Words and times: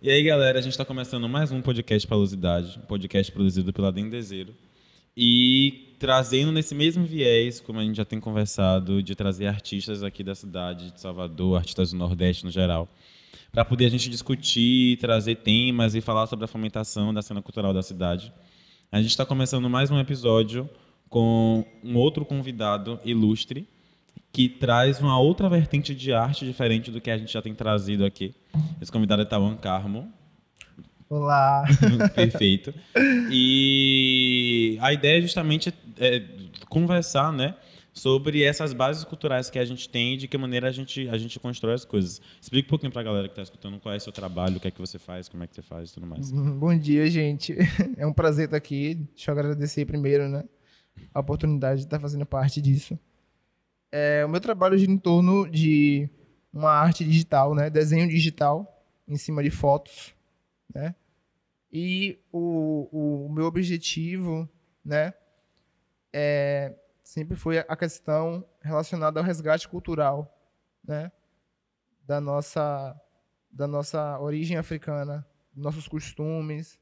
E 0.00 0.08
aí, 0.08 0.22
galera, 0.22 0.60
a 0.60 0.62
gente 0.62 0.74
está 0.74 0.84
começando 0.84 1.28
mais 1.28 1.50
um 1.50 1.60
podcast 1.60 2.06
Palusidade, 2.06 2.78
um 2.78 2.86
podcast 2.86 3.32
produzido 3.32 3.72
pela 3.72 3.90
Dendezeiro. 3.90 4.54
E 5.16 5.96
trazendo 5.98 6.52
nesse 6.52 6.72
mesmo 6.72 7.04
viés, 7.04 7.58
como 7.58 7.80
a 7.80 7.82
gente 7.82 7.96
já 7.96 8.04
tem 8.04 8.20
conversado, 8.20 9.02
de 9.02 9.16
trazer 9.16 9.48
artistas 9.48 10.04
aqui 10.04 10.22
da 10.22 10.36
cidade 10.36 10.92
de 10.92 11.00
Salvador, 11.00 11.56
artistas 11.56 11.90
do 11.90 11.96
Nordeste 11.96 12.44
no 12.44 12.50
geral, 12.52 12.88
para 13.50 13.64
poder 13.64 13.86
a 13.86 13.88
gente 13.88 14.08
discutir, 14.08 14.98
trazer 14.98 15.34
temas 15.34 15.96
e 15.96 16.00
falar 16.00 16.28
sobre 16.28 16.44
a 16.44 16.48
fomentação 16.48 17.12
da 17.12 17.20
cena 17.20 17.42
cultural 17.42 17.74
da 17.74 17.82
cidade. 17.82 18.32
A 18.92 19.02
gente 19.02 19.10
está 19.10 19.26
começando 19.26 19.68
mais 19.68 19.90
um 19.90 19.98
episódio 19.98 20.70
com 21.08 21.64
um 21.82 21.96
outro 21.96 22.24
convidado 22.24 23.00
ilustre, 23.04 23.66
que 24.38 24.48
traz 24.48 25.00
uma 25.00 25.18
outra 25.18 25.48
vertente 25.48 25.92
de 25.92 26.12
arte 26.12 26.46
diferente 26.46 26.92
do 26.92 27.00
que 27.00 27.10
a 27.10 27.18
gente 27.18 27.32
já 27.32 27.42
tem 27.42 27.52
trazido 27.52 28.04
aqui. 28.04 28.32
Esse 28.80 28.92
convidado 28.92 29.22
é 29.22 29.24
Tawan 29.24 29.56
Carmo. 29.56 30.12
Olá. 31.10 31.64
Perfeito. 32.14 32.72
E 33.32 34.78
a 34.80 34.92
ideia 34.92 35.18
é 35.18 35.20
justamente 35.20 35.74
é 35.98 36.22
conversar, 36.68 37.32
né? 37.32 37.56
Sobre 37.92 38.44
essas 38.44 38.72
bases 38.72 39.02
culturais 39.02 39.50
que 39.50 39.58
a 39.58 39.64
gente 39.64 39.88
tem 39.88 40.14
e 40.14 40.16
de 40.16 40.28
que 40.28 40.38
maneira 40.38 40.68
a 40.68 40.70
gente, 40.70 41.08
a 41.08 41.18
gente 41.18 41.40
constrói 41.40 41.74
as 41.74 41.84
coisas. 41.84 42.22
Explica 42.40 42.68
um 42.68 42.70
pouquinho 42.70 42.92
para 42.92 43.00
a 43.00 43.04
galera 43.04 43.26
que 43.26 43.32
está 43.32 43.42
escutando 43.42 43.80
qual 43.80 43.92
é 43.92 43.96
o 43.96 44.00
seu 44.00 44.12
trabalho, 44.12 44.58
o 44.58 44.60
que 44.60 44.68
é 44.68 44.70
que 44.70 44.78
você 44.78 45.00
faz, 45.00 45.28
como 45.28 45.42
é 45.42 45.48
que 45.48 45.54
você 45.56 45.62
faz 45.62 45.90
e 45.90 45.94
tudo 45.94 46.06
mais. 46.06 46.30
Bom 46.30 46.78
dia, 46.78 47.10
gente. 47.10 47.56
É 47.98 48.06
um 48.06 48.12
prazer 48.12 48.44
estar 48.44 48.56
aqui. 48.56 48.94
Deixa 49.16 49.32
eu 49.32 49.36
agradecer 49.36 49.84
primeiro, 49.84 50.28
né? 50.28 50.44
A 51.12 51.18
oportunidade 51.18 51.80
de 51.80 51.86
estar 51.86 51.98
fazendo 51.98 52.24
parte 52.24 52.62
disso. 52.62 52.96
É, 53.90 54.24
o 54.24 54.28
meu 54.28 54.40
trabalho 54.40 54.76
gira 54.76 54.92
em 54.92 54.98
torno 54.98 55.48
de 55.48 56.08
uma 56.52 56.70
arte 56.70 57.04
digital, 57.04 57.54
né? 57.54 57.70
Desenho 57.70 58.08
digital 58.08 58.84
em 59.06 59.16
cima 59.16 59.42
de 59.42 59.50
fotos, 59.50 60.14
né? 60.74 60.94
E 61.72 62.18
o, 62.32 63.26
o 63.26 63.32
meu 63.32 63.46
objetivo, 63.46 64.48
né? 64.84 65.14
É, 66.12 66.74
sempre 67.02 67.36
foi 67.36 67.58
a 67.58 67.76
questão 67.76 68.44
relacionada 68.60 69.20
ao 69.20 69.24
resgate 69.24 69.68
cultural, 69.68 70.34
né? 70.84 71.10
Da 72.06 72.20
nossa, 72.20 72.98
da 73.50 73.66
nossa 73.66 74.18
origem 74.20 74.56
africana, 74.56 75.26
nossos 75.54 75.88
costumes, 75.88 76.78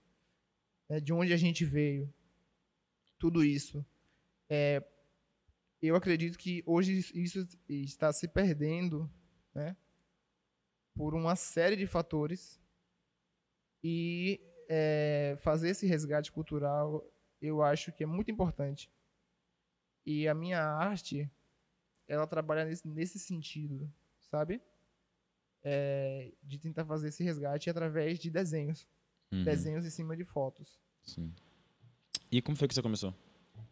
né? 0.88 1.00
de 1.00 1.12
onde 1.12 1.32
a 1.32 1.36
gente 1.36 1.64
veio, 1.64 2.12
tudo 3.18 3.44
isso. 3.44 3.84
É, 4.48 4.82
eu 5.86 5.96
acredito 5.96 6.38
que 6.38 6.62
hoje 6.66 6.98
isso 7.14 7.46
está 7.68 8.12
se 8.12 8.28
perdendo, 8.28 9.10
né? 9.54 9.76
Por 10.94 11.14
uma 11.14 11.36
série 11.36 11.76
de 11.76 11.86
fatores 11.86 12.60
e 13.82 14.40
é, 14.68 15.36
fazer 15.40 15.70
esse 15.70 15.86
resgate 15.86 16.32
cultural 16.32 17.04
eu 17.40 17.62
acho 17.62 17.92
que 17.92 18.02
é 18.02 18.06
muito 18.06 18.30
importante. 18.30 18.90
E 20.04 20.28
a 20.28 20.34
minha 20.34 20.62
arte, 20.62 21.30
ela 22.06 22.26
trabalha 22.26 22.64
nesse, 22.64 22.86
nesse 22.86 23.18
sentido, 23.18 23.92
sabe? 24.20 24.62
É, 25.62 26.32
de 26.42 26.58
tentar 26.58 26.84
fazer 26.84 27.08
esse 27.08 27.24
resgate 27.24 27.68
através 27.68 28.18
de 28.18 28.30
desenhos. 28.30 28.86
Uhum. 29.32 29.42
Desenhos 29.42 29.84
em 29.84 29.90
cima 29.90 30.16
de 30.16 30.24
fotos. 30.24 30.80
Sim. 31.02 31.34
E 32.30 32.40
como 32.40 32.56
foi 32.56 32.68
que 32.68 32.74
você 32.74 32.82
começou? 32.82 33.14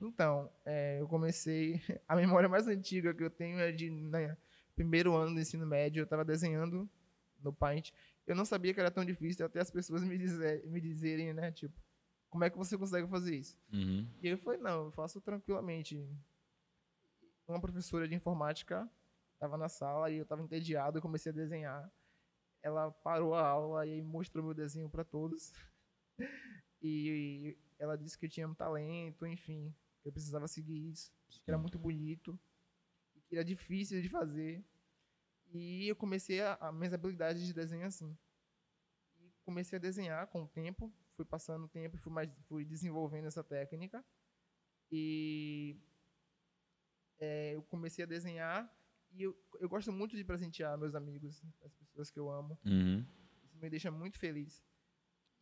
Então, 0.00 0.50
é, 0.64 1.00
eu 1.00 1.08
comecei. 1.08 1.80
A 2.08 2.16
memória 2.16 2.48
mais 2.48 2.66
antiga 2.66 3.14
que 3.14 3.22
eu 3.22 3.30
tenho 3.30 3.58
é 3.58 3.72
de 3.72 3.90
né, 3.90 4.36
primeiro 4.74 5.14
ano 5.14 5.34
do 5.34 5.40
ensino 5.40 5.66
médio. 5.66 6.00
Eu 6.00 6.04
estava 6.04 6.24
desenhando 6.24 6.88
no 7.42 7.52
Paint. 7.52 7.90
Eu 8.26 8.34
não 8.34 8.44
sabia 8.44 8.72
que 8.72 8.80
era 8.80 8.90
tão 8.90 9.04
difícil 9.04 9.44
até 9.44 9.60
as 9.60 9.70
pessoas 9.70 10.02
me, 10.02 10.16
dizer, 10.16 10.64
me 10.66 10.80
dizerem, 10.80 11.32
né? 11.32 11.52
Tipo, 11.52 11.74
como 12.30 12.44
é 12.44 12.50
que 12.50 12.56
você 12.56 12.76
consegue 12.76 13.06
fazer 13.06 13.36
isso? 13.36 13.56
Uhum. 13.72 14.08
E 14.22 14.28
eu 14.28 14.38
falei, 14.38 14.58
não, 14.58 14.86
eu 14.86 14.90
faço 14.90 15.20
tranquilamente. 15.20 16.04
Uma 17.46 17.60
professora 17.60 18.08
de 18.08 18.14
informática 18.14 18.90
estava 19.34 19.58
na 19.58 19.68
sala 19.68 20.10
e 20.10 20.16
eu 20.16 20.22
estava 20.22 20.42
entediado, 20.42 20.98
eu 20.98 21.02
comecei 21.02 21.30
a 21.30 21.34
desenhar. 21.34 21.92
Ela 22.62 22.90
parou 22.90 23.34
a 23.34 23.46
aula 23.46 23.86
e 23.86 24.02
mostrou 24.02 24.42
meu 24.42 24.54
desenho 24.54 24.88
para 24.88 25.04
todos. 25.04 25.52
e 26.82 27.56
ela 27.78 27.96
disse 27.96 28.18
que 28.18 28.26
eu 28.26 28.30
tinha 28.30 28.48
um 28.48 28.54
talento, 28.54 29.26
enfim 29.26 29.74
eu 30.04 30.12
precisava 30.12 30.46
seguir 30.46 30.90
isso, 30.90 31.10
que 31.28 31.50
era 31.50 31.56
muito 31.56 31.78
bonito, 31.78 32.38
que 33.26 33.34
era 33.34 33.44
difícil 33.44 34.02
de 34.02 34.08
fazer. 34.08 34.62
E 35.52 35.88
eu 35.88 35.96
comecei 35.96 36.40
a, 36.42 36.54
a 36.60 36.72
minhas 36.72 36.92
habilidades 36.92 37.46
de 37.46 37.54
desenho 37.54 37.86
assim. 37.86 38.16
E 39.18 39.32
comecei 39.44 39.78
a 39.78 39.80
desenhar 39.80 40.26
com 40.26 40.42
o 40.42 40.48
tempo, 40.48 40.92
fui 41.16 41.24
passando 41.24 41.64
o 41.64 41.68
tempo 41.68 41.96
e 41.96 41.98
fui, 41.98 42.12
mais, 42.12 42.30
fui 42.48 42.64
desenvolvendo 42.64 43.26
essa 43.26 43.42
técnica. 43.42 44.04
E 44.90 45.80
é, 47.18 47.54
eu 47.54 47.62
comecei 47.62 48.04
a 48.04 48.06
desenhar 48.06 48.70
e 49.10 49.22
eu, 49.22 49.36
eu 49.60 49.68
gosto 49.68 49.90
muito 49.90 50.16
de 50.16 50.24
presentear 50.24 50.76
meus 50.76 50.94
amigos, 50.94 51.42
as 51.64 51.72
pessoas 51.72 52.10
que 52.10 52.18
eu 52.18 52.28
amo. 52.28 52.58
Uhum. 52.64 53.06
Isso 53.42 53.56
me 53.56 53.70
deixa 53.70 53.90
muito 53.90 54.18
feliz. 54.18 54.62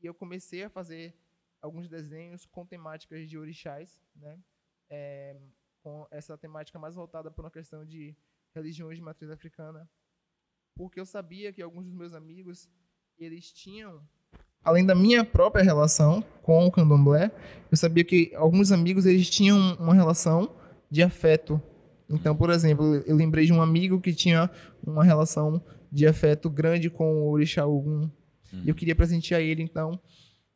E 0.00 0.06
eu 0.06 0.14
comecei 0.14 0.62
a 0.62 0.70
fazer 0.70 1.16
alguns 1.62 1.88
desenhos 1.88 2.44
com 2.44 2.66
temáticas 2.66 3.30
de 3.30 3.38
orixás, 3.38 3.98
né? 4.16 4.38
é, 4.90 5.36
com 5.82 6.06
essa 6.10 6.36
temática 6.36 6.78
mais 6.78 6.94
voltada 6.94 7.30
para 7.30 7.44
uma 7.44 7.50
questão 7.50 7.84
de 7.84 8.14
religiões 8.54 8.98
de 8.98 9.02
matriz 9.02 9.30
africana, 9.30 9.88
porque 10.76 11.00
eu 11.00 11.06
sabia 11.06 11.52
que 11.52 11.62
alguns 11.62 11.86
dos 11.86 11.94
meus 11.94 12.12
amigos 12.12 12.68
eles 13.18 13.50
tinham 13.50 14.02
além 14.64 14.86
da 14.86 14.94
minha 14.94 15.24
própria 15.24 15.64
relação 15.64 16.22
com 16.42 16.66
o 16.66 16.70
candomblé, 16.70 17.30
eu 17.70 17.76
sabia 17.76 18.04
que 18.04 18.32
alguns 18.34 18.70
amigos 18.70 19.06
eles 19.06 19.28
tinham 19.28 19.74
uma 19.74 19.94
relação 19.94 20.54
de 20.90 21.02
afeto. 21.02 21.60
Então, 22.08 22.36
por 22.36 22.50
exemplo, 22.50 22.96
eu 23.06 23.16
lembrei 23.16 23.44
de 23.44 23.52
um 23.52 23.60
amigo 23.60 24.00
que 24.00 24.14
tinha 24.14 24.50
uma 24.86 25.02
relação 25.02 25.62
de 25.90 26.06
afeto 26.06 26.48
grande 26.48 26.88
com 26.88 27.22
o 27.22 27.30
orixá 27.30 27.66
Ogum. 27.66 28.10
Hum. 28.52 28.62
E 28.64 28.68
eu 28.68 28.74
queria 28.74 28.94
presentear 28.94 29.40
ele, 29.40 29.62
então 29.62 29.98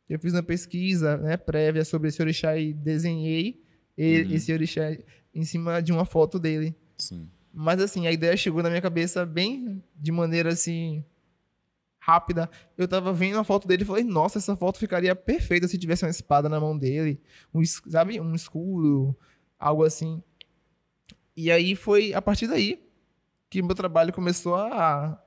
eu 0.09 0.19
fiz 0.19 0.33
uma 0.33 0.43
pesquisa 0.43 1.17
né, 1.17 1.37
prévia 1.37 1.85
sobre 1.85 2.09
esse 2.09 2.21
orixá 2.23 2.57
e 2.57 2.73
desenhei 2.73 3.63
uhum. 3.99 4.35
esse 4.35 4.53
orixá 4.53 4.97
em 5.35 5.45
cima 5.45 5.83
de 5.83 5.93
uma 5.93 6.05
foto 6.05 6.39
dele. 6.39 6.75
Sim. 6.97 7.29
Mas 7.53 7.81
assim, 7.81 8.07
a 8.07 8.13
ideia 8.13 8.37
chegou 8.37 8.63
na 8.63 8.69
minha 8.69 8.83
cabeça 8.83 9.25
bem 9.25 9.83
de 9.95 10.13
maneira 10.13 10.51
assim 10.51 11.05
rápida. 11.99 12.49
Eu 12.79 12.87
tava 12.87 13.13
vendo 13.13 13.39
a 13.39 13.45
foto 13.45 13.67
dele 13.67 13.83
e 13.83 13.87
falei, 13.87 14.05
nossa, 14.05 14.39
essa 14.39 14.55
foto 14.55 14.79
ficaria 14.79 15.17
perfeita 15.17 15.67
se 15.67 15.77
tivesse 15.77 16.05
uma 16.05 16.11
espada 16.11 16.49
na 16.49 16.61
mão 16.61 16.79
dele, 16.79 17.21
um, 17.53 17.65
sabe, 17.65 18.21
um 18.21 18.33
escudo, 18.35 19.17
algo 19.59 19.83
assim. 19.83 20.23
E 21.37 21.51
aí 21.51 21.75
foi 21.75 22.15
a 22.15 22.23
partir 22.23 22.47
daí 22.47 22.87
que 23.51 23.61
meu 23.61 23.75
trabalho 23.75 24.13
começou 24.13 24.55
a 24.55 25.21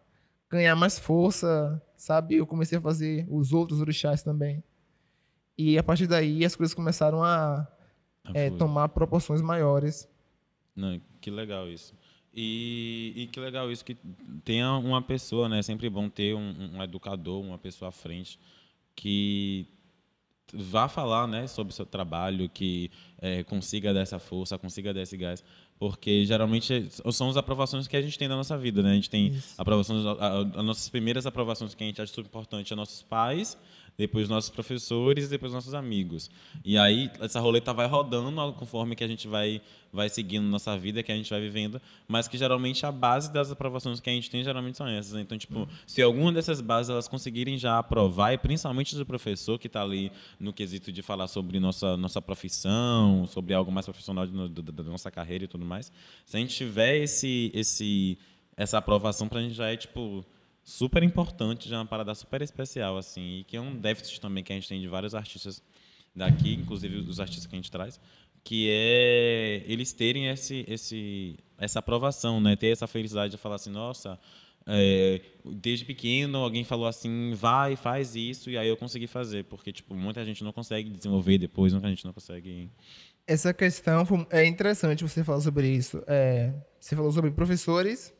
ganhar 0.50 0.76
mais 0.76 0.98
força, 0.98 1.82
sabe? 1.98 2.36
Eu 2.36 2.48
comecei 2.48 2.78
a 2.78 2.82
fazer 2.82 3.28
os 3.30 3.52
outros 3.52 3.82
orixás 3.82 4.24
também. 4.24 4.64
E 5.60 5.78
a 5.78 5.84
partir 5.84 6.08
daí 6.08 6.46
as 6.46 6.56
coisas 6.56 6.74
começaram 6.74 7.22
a 7.22 7.68
é, 8.34 8.50
tomar 8.50 8.88
proporções 8.88 9.42
maiores. 9.42 10.08
Não, 10.74 11.02
que 11.20 11.30
legal 11.30 11.70
isso. 11.70 11.94
E, 12.34 13.12
e, 13.14 13.28
que 13.28 13.42
legal 13.42 13.70
isso 13.70 13.84
que 13.84 13.98
tenha 14.46 14.72
uma 14.78 15.02
pessoa, 15.02 15.50
né? 15.50 15.60
É 15.60 15.62
sempre 15.62 15.90
bom 15.90 16.08
ter 16.08 16.34
um, 16.34 16.78
um, 16.78 16.82
educador, 16.82 17.42
uma 17.42 17.58
pessoa 17.58 17.90
à 17.90 17.92
frente 17.92 18.40
que 18.96 19.68
vá 20.54 20.88
falar, 20.88 21.28
né, 21.28 21.46
sobre 21.46 21.74
o 21.74 21.76
seu 21.76 21.86
trabalho, 21.86 22.48
que 22.48 22.90
é, 23.22 23.44
consiga 23.44 23.94
dar 23.94 24.00
essa 24.00 24.18
força, 24.18 24.58
consiga 24.58 24.94
dar 24.94 25.02
esse 25.02 25.18
gás, 25.18 25.44
porque 25.78 26.26
geralmente 26.26 26.88
são 27.12 27.30
as 27.30 27.36
aprovações 27.38 27.86
que 27.86 27.98
a 27.98 28.02
gente 28.02 28.18
tem 28.18 28.30
na 28.30 28.36
nossa 28.38 28.58
vida, 28.58 28.82
né? 28.82 28.92
A 28.92 28.96
gente 28.96 29.10
tem 29.10 29.28
isso. 29.28 29.56
aprovações, 29.58 30.06
as 30.06 30.64
nossas 30.64 30.88
primeiras 30.88 31.26
aprovações 31.26 31.76
que 31.76 31.84
a 31.84 31.88
gente 31.88 32.02
acha 32.02 32.14
super 32.14 32.30
importante, 32.30 32.72
a 32.72 32.78
nossos 32.78 33.02
pais 33.04 33.58
depois 34.00 34.30
nossos 34.30 34.50
professores 34.50 35.26
e 35.26 35.28
depois 35.28 35.52
nossos 35.52 35.74
amigos. 35.74 36.32
E 36.64 36.78
aí 36.78 37.12
essa 37.20 37.38
roleta 37.42 37.74
vai 37.74 37.86
rodando 37.86 38.54
conforme 38.54 38.96
que 38.96 39.04
a 39.04 39.08
gente 39.08 39.28
vai 39.28 39.62
vai 39.92 40.08
seguindo 40.08 40.46
nossa 40.46 40.78
vida, 40.78 41.04
que 41.04 41.12
a 41.12 41.16
gente 41.16 41.30
vai 41.30 41.42
vivendo, 41.42 41.82
mas 42.08 42.28
que 42.28 42.38
geralmente 42.38 42.86
a 42.86 42.92
base 42.92 43.34
das 43.34 43.52
aprovações 43.52 44.00
que 44.00 44.10
a 44.10 44.14
gente 44.14 44.30
tem 44.30 44.42
geralmente 44.42 44.78
são 44.78 44.88
essas. 44.88 45.20
Então, 45.20 45.38
tipo, 45.38 45.68
se 45.86 46.02
alguma 46.02 46.32
dessas 46.32 46.62
bases 46.62 46.92
elas 46.92 47.08
conseguirem 47.10 47.58
já 47.58 47.78
aprovar, 47.78 48.32
e 48.32 48.38
principalmente 48.38 48.96
do 48.96 49.06
professor 49.06 49.60
que 49.60 49.68
está 49.68 49.82
ali 49.82 50.12
no 50.40 50.54
quesito 50.54 50.94
de 50.94 51.02
falar 51.02 51.28
sobre 51.28 51.60
nossa 51.60 51.98
nossa 51.98 52.22
profissão, 52.22 53.28
sobre 53.28 53.54
algo 53.54 53.70
mais 53.70 53.86
profissional 53.86 54.26
de, 54.26 54.62
da 54.62 54.84
nossa 54.84 55.12
carreira 55.12 55.44
e 55.44 55.48
tudo 55.48 55.66
mais, 55.66 55.92
se 56.26 56.38
a 56.38 56.40
gente 56.40 56.56
tiver 56.56 57.00
esse 57.00 57.52
esse 57.54 58.18
essa 58.56 58.78
aprovação 58.78 59.28
para 59.28 59.40
a 59.40 59.42
gente 59.42 59.56
já 59.56 59.68
é 59.68 59.76
tipo 59.76 60.24
super 60.70 61.02
importante, 61.02 61.68
já 61.68 61.78
é 61.78 61.80
uma 61.80 61.86
parada 61.86 62.14
super 62.14 62.44
especial, 62.44 62.96
assim, 62.96 63.40
e 63.40 63.44
que 63.44 63.58
é 63.58 63.62
um 63.62 63.76
déficit 63.76 64.22
também 64.22 64.44
que 64.44 64.54
a 64.54 64.56
gente 64.56 64.70
tem 64.70 64.80
de 64.80 64.88
vários 64.88 65.16
artistas 65.16 65.64
daqui, 66.16 66.54
inclusive 66.54 66.98
os 66.98 67.20
artistas 67.20 67.48
que 67.48 67.56
a 67.56 67.58
gente 67.58 67.72
traz, 67.72 68.00
que 68.44 68.70
é 68.70 69.64
eles 69.66 69.92
terem 69.94 70.28
esse, 70.28 70.64
esse, 70.68 71.40
essa 71.58 71.80
aprovação, 71.80 72.40
né? 72.40 72.56
Ter 72.56 72.68
essa 72.68 72.86
felicidade 72.86 73.32
de 73.32 73.38
falar 73.38 73.56
assim, 73.56 73.72
nossa, 73.72 74.20
é, 74.68 75.20
desde 75.44 75.86
pequeno 75.86 76.38
alguém 76.38 76.64
falou 76.64 76.86
assim, 76.86 77.34
vai, 77.34 77.76
faz 77.76 78.16
isso, 78.16 78.52
e 78.52 78.58
aí 78.58 78.68
eu 78.68 78.78
consegui 78.78 79.08
fazer, 79.08 79.46
porque 79.46 79.72
tipo 79.72 79.96
muita 79.96 80.24
gente 80.24 80.44
não 80.44 80.54
consegue 80.54 80.92
desenvolver 80.92 81.40
depois, 81.40 81.74
muita 81.74 81.90
gente 81.90 82.06
não 82.06 82.14
consegue. 82.14 82.70
Essa 83.26 83.52
questão 83.56 84.06
é 84.30 84.46
interessante 84.46 85.04
você 85.04 85.24
falar 85.24 85.42
sobre 85.42 85.68
isso. 85.68 86.04
É, 86.08 86.54
você 86.80 86.96
falou 86.96 87.12
sobre 87.12 87.32
professores, 87.32 88.14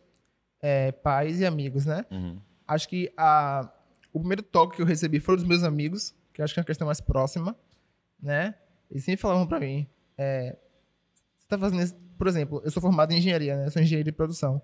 é, 0.62 0.92
pais 0.92 1.40
e 1.40 1.46
amigos, 1.46 1.86
né? 1.86 2.06
Uhum. 2.12 2.40
Acho 2.68 2.88
que 2.88 3.12
a, 3.18 3.72
o 4.14 4.20
primeiro 4.20 4.44
toque 4.44 4.76
que 4.76 4.82
eu 4.82 4.86
recebi 4.86 5.20
foi 5.20 5.36
dos 5.36 5.46
meus 5.46 5.64
amigos, 5.64 6.16
que 6.34 6.42
eu 6.42 6.46
acho 6.46 6.54
que 6.54 6.60
é 6.60 6.62
uma 6.62 6.66
questão 6.68 6.86
mais 6.86 7.02
próxima, 7.02 7.56
né? 8.22 8.56
Eles 8.90 9.04
sempre 9.04 9.22
falavam 9.22 9.48
pra 9.48 9.60
mim, 9.60 9.88
é, 10.18 10.58
você 11.38 11.48
tá 11.48 11.58
fazendo 11.58 11.82
isso, 11.82 11.96
por 12.18 12.28
exemplo, 12.28 12.62
eu 12.64 12.72
sou 12.72 12.82
formado 12.82 13.12
em 13.12 13.18
engenharia, 13.18 13.56
né? 13.56 13.68
Eu 13.68 13.72
sou 13.72 13.82
engenheiro 13.82 14.12
de 14.12 14.12
produção 14.12 14.62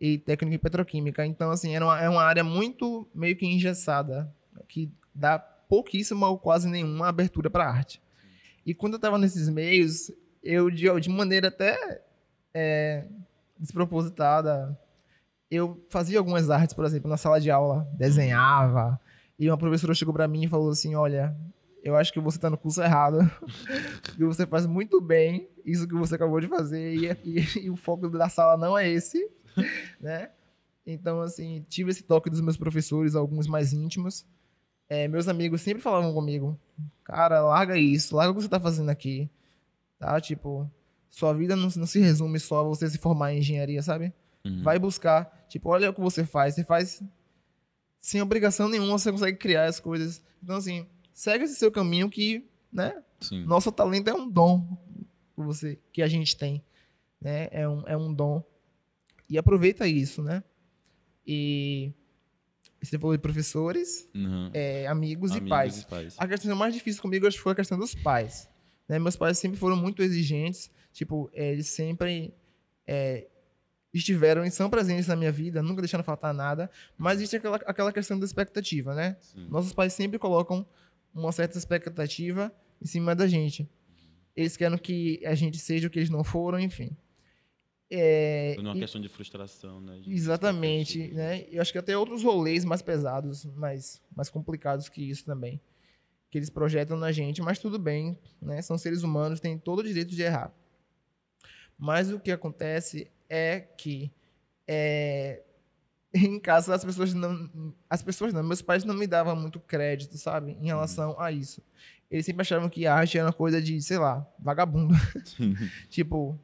e 0.00 0.18
técnico 0.18 0.54
em 0.54 0.58
petroquímica, 0.58 1.24
então 1.24 1.50
assim, 1.50 1.74
era 1.76 1.84
uma, 1.84 2.00
é 2.00 2.08
uma 2.08 2.22
área 2.22 2.42
muito 2.42 3.08
meio 3.14 3.36
que 3.36 3.46
engessada, 3.46 4.32
que 4.66 4.90
dá 5.14 5.38
pouquíssima 5.38 6.28
ou 6.28 6.38
quase 6.38 6.68
nenhuma 6.68 7.08
abertura 7.08 7.48
para 7.48 7.68
arte. 7.68 8.02
E 8.66 8.74
quando 8.74 8.94
eu 8.94 8.98
tava 8.98 9.18
nesses 9.18 9.48
meios, 9.48 10.10
eu 10.42 10.70
de, 10.70 10.88
de 11.00 11.08
maneira 11.08 11.48
até 11.48 12.02
é, 12.52 13.06
despropositada, 13.58 14.76
eu 15.50 15.82
fazia 15.88 16.18
algumas 16.18 16.48
artes, 16.48 16.74
por 16.74 16.84
exemplo, 16.84 17.10
na 17.10 17.16
sala 17.16 17.40
de 17.40 17.50
aula, 17.50 17.88
desenhava, 17.94 19.00
e 19.38 19.50
uma 19.50 19.58
professora 19.58 19.94
chegou 19.94 20.14
para 20.14 20.28
mim 20.28 20.44
e 20.44 20.48
falou 20.48 20.70
assim: 20.70 20.94
Olha, 20.94 21.36
eu 21.82 21.96
acho 21.96 22.12
que 22.12 22.20
você 22.20 22.38
tá 22.38 22.48
no 22.48 22.58
curso 22.58 22.82
errado, 22.82 23.18
que 24.14 24.24
você 24.24 24.46
faz 24.46 24.66
muito 24.66 25.00
bem 25.00 25.48
isso 25.64 25.88
que 25.88 25.94
você 25.94 26.14
acabou 26.14 26.40
de 26.40 26.46
fazer, 26.46 26.94
e, 26.94 27.10
e, 27.24 27.64
e 27.64 27.70
o 27.70 27.76
foco 27.76 28.08
da 28.08 28.28
sala 28.28 28.56
não 28.56 28.78
é 28.78 28.88
esse, 28.88 29.28
né? 30.00 30.30
Então, 30.86 31.20
assim, 31.20 31.64
tive 31.68 31.90
esse 31.90 32.02
toque 32.02 32.30
dos 32.30 32.40
meus 32.40 32.56
professores, 32.56 33.14
alguns 33.14 33.46
mais 33.46 33.72
íntimos. 33.72 34.24
É, 34.88 35.06
meus 35.06 35.28
amigos 35.28 35.60
sempre 35.60 35.82
falavam 35.82 36.12
comigo: 36.12 36.58
Cara, 37.04 37.40
larga 37.40 37.76
isso, 37.76 38.14
larga 38.14 38.32
o 38.32 38.34
que 38.34 38.42
você 38.42 38.48
tá 38.48 38.60
fazendo 38.60 38.88
aqui, 38.88 39.28
tá? 39.98 40.20
Tipo, 40.20 40.70
sua 41.08 41.32
vida 41.32 41.56
não, 41.56 41.68
não 41.76 41.86
se 41.86 42.00
resume 42.00 42.38
só 42.38 42.60
a 42.60 42.64
você 42.64 42.88
se 42.88 42.98
formar 42.98 43.32
em 43.32 43.38
engenharia, 43.38 43.82
sabe? 43.82 44.12
Uhum. 44.44 44.62
Vai 44.62 44.78
buscar. 44.78 45.44
Tipo, 45.48 45.68
olha 45.70 45.90
o 45.90 45.94
que 45.94 46.00
você 46.00 46.24
faz. 46.24 46.54
Você 46.54 46.64
faz 46.64 47.02
sem 48.00 48.22
obrigação 48.22 48.68
nenhuma, 48.68 48.98
você 48.98 49.10
consegue 49.12 49.36
criar 49.38 49.64
as 49.66 49.78
coisas. 49.80 50.22
Então, 50.42 50.56
assim, 50.56 50.86
segue 51.12 51.44
esse 51.44 51.56
seu 51.56 51.70
caminho 51.70 52.08
que, 52.08 52.48
né? 52.72 53.02
Sim. 53.20 53.44
Nosso 53.44 53.70
talento 53.70 54.08
é 54.08 54.14
um 54.14 54.28
dom 54.28 54.76
que 55.34 55.42
você, 55.42 55.78
que 55.92 56.00
a 56.02 56.08
gente 56.08 56.36
tem, 56.36 56.64
né? 57.20 57.48
É 57.50 57.68
um, 57.68 57.82
é 57.86 57.96
um 57.96 58.12
dom. 58.12 58.42
E 59.28 59.36
aproveita 59.36 59.86
isso, 59.86 60.22
né? 60.22 60.42
E 61.26 61.92
você 62.82 62.98
falou 62.98 63.14
de 63.14 63.20
professores, 63.22 64.08
Uhum. 64.14 64.50
é, 64.54 64.86
amigos, 64.86 65.32
e 65.32 65.34
Amigos 65.34 65.50
pais. 65.50 65.80
e 65.82 65.86
pais. 65.86 66.16
A 66.18 66.26
questão 66.26 66.56
mais 66.56 66.72
difícil 66.74 67.02
comigo 67.02 67.26
acho 67.26 67.36
que 67.36 67.42
foi 67.42 67.52
a 67.52 67.56
questão 67.56 67.78
dos 67.78 67.94
pais. 67.94 68.48
Né? 68.88 68.98
Meus 68.98 69.16
pais 69.16 69.38
sempre 69.38 69.58
foram 69.58 69.76
muito 69.76 70.02
exigentes. 70.02 70.70
Tipo, 70.92 71.30
eles 71.32 71.68
sempre 71.68 72.34
eh, 72.86 73.28
estiveram 73.92 74.44
e 74.44 74.50
são 74.50 74.70
presentes 74.70 75.06
na 75.06 75.16
minha 75.16 75.32
vida, 75.32 75.62
nunca 75.62 75.82
deixando 75.82 76.04
faltar 76.04 76.32
nada. 76.32 76.70
Mas 76.96 77.18
existe 77.18 77.36
aquela, 77.36 77.56
aquela 77.56 77.92
questão 77.92 78.18
da 78.18 78.24
expectativa, 78.24 78.94
né? 78.94 79.16
Sim. 79.20 79.46
Nossos 79.48 79.72
pais 79.72 79.92
sempre 79.92 80.18
colocam 80.18 80.66
uma 81.14 81.32
certa 81.32 81.58
expectativa 81.58 82.52
em 82.80 82.86
cima 82.86 83.14
da 83.14 83.26
gente. 83.26 83.68
Eles 84.36 84.56
querem 84.56 84.78
que 84.78 85.20
a 85.26 85.34
gente 85.34 85.58
seja 85.58 85.88
o 85.88 85.90
que 85.90 85.98
eles 85.98 86.10
não 86.10 86.22
foram, 86.22 86.58
enfim. 86.58 86.96
É, 87.92 88.54
uma 88.60 88.76
e- 88.76 88.78
questão 88.78 89.00
de 89.00 89.08
frustração, 89.08 89.80
né? 89.80 89.98
de 89.98 90.12
Exatamente, 90.12 91.08
né? 91.08 91.44
Eu 91.50 91.60
acho 91.60 91.72
que 91.72 91.78
até 91.78 91.96
outros 91.96 92.22
rolês 92.22 92.64
mais 92.64 92.80
pesados, 92.80 93.44
mais, 93.44 94.00
mais 94.14 94.30
complicados 94.30 94.88
que 94.88 95.02
isso 95.02 95.24
também, 95.24 95.60
que 96.30 96.38
eles 96.38 96.48
projetam 96.48 96.96
na 96.96 97.10
gente, 97.10 97.42
mas 97.42 97.58
tudo 97.58 97.80
bem, 97.80 98.16
né? 98.40 98.62
São 98.62 98.78
seres 98.78 99.02
humanos, 99.02 99.40
têm 99.40 99.58
todo 99.58 99.80
o 99.80 99.82
direito 99.82 100.14
de 100.14 100.22
errar. 100.22 100.54
Mas 101.76 102.12
o 102.12 102.20
que 102.20 102.30
acontece 102.30 103.10
é 103.30 103.60
que 103.60 104.12
é, 104.66 105.42
em 106.12 106.38
casa 106.40 106.74
as 106.74 106.84
pessoas 106.84 107.14
não, 107.14 107.74
as 107.88 108.02
pessoas 108.02 108.32
não, 108.32 108.42
meus 108.42 108.60
pais 108.60 108.84
não 108.84 108.94
me 108.94 109.06
davam 109.06 109.36
muito 109.36 109.60
crédito, 109.60 110.18
sabe, 110.18 110.58
em 110.60 110.66
relação 110.66 111.18
a 111.18 111.30
isso. 111.30 111.62
Eles 112.10 112.26
sempre 112.26 112.42
achavam 112.42 112.68
que 112.68 112.86
arte 112.86 113.16
era 113.16 113.28
uma 113.28 113.32
coisa 113.32 113.62
de, 113.62 113.80
sei 113.80 113.96
lá, 113.96 114.26
vagabundo. 114.36 114.94
tipo, 115.88 116.36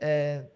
é, 0.00 0.46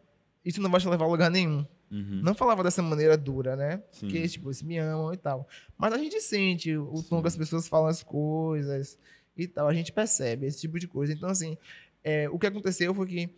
isso 0.44 0.62
não 0.62 0.70
vai 0.70 0.80
te 0.80 0.88
levar 0.88 1.04
a 1.04 1.08
lugar 1.08 1.30
nenhum. 1.30 1.66
Uhum. 1.90 2.20
Não 2.22 2.34
falava 2.34 2.62
dessa 2.62 2.80
maneira 2.80 3.18
dura, 3.18 3.56
né? 3.56 3.82
Sim. 3.90 4.06
Porque, 4.06 4.28
tipo, 4.28 4.48
eles 4.48 4.62
me 4.62 4.78
amam 4.78 5.12
e 5.12 5.16
tal. 5.16 5.48
Mas 5.76 5.92
a 5.92 5.98
gente 5.98 6.20
sente 6.20 6.76
o 6.76 7.02
tom 7.02 7.16
Sim. 7.16 7.22
que 7.22 7.28
as 7.28 7.36
pessoas 7.36 7.68
falam 7.68 7.88
as 7.88 8.04
coisas 8.04 8.96
e 9.36 9.48
tal. 9.48 9.66
A 9.66 9.74
gente 9.74 9.92
percebe 9.92 10.46
esse 10.46 10.60
tipo 10.60 10.78
de 10.78 10.86
coisa. 10.86 11.12
Então, 11.12 11.28
assim, 11.28 11.58
é, 12.04 12.30
o 12.30 12.38
que 12.38 12.46
aconteceu 12.46 12.94
foi 12.94 13.06
que 13.06 13.30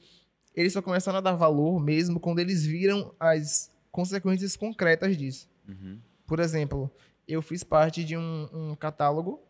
eles 0.54 0.72
só 0.72 0.82
começaram 0.82 1.18
a 1.18 1.20
dar 1.20 1.32
valor 1.32 1.80
mesmo 1.80 2.20
quando 2.20 2.38
eles 2.38 2.64
viram 2.64 3.14
as 3.18 3.70
consequências 3.90 4.56
concretas 4.56 5.16
disso. 5.16 5.48
Uhum. 5.68 5.98
Por 6.26 6.40
exemplo, 6.40 6.90
eu 7.26 7.42
fiz 7.42 7.62
parte 7.62 8.04
de 8.04 8.16
um, 8.16 8.48
um 8.52 8.74
catálogo. 8.74 9.40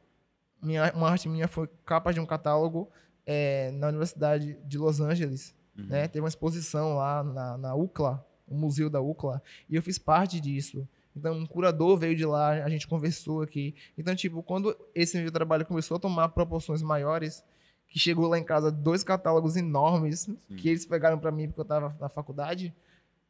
Minha, 0.63 0.93
uma 0.95 1.11
arte 1.11 1.29
minha 1.29 1.47
foi 1.47 1.69
capa 1.85 2.13
de 2.13 2.21
um 2.21 2.27
catálogo 2.27 2.89
é, 3.27 3.71
na 3.73 3.89
Universidade 3.89 4.59
de 4.65 4.79
Los 4.79 5.01
Angeles 5.01 5.55
Uhum. 5.77 5.87
né? 5.87 6.09
Teve 6.09 6.21
uma 6.21 6.29
exposição 6.29 6.97
lá 6.97 7.23
na, 7.23 7.59
na 7.59 7.75
UCLA, 7.75 8.25
o 8.47 8.55
museu 8.57 8.89
da 8.89 9.01
UCLA, 9.01 9.43
e 9.69 9.77
eu 9.77 9.83
fiz 9.83 9.99
parte 9.99 10.41
disso. 10.41 10.89
Então, 11.17 11.37
um 11.37 11.47
curador 11.47 11.97
veio 11.97 12.17
de 12.17 12.25
lá, 12.25 12.51
a 12.51 12.69
gente 12.69 12.89
conversou 12.89 13.43
aqui. 13.43 13.75
Então, 13.97 14.15
tipo, 14.15 14.43
quando 14.43 14.77
esse 14.95 15.17
meu 15.21 15.31
trabalho 15.31 15.65
começou 15.65 15.97
a 15.97 16.01
tomar 16.01 16.29
proporções 16.31 16.83
maiores, 16.83 17.45
que 17.95 18.01
chegou 18.01 18.27
lá 18.27 18.37
em 18.37 18.43
casa 18.43 18.73
dois 18.73 19.05
catálogos 19.05 19.55
enormes 19.55 20.29
que 20.57 20.69
eles 20.69 20.85
pegaram 20.85 21.17
para 21.17 21.31
mim 21.31 21.47
porque 21.47 21.61
eu 21.61 21.65
tava 21.65 21.95
na 22.01 22.09
faculdade, 22.09 22.75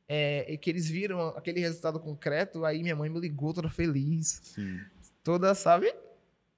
é, 0.09 0.51
e 0.51 0.57
que 0.57 0.71
eles 0.71 0.89
viram 0.89 1.29
aquele 1.37 1.61
resultado 1.61 2.01
concreto, 2.01 2.65
aí 2.65 2.83
minha 2.83 2.97
mãe 2.97 3.11
me 3.11 3.21
ligou 3.21 3.53
toda 3.53 3.69
feliz, 3.69 4.41
Sim. 4.43 4.81
toda, 5.23 5.55
sabe? 5.55 5.95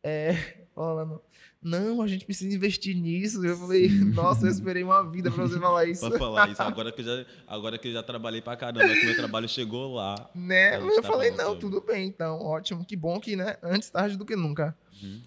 É, 0.05 0.37
falando, 0.73 1.21
não, 1.61 2.01
a 2.01 2.07
gente 2.07 2.25
precisa 2.25 2.55
investir 2.55 2.95
nisso. 2.95 3.45
Eu 3.45 3.57
falei, 3.57 3.89
nossa, 4.15 4.47
eu 4.47 4.53
esperei 4.53 4.85
uma 4.85 5.03
vida 5.11 5.29
pra 5.29 5.43
você 5.43 5.59
falar 5.59 5.85
isso. 5.87 6.09
Pra 6.09 6.17
falar 6.17 6.49
isso, 6.49 6.63
agora 6.63 6.93
que, 6.93 7.01
eu 7.01 7.05
já, 7.05 7.27
agora 7.45 7.77
que 7.77 7.89
eu 7.89 7.93
já 7.93 8.05
trabalhei 8.05 8.41
pra 8.41 8.57
caramba, 8.57 8.95
que 8.95 9.05
meu 9.05 9.17
trabalho 9.17 9.49
chegou 9.49 9.95
lá. 9.95 10.31
Né? 10.33 10.77
Eu 10.77 11.03
tá 11.03 11.09
falei, 11.09 11.33
não, 11.33 11.47
sobre. 11.47 11.61
tudo 11.61 11.81
bem, 11.81 12.07
então, 12.07 12.41
ótimo, 12.41 12.85
que 12.85 12.95
bom 12.95 13.19
que, 13.19 13.35
né? 13.35 13.57
Antes 13.65 13.91
tarde 13.91 14.17
do 14.17 14.25
que 14.25 14.37
nunca. 14.37 14.79
Uhum. 15.03 15.21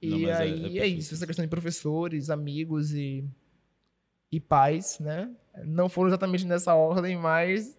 E 0.00 0.08
Não, 0.08 0.18
mas 0.20 0.30
é- 0.30 0.32
é 0.32 0.36
aí 0.42 0.52
é, 0.52 0.60
perfeito 0.70 0.98
isso, 1.00 1.14
essa 1.14 1.26
questão 1.26 1.44
de 1.44 1.48
professores, 1.48 2.28
amigos 2.30 2.92
e, 2.92 3.24
e 4.30 4.38
pais, 4.40 4.98
né? 5.00 5.30
Não 5.64 5.88
foram 5.88 6.08
exatamente 6.08 6.44
nessa 6.44 6.74
ordem, 6.74 7.16
mas 7.16 7.78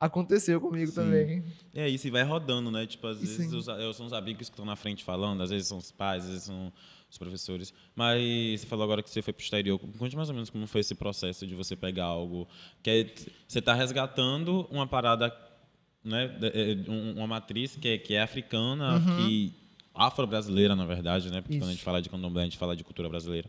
aconteceu 0.00 0.60
comigo 0.60 0.88
Sim. 0.90 0.94
também. 0.96 1.44
É 1.72 1.88
isso, 1.88 2.06
e 2.06 2.10
vai 2.10 2.22
rodando, 2.22 2.70
né? 2.70 2.86
Tipo, 2.86 3.06
às 3.06 3.18
E 3.18 3.20
vezes 3.20 3.52
os, 3.52 3.68
eu- 3.68 3.92
são 3.92 4.06
os 4.06 4.12
amigos 4.12 4.48
que 4.48 4.52
estão 4.54 4.64
na 4.66 4.76
frente 4.76 5.04
falando, 5.04 5.42
às 5.42 5.50
vezes 5.50 5.68
são 5.68 5.78
os 5.78 5.90
pais, 5.92 6.24
às 6.24 6.30
vezes 6.30 6.44
são 6.44 6.72
os 7.10 7.16
professores. 7.16 7.72
Mas 7.94 8.60
você 8.60 8.66
falou 8.66 8.84
agora 8.84 9.02
que 9.02 9.08
você 9.08 9.22
foi 9.22 9.32
pro 9.32 9.42
exterior. 9.42 9.78
Conte 9.98 10.16
mais 10.16 10.28
ou 10.28 10.34
menos 10.34 10.50
como 10.50 10.66
foi 10.66 10.80
esse 10.80 10.94
processo 10.94 11.46
de 11.46 11.54
você 11.54 11.76
pegar 11.76 12.06
algo 12.06 12.48
que 12.82 12.90
é, 12.90 13.04
você 13.46 13.60
está 13.60 13.72
resgatando 13.72 14.66
uma 14.70 14.86
parada, 14.86 15.34
né? 16.02 16.36
é, 16.52 16.90
um- 16.90 17.12
Uma 17.18 17.26
matriz 17.28 17.76
que 17.76 17.88
é, 17.88 17.98
que 17.98 18.14
é 18.14 18.20
africana, 18.22 19.00
que 19.16 19.54
afro-brasileira, 19.94 20.74
na 20.74 20.84
verdade, 20.86 21.30
né? 21.30 21.40
Porque 21.40 21.56
quando 21.58 21.68
a 21.68 21.72
gente 21.72 21.76
Isso. 21.78 21.84
fala 21.84 22.02
de 22.02 22.08
candomblé, 22.10 22.42
a 22.42 22.44
gente 22.46 22.58
fala 22.58 22.74
de 22.76 22.82
cultura 22.84 23.08
brasileira. 23.08 23.48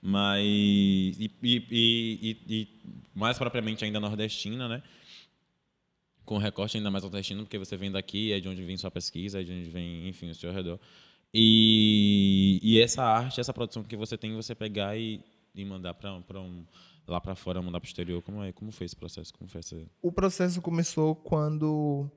Mas 0.00 0.44
e, 0.46 1.30
e, 1.42 1.56
e- 1.70 2.18
e- 2.22 2.38
e 2.62 2.68
mais 3.14 3.36
propriamente 3.36 3.84
ainda 3.84 4.00
nordestina, 4.00 4.68
né? 4.68 4.82
com 6.24 6.38
recorte 6.38 6.76
ainda 6.76 6.92
mais 6.92 7.02
nordestino, 7.02 7.42
porque 7.42 7.58
você 7.58 7.76
vem 7.76 7.90
daqui, 7.90 8.32
é 8.32 8.38
de 8.38 8.48
onde 8.48 8.62
vem 8.64 8.76
sua 8.76 8.88
pesquisa, 8.90 9.40
é 9.40 9.42
de 9.42 9.50
onde 9.50 9.68
vem, 9.68 10.06
enfim, 10.08 10.30
o 10.30 10.34
seu 10.34 10.52
redor. 10.52 10.78
E, 11.34 12.60
e 12.62 12.80
essa 12.80 13.02
arte, 13.02 13.40
essa 13.40 13.52
produção 13.52 13.82
que 13.82 13.96
você 13.96 14.16
tem, 14.16 14.32
você 14.36 14.54
pegar 14.54 14.96
e, 14.96 15.20
e 15.52 15.64
mandar 15.64 15.94
para 15.94 16.14
um, 16.40 16.64
lá 17.08 17.20
para 17.20 17.34
fora, 17.34 17.60
mandar 17.60 17.80
para 17.80 17.86
o 17.86 17.90
exterior, 17.90 18.22
como, 18.22 18.44
é, 18.44 18.52
como 18.52 18.70
foi 18.70 18.84
esse 18.86 18.94
processo? 18.94 19.32
Como 19.34 19.50
foi 19.50 19.58
essa 19.58 19.76
O 20.00 20.12
processo 20.12 20.62
começou 20.62 21.16
quando, 21.16 22.08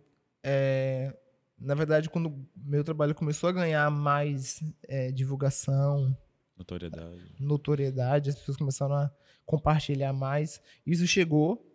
é, 0.43 1.15
na 1.63 1.75
verdade, 1.75 2.09
quando 2.09 2.45
meu 2.55 2.83
trabalho 2.83 3.15
começou 3.15 3.49
a 3.49 3.53
ganhar 3.53 3.89
mais 3.89 4.61
é, 4.83 5.11
divulgação, 5.11 6.15
notoriedade? 6.57 7.35
notoriedade, 7.39 8.29
as 8.29 8.35
pessoas 8.35 8.57
começaram 8.57 8.95
a 8.95 9.11
compartilhar 9.45 10.13
mais. 10.13 10.61
Isso 10.85 11.07
chegou, 11.07 11.65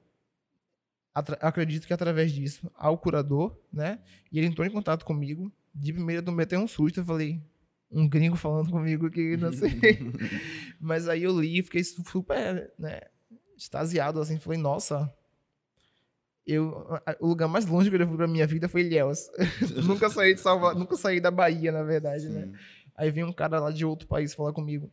acredito 1.14 1.87
que 1.87 1.92
através 1.92 2.33
disso, 2.33 2.71
ao 2.75 2.99
curador, 2.99 3.59
né? 3.73 3.99
E 4.30 4.38
ele 4.38 4.47
entrou 4.47 4.66
em 4.66 4.71
contato 4.71 5.04
comigo. 5.04 5.50
De 5.75 5.92
primeira 5.92 6.21
eu 6.21 6.25
tomei 6.25 6.45
até 6.45 6.59
um 6.59 6.68
susto, 6.68 7.00
eu 7.00 7.04
falei, 7.04 7.40
um 7.90 8.09
gringo 8.09 8.37
falando 8.37 8.71
comigo 8.71 9.11
que 9.11 9.37
não 9.37 9.52
sei. 9.52 9.71
Mas 10.80 11.09
aí 11.09 11.23
eu 11.23 11.38
li 11.38 11.59
e 11.59 11.62
fiquei 11.62 11.83
super, 11.83 12.73
né, 12.78 13.00
extasiado, 13.57 14.21
assim, 14.21 14.38
falei, 14.38 14.59
nossa, 14.59 15.12
eu, 16.49 16.87
o 17.21 17.26
lugar 17.26 17.47
mais 17.47 17.67
longe 17.67 17.90
que 17.90 17.97
eu 17.97 18.09
fui 18.09 18.17
pra 18.17 18.26
minha 18.26 18.47
vida 18.47 18.69
foi 18.69 18.81
Ilhéus. 18.81 19.31
nunca 19.87 20.09
saí 20.09 20.35
de 20.35 20.40
Salvador, 20.40 20.78
nunca 20.78 20.97
saí 20.97 21.21
da 21.21 21.31
Bahia, 21.31 21.71
na 21.71 21.83
verdade, 21.83 22.26
né? 22.28 22.47
Sim. 22.47 22.52
Aí 22.97 23.11
veio 23.11 23.26
um 23.26 23.33
cara 23.33 23.61
lá 23.61 23.71
de 23.71 23.85
outro 23.85 24.09
país 24.09 24.33
falar 24.33 24.55
comigo. 24.55 24.90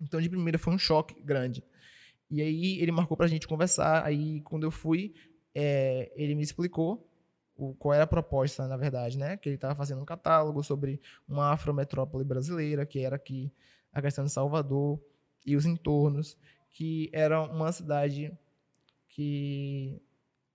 Então, 0.00 0.20
de 0.20 0.28
primeira, 0.28 0.58
foi 0.58 0.74
um 0.74 0.78
choque 0.78 1.14
grande. 1.22 1.62
E 2.28 2.42
aí, 2.42 2.80
ele 2.80 2.90
marcou 2.90 3.16
pra 3.16 3.28
gente 3.28 3.46
conversar. 3.46 4.04
Aí, 4.04 4.40
quando 4.40 4.64
eu 4.64 4.70
fui, 4.72 5.14
é, 5.54 6.10
ele 6.16 6.34
me 6.34 6.42
explicou 6.42 7.08
o, 7.54 7.72
qual 7.74 7.94
era 7.94 8.02
a 8.02 8.08
proposta, 8.08 8.66
na 8.66 8.76
verdade, 8.76 9.16
né? 9.16 9.36
Que 9.36 9.48
ele 9.48 9.56
estava 9.56 9.74
fazendo 9.76 10.02
um 10.02 10.04
catálogo 10.04 10.64
sobre 10.64 11.00
uma 11.28 11.52
afrometrópole 11.52 12.24
brasileira, 12.24 12.84
que 12.84 12.98
era 12.98 13.14
aqui 13.14 13.52
a 13.92 14.02
questão 14.02 14.24
de 14.24 14.32
Salvador 14.32 15.00
e 15.46 15.54
os 15.54 15.64
entornos, 15.64 16.36
que 16.72 17.08
era 17.12 17.40
uma 17.40 17.70
cidade 17.70 18.36
que 19.08 20.02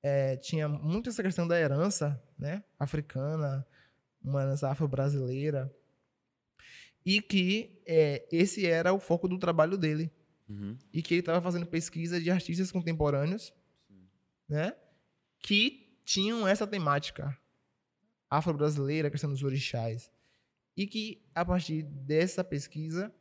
é, 0.03 0.35
tinha 0.37 0.67
muito 0.67 1.09
essa 1.09 1.21
questão 1.23 1.47
da 1.47 1.59
herança, 1.59 2.21
né? 2.37 2.63
Africana, 2.79 3.65
uma 4.23 4.41
herança 4.41 4.69
afro-brasileira 4.69 5.73
e 7.05 7.21
que 7.21 7.81
é, 7.85 8.27
esse 8.31 8.65
era 8.65 8.93
o 8.93 8.99
foco 8.99 9.27
do 9.27 9.37
trabalho 9.39 9.77
dele 9.77 10.11
Uhum. 10.49 10.77
e 10.91 11.01
que 11.01 11.13
ele 11.13 11.21
estava 11.21 11.41
fazendo 11.41 11.65
pesquisa 11.65 12.19
de 12.19 12.29
artistas 12.29 12.71
contemporâneos, 12.73 13.53
né, 14.49 14.75
que 15.39 15.95
tinham 16.03 16.45
essa 16.45 16.67
temática 16.67 17.37
afro-brasileira, 18.29 19.07
a 19.07 19.11
questão 19.11 19.29
dos 19.29 19.41
orixás, 19.43 20.11
e 20.75 20.85
que 20.85 21.23
a 21.33 21.45
partir 21.45 21.83
dessa 21.83 22.43
pesquisa 22.43 23.13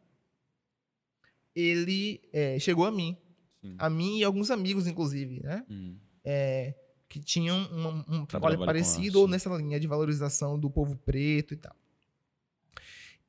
ele 1.54 2.20
é, 2.32 2.58
chegou 2.58 2.84
a 2.84 2.90
mim, 2.90 3.16
Sim. 3.60 3.76
a 3.78 3.88
mim 3.88 4.18
e 4.18 4.24
alguns 4.24 4.50
amigos 4.50 4.86
inclusive, 4.88 5.40
né, 5.40 5.64
Uhum. 5.70 5.96
É, 6.24 6.74
que 7.08 7.20
tinham 7.20 7.56
um, 7.58 8.16
um 8.20 8.26
trabalho 8.26 8.58
parecido 8.64 9.20
ou 9.20 9.28
nessa 9.28 9.48
linha 9.56 9.80
de 9.80 9.86
valorização 9.86 10.58
do 10.58 10.70
povo 10.70 10.96
preto 10.96 11.54
e 11.54 11.56
tal. 11.56 11.74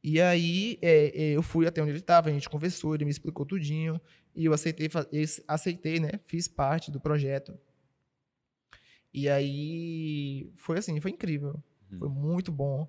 E 0.04 0.20
aí 0.20 0.80
é, 0.82 1.06
é, 1.24 1.32
eu 1.32 1.44
fui 1.44 1.68
até 1.68 1.82
onde 1.82 1.92
ele 1.92 2.00
estava, 2.00 2.30
a 2.30 2.34
gente 2.34 2.50
conversou, 2.50 2.96
ele 2.96 3.06
me 3.06 3.12
explicou 3.12 3.46
tudinho 3.46 4.02
e 4.36 4.46
eu 4.46 4.54
aceitei, 4.54 4.90
aceitei, 5.48 6.00
né? 6.00 6.12
Fiz 6.26 6.48
parte 6.48 6.90
do 6.90 7.00
projeto. 7.00 7.58
E 9.14 9.30
aí 9.30 10.50
foi 10.56 10.78
assim, 10.80 11.00
foi 11.00 11.12
incrível, 11.12 11.62
Uhum. 11.92 12.00
foi 12.00 12.10
muito 12.10 12.52
bom. 12.52 12.88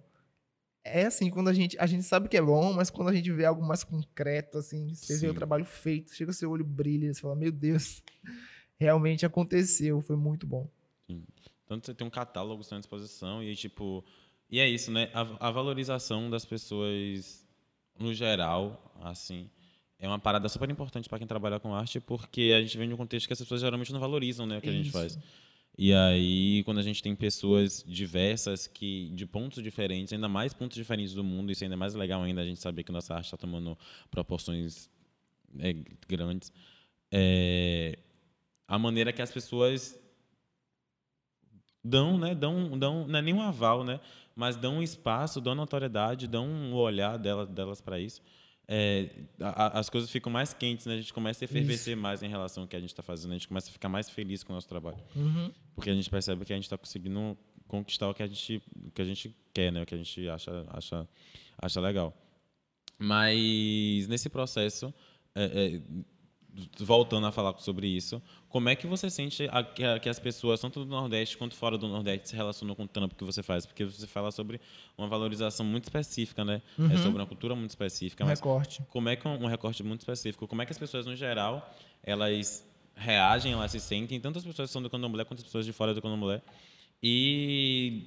É 0.84 1.06
assim, 1.06 1.28
quando 1.30 1.48
a 1.48 1.52
gente, 1.52 1.76
a 1.78 1.86
gente 1.86 2.02
sabe 2.04 2.28
que 2.28 2.36
é 2.36 2.42
bom, 2.42 2.72
mas 2.72 2.90
quando 2.90 3.08
a 3.08 3.14
gente 3.14 3.30
vê 3.32 3.44
algo 3.44 3.64
mais 3.64 3.84
concreto, 3.84 4.58
assim, 4.58 4.94
você 4.94 5.18
vê 5.18 5.26
o 5.26 5.30
Sim. 5.30 5.34
trabalho 5.34 5.64
feito, 5.64 6.14
chega 6.14 6.30
o 6.30 6.34
seu 6.34 6.50
olho 6.50 6.64
brilha, 6.64 7.12
você 7.12 7.20
fala, 7.20 7.36
meu 7.36 7.52
Deus, 7.52 8.02
realmente 8.80 9.24
aconteceu, 9.24 10.00
foi 10.02 10.16
muito 10.16 10.46
bom. 10.46 10.68
Tanto 11.66 11.86
você 11.86 11.94
tem 11.94 12.06
um 12.06 12.10
catálogo 12.10 12.60
à 12.60 12.64
sua 12.64 12.78
disposição 12.78 13.42
e, 13.42 13.54
tipo... 13.56 14.04
E 14.50 14.58
é 14.60 14.68
isso, 14.68 14.90
né? 14.90 15.10
A, 15.14 15.48
a 15.48 15.50
valorização 15.50 16.28
das 16.28 16.44
pessoas, 16.44 17.48
no 17.98 18.12
geral, 18.12 18.92
assim, 19.00 19.48
é 19.98 20.06
uma 20.06 20.18
parada 20.18 20.46
super 20.48 20.68
importante 20.68 21.08
para 21.08 21.18
quem 21.18 21.26
trabalha 21.26 21.58
com 21.58 21.74
arte, 21.74 22.00
porque 22.00 22.52
a 22.54 22.60
gente 22.60 22.76
vem 22.76 22.88
de 22.88 22.92
um 22.92 22.96
contexto 22.98 23.26
que 23.26 23.32
as 23.32 23.38
pessoas 23.38 23.62
geralmente 23.62 23.92
não 23.92 24.00
valorizam, 24.00 24.44
né? 24.46 24.58
O 24.58 24.60
que 24.60 24.68
a 24.68 24.72
gente 24.72 24.88
Isso. 24.88 24.98
faz. 24.98 25.18
E 25.78 25.94
aí, 25.94 26.62
quando 26.64 26.78
a 26.78 26.82
gente 26.82 27.02
tem 27.02 27.16
pessoas 27.16 27.82
diversas, 27.86 28.66
que 28.66 29.08
de 29.14 29.24
pontos 29.24 29.62
diferentes, 29.62 30.12
ainda 30.12 30.28
mais 30.28 30.52
pontos 30.52 30.76
diferentes 30.76 31.14
do 31.14 31.24
mundo, 31.24 31.50
isso 31.50 31.64
ainda 31.64 31.74
é 31.74 31.78
mais 31.78 31.94
legal 31.94 32.22
ainda, 32.22 32.42
a 32.42 32.44
gente 32.44 32.60
saber 32.60 32.82
que 32.82 32.92
nossa 32.92 33.14
arte 33.14 33.24
está 33.24 33.38
tomando 33.38 33.78
proporções 34.10 34.90
é, 35.58 35.72
grandes. 36.06 36.52
É, 37.10 37.98
a 38.74 38.78
maneira 38.78 39.12
que 39.12 39.20
as 39.20 39.30
pessoas 39.30 39.98
dão, 41.84 42.16
né? 42.18 42.34
Dão, 42.34 42.78
dão, 42.78 43.06
não 43.06 43.18
é 43.18 43.22
nem 43.22 43.34
um 43.34 43.42
aval, 43.42 43.84
né? 43.84 44.00
Mas 44.34 44.56
dão 44.56 44.76
um 44.78 44.82
espaço, 44.82 45.40
dão 45.42 45.54
notoriedade, 45.54 46.26
dão 46.26 46.46
um 46.48 46.72
olhar 46.74 47.18
dela, 47.18 47.44
delas 47.46 47.82
para 47.82 48.00
isso. 48.00 48.22
É, 48.66 49.10
a- 49.40 49.66
a- 49.66 49.78
as 49.80 49.90
coisas 49.90 50.08
ficam 50.10 50.32
mais 50.32 50.54
quentes, 50.54 50.86
né? 50.86 50.94
A 50.94 50.96
gente 50.96 51.12
começa 51.12 51.44
a 51.44 51.46
efervescer 51.46 51.94
mais 51.96 52.22
em 52.22 52.28
relação 52.28 52.62
ao 52.62 52.68
que 52.68 52.74
a 52.76 52.80
gente 52.80 52.90
está 52.90 53.02
fazendo, 53.02 53.32
a 53.32 53.34
gente 53.34 53.48
começa 53.48 53.68
a 53.68 53.72
ficar 53.72 53.90
mais 53.90 54.08
feliz 54.08 54.42
com 54.42 54.52
o 54.52 54.56
nosso 54.56 54.68
trabalho. 54.68 54.96
Uhum. 55.14 55.52
Porque 55.74 55.90
a 55.90 55.94
gente 55.94 56.08
percebe 56.08 56.42
que 56.46 56.52
a 56.52 56.56
gente 56.56 56.64
está 56.64 56.78
conseguindo 56.78 57.36
conquistar 57.68 58.08
o 58.08 58.14
que 58.14 58.22
a 58.22 58.26
gente, 58.26 58.62
o 58.86 58.90
que 58.90 59.02
a 59.02 59.04
gente 59.04 59.36
quer, 59.52 59.70
né? 59.70 59.82
O 59.82 59.86
que 59.86 59.94
a 59.94 59.98
gente 59.98 60.26
acha, 60.30 60.64
acha, 60.70 61.06
acha 61.58 61.80
legal. 61.80 62.14
Mas 62.98 64.06
nesse 64.08 64.30
processo, 64.30 64.94
é, 65.34 65.44
é, 65.44 65.82
voltando 66.78 67.26
a 67.26 67.32
falar 67.32 67.56
sobre 67.58 67.86
isso, 67.86 68.20
como 68.48 68.68
é 68.68 68.76
que 68.76 68.86
você 68.86 69.08
sente 69.08 69.48
a- 69.50 69.62
que, 69.64 69.82
a- 69.82 69.98
que 69.98 70.08
as 70.08 70.18
pessoas, 70.18 70.60
tanto 70.60 70.80
do 70.84 70.86
Nordeste 70.90 71.38
quanto 71.38 71.54
fora 71.54 71.78
do 71.78 71.88
Nordeste, 71.88 72.28
se 72.28 72.36
relacionam 72.36 72.74
com 72.74 72.84
o 72.84 72.88
trampo 72.88 73.14
que 73.14 73.24
você 73.24 73.42
faz? 73.42 73.64
Porque 73.64 73.84
você 73.84 74.06
fala 74.06 74.30
sobre 74.30 74.60
uma 74.98 75.08
valorização 75.08 75.64
muito 75.64 75.84
específica, 75.84 76.44
né? 76.44 76.60
É 76.92 76.96
sobre 76.98 77.20
uma 77.22 77.26
cultura 77.26 77.54
muito 77.54 77.70
específica. 77.70 78.22
Um 78.24 78.26
Mas 78.26 78.38
recorte. 78.40 78.82
como 78.90 79.08
é 79.08 79.16
que 79.16 79.26
um, 79.26 79.44
um 79.44 79.46
recorte 79.46 79.82
muito 79.82 80.00
específico? 80.00 80.46
Como 80.46 80.60
é 80.60 80.66
que 80.66 80.72
as 80.72 80.78
pessoas, 80.78 81.06
no 81.06 81.16
geral, 81.16 81.74
elas 82.02 82.66
reagem, 82.94 83.52
elas 83.54 83.70
se 83.72 83.80
sentem, 83.80 84.20
tanto 84.20 84.38
as 84.38 84.44
pessoas 84.44 84.68
que 84.68 84.72
são 84.74 84.82
do 84.82 84.90
candomblé 84.90 85.24
quanto 85.24 85.38
as 85.38 85.44
pessoas 85.44 85.64
de 85.64 85.72
fora 85.72 85.94
do 85.94 86.02
candomblé, 86.02 86.42
e 87.02 88.04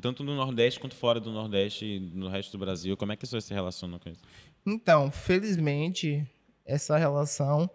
tanto 0.00 0.22
no 0.24 0.34
Nordeste 0.34 0.78
quanto 0.80 0.94
fora 0.94 1.18
do 1.20 1.30
Nordeste, 1.32 1.98
no 2.14 2.28
resto 2.28 2.52
do 2.52 2.58
Brasil, 2.58 2.96
como 2.96 3.12
é 3.12 3.16
que 3.16 3.24
as 3.24 3.28
pessoas 3.28 3.44
se 3.44 3.52
relacionam 3.52 3.98
com 3.98 4.08
isso? 4.08 4.22
Então, 4.64 5.10
felizmente, 5.10 6.24
essa 6.64 6.96
relação, 6.96 7.68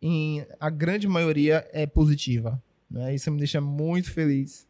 em 0.00 0.46
a 0.60 0.68
grande 0.70 1.08
maioria, 1.08 1.68
é 1.72 1.86
positiva. 1.86 2.62
Né? 2.90 3.14
Isso 3.14 3.30
me 3.30 3.38
deixa 3.38 3.60
muito 3.60 4.12
feliz. 4.12 4.68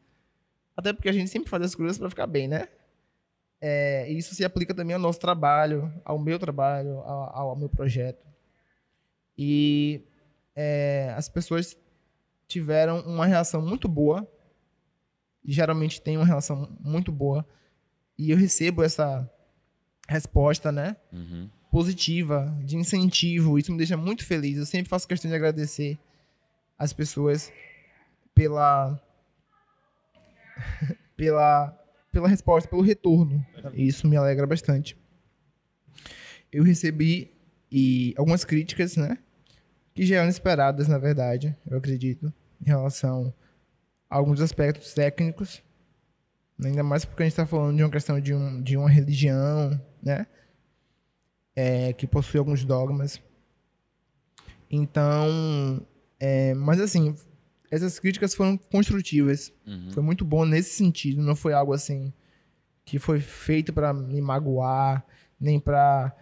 Até 0.76 0.92
porque 0.92 1.08
a 1.08 1.12
gente 1.12 1.30
sempre 1.30 1.50
faz 1.50 1.62
as 1.62 1.74
coisas 1.74 1.98
para 1.98 2.10
ficar 2.10 2.26
bem, 2.26 2.48
né? 2.48 2.68
É, 3.60 4.10
isso 4.10 4.34
se 4.34 4.44
aplica 4.44 4.74
também 4.74 4.94
ao 4.94 5.00
nosso 5.00 5.18
trabalho, 5.18 5.92
ao 6.04 6.18
meu 6.18 6.38
trabalho, 6.38 6.98
ao, 6.98 7.50
ao 7.50 7.56
meu 7.56 7.68
projeto. 7.68 8.26
E 9.38 10.02
é, 10.54 11.14
as 11.16 11.28
pessoas 11.28 11.76
tiveram 12.46 13.00
uma 13.00 13.26
reação 13.26 13.62
muito 13.62 13.88
boa. 13.88 14.28
Geralmente 15.44 16.00
tem 16.00 16.16
uma 16.16 16.26
relação 16.26 16.76
muito 16.80 17.10
boa. 17.10 17.46
E 18.18 18.30
eu 18.30 18.36
recebo 18.36 18.82
essa 18.82 19.28
resposta, 20.08 20.70
né? 20.70 20.96
Uhum. 21.12 21.50
Positiva, 21.74 22.56
de 22.62 22.76
incentivo. 22.76 23.58
Isso 23.58 23.72
me 23.72 23.78
deixa 23.78 23.96
muito 23.96 24.24
feliz. 24.24 24.56
Eu 24.56 24.64
sempre 24.64 24.88
faço 24.88 25.08
questão 25.08 25.28
de 25.28 25.34
agradecer 25.34 25.98
as 26.78 26.92
pessoas 26.92 27.52
pela 28.32 28.96
pela 31.16 31.76
pela 32.12 32.28
resposta, 32.28 32.70
pelo 32.70 32.80
retorno. 32.80 33.44
Isso 33.72 34.06
me 34.06 34.16
alegra 34.16 34.46
bastante. 34.46 34.96
Eu 36.52 36.62
recebi 36.62 37.32
e 37.72 38.14
algumas 38.16 38.44
críticas, 38.44 38.96
né, 38.96 39.18
que 39.92 40.06
já 40.06 40.18
eram 40.18 40.28
esperadas, 40.28 40.86
na 40.86 40.96
verdade, 40.96 41.56
eu 41.68 41.76
acredito, 41.76 42.32
em 42.62 42.66
relação 42.66 43.34
a 44.08 44.16
alguns 44.16 44.40
aspectos 44.40 44.94
técnicos. 44.94 45.60
Ainda 46.64 46.84
mais 46.84 47.04
porque 47.04 47.24
a 47.24 47.26
gente 47.26 47.32
está 47.32 47.44
falando 47.44 47.76
de 47.76 47.82
uma 47.82 47.90
questão 47.90 48.20
de, 48.20 48.32
um, 48.32 48.62
de 48.62 48.76
uma 48.76 48.88
religião, 48.88 49.80
né? 50.00 50.24
É, 51.54 51.92
que 51.92 52.06
possui 52.06 52.38
alguns 52.38 52.64
dogmas. 52.64 53.20
Então, 54.70 55.86
é, 56.18 56.54
mas 56.54 56.80
assim, 56.80 57.14
essas 57.70 57.98
críticas 57.98 58.34
foram 58.34 58.56
construtivas. 58.56 59.52
Uhum. 59.66 59.90
Foi 59.92 60.02
muito 60.02 60.24
bom 60.24 60.44
nesse 60.44 60.70
sentido. 60.70 61.22
Não 61.22 61.36
foi 61.36 61.52
algo 61.52 61.72
assim 61.72 62.12
que 62.84 62.98
foi 62.98 63.20
feito 63.20 63.72
para 63.72 63.94
me 63.94 64.20
magoar, 64.20 65.04
nem 65.40 65.58
para 65.58 66.14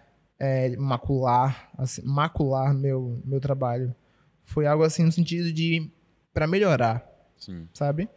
macular, 0.77 1.69
assim, 1.77 2.01
macular 2.03 2.73
meu 2.73 3.21
meu 3.23 3.39
trabalho. 3.39 3.95
Foi 4.43 4.65
algo 4.65 4.83
assim 4.83 5.03
no 5.03 5.11
sentido 5.11 5.53
de 5.53 5.89
para 6.33 6.47
melhorar 6.47 7.13
Sim. 7.37 7.67
sabe? 7.73 8.09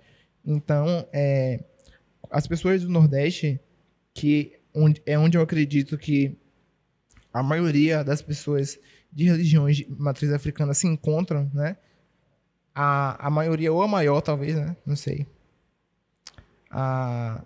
Então, 0.44 1.06
é, 1.12 1.64
as 2.30 2.46
pessoas 2.46 2.82
do 2.82 2.88
Nordeste, 2.88 3.61
que 4.14 4.52
onde, 4.73 5.02
é 5.04 5.18
onde 5.18 5.37
eu 5.37 5.42
acredito 5.42 5.99
que 5.99 6.37
a 7.37 7.43
maioria 7.43 8.02
das 8.02 8.23
pessoas 8.23 8.81
de 9.12 9.25
religiões 9.25 9.76
de 9.76 9.87
matriz 9.90 10.33
africana 10.33 10.73
se 10.73 10.87
encontram, 10.87 11.50
né? 11.52 11.76
A, 12.75 13.26
a 13.26 13.31
maioria, 13.31 13.71
ou 13.71 13.83
a 13.83 13.88
maior, 13.88 14.23
talvez, 14.23 14.55
né? 14.57 14.75
Não 14.87 14.97
sei. 14.97 15.26
A 16.71 17.45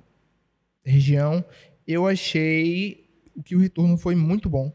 região, 0.85 1.45
eu 1.89 2.07
achei 2.07 3.05
que 3.45 3.57
o 3.57 3.59
retorno 3.59 3.97
foi 3.99 4.15
muito 4.15 4.49
bom. 4.49 4.73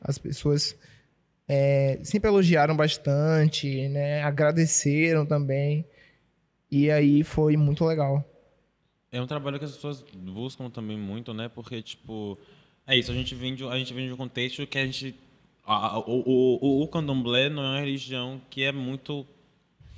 As 0.00 0.18
pessoas 0.18 0.78
é, 1.48 1.98
sempre 2.04 2.30
elogiaram 2.30 2.76
bastante, 2.76 3.88
né? 3.88 4.22
Agradeceram 4.22 5.26
também. 5.26 5.84
E 6.70 6.92
aí 6.92 7.24
foi 7.24 7.56
muito 7.56 7.84
legal. 7.84 8.24
É 9.10 9.20
um 9.20 9.26
trabalho 9.26 9.58
que 9.58 9.64
as 9.64 9.72
pessoas 9.72 10.04
buscam 10.14 10.70
também 10.70 10.96
muito, 10.96 11.34
né? 11.34 11.48
Porque, 11.48 11.82
tipo, 11.82 12.38
é 12.88 12.96
isso, 12.96 13.12
a 13.12 13.14
gente 13.14 13.34
vem 13.34 13.54
de, 13.54 13.64
a 13.64 13.78
gente 13.78 13.92
vem 13.92 14.06
de 14.06 14.12
um 14.12 14.16
contexto 14.16 14.66
que 14.66 14.78
a 14.78 14.86
gente. 14.86 15.14
a- 15.64 15.98
o, 15.98 16.22
o, 16.26 16.82
o, 16.82 16.88
candomblé 16.88 17.50
não 17.50 17.62
é 17.62 17.66
uma 17.66 17.80
religião 17.80 18.40
que 18.48 18.62
é 18.64 18.72
muito 18.72 19.26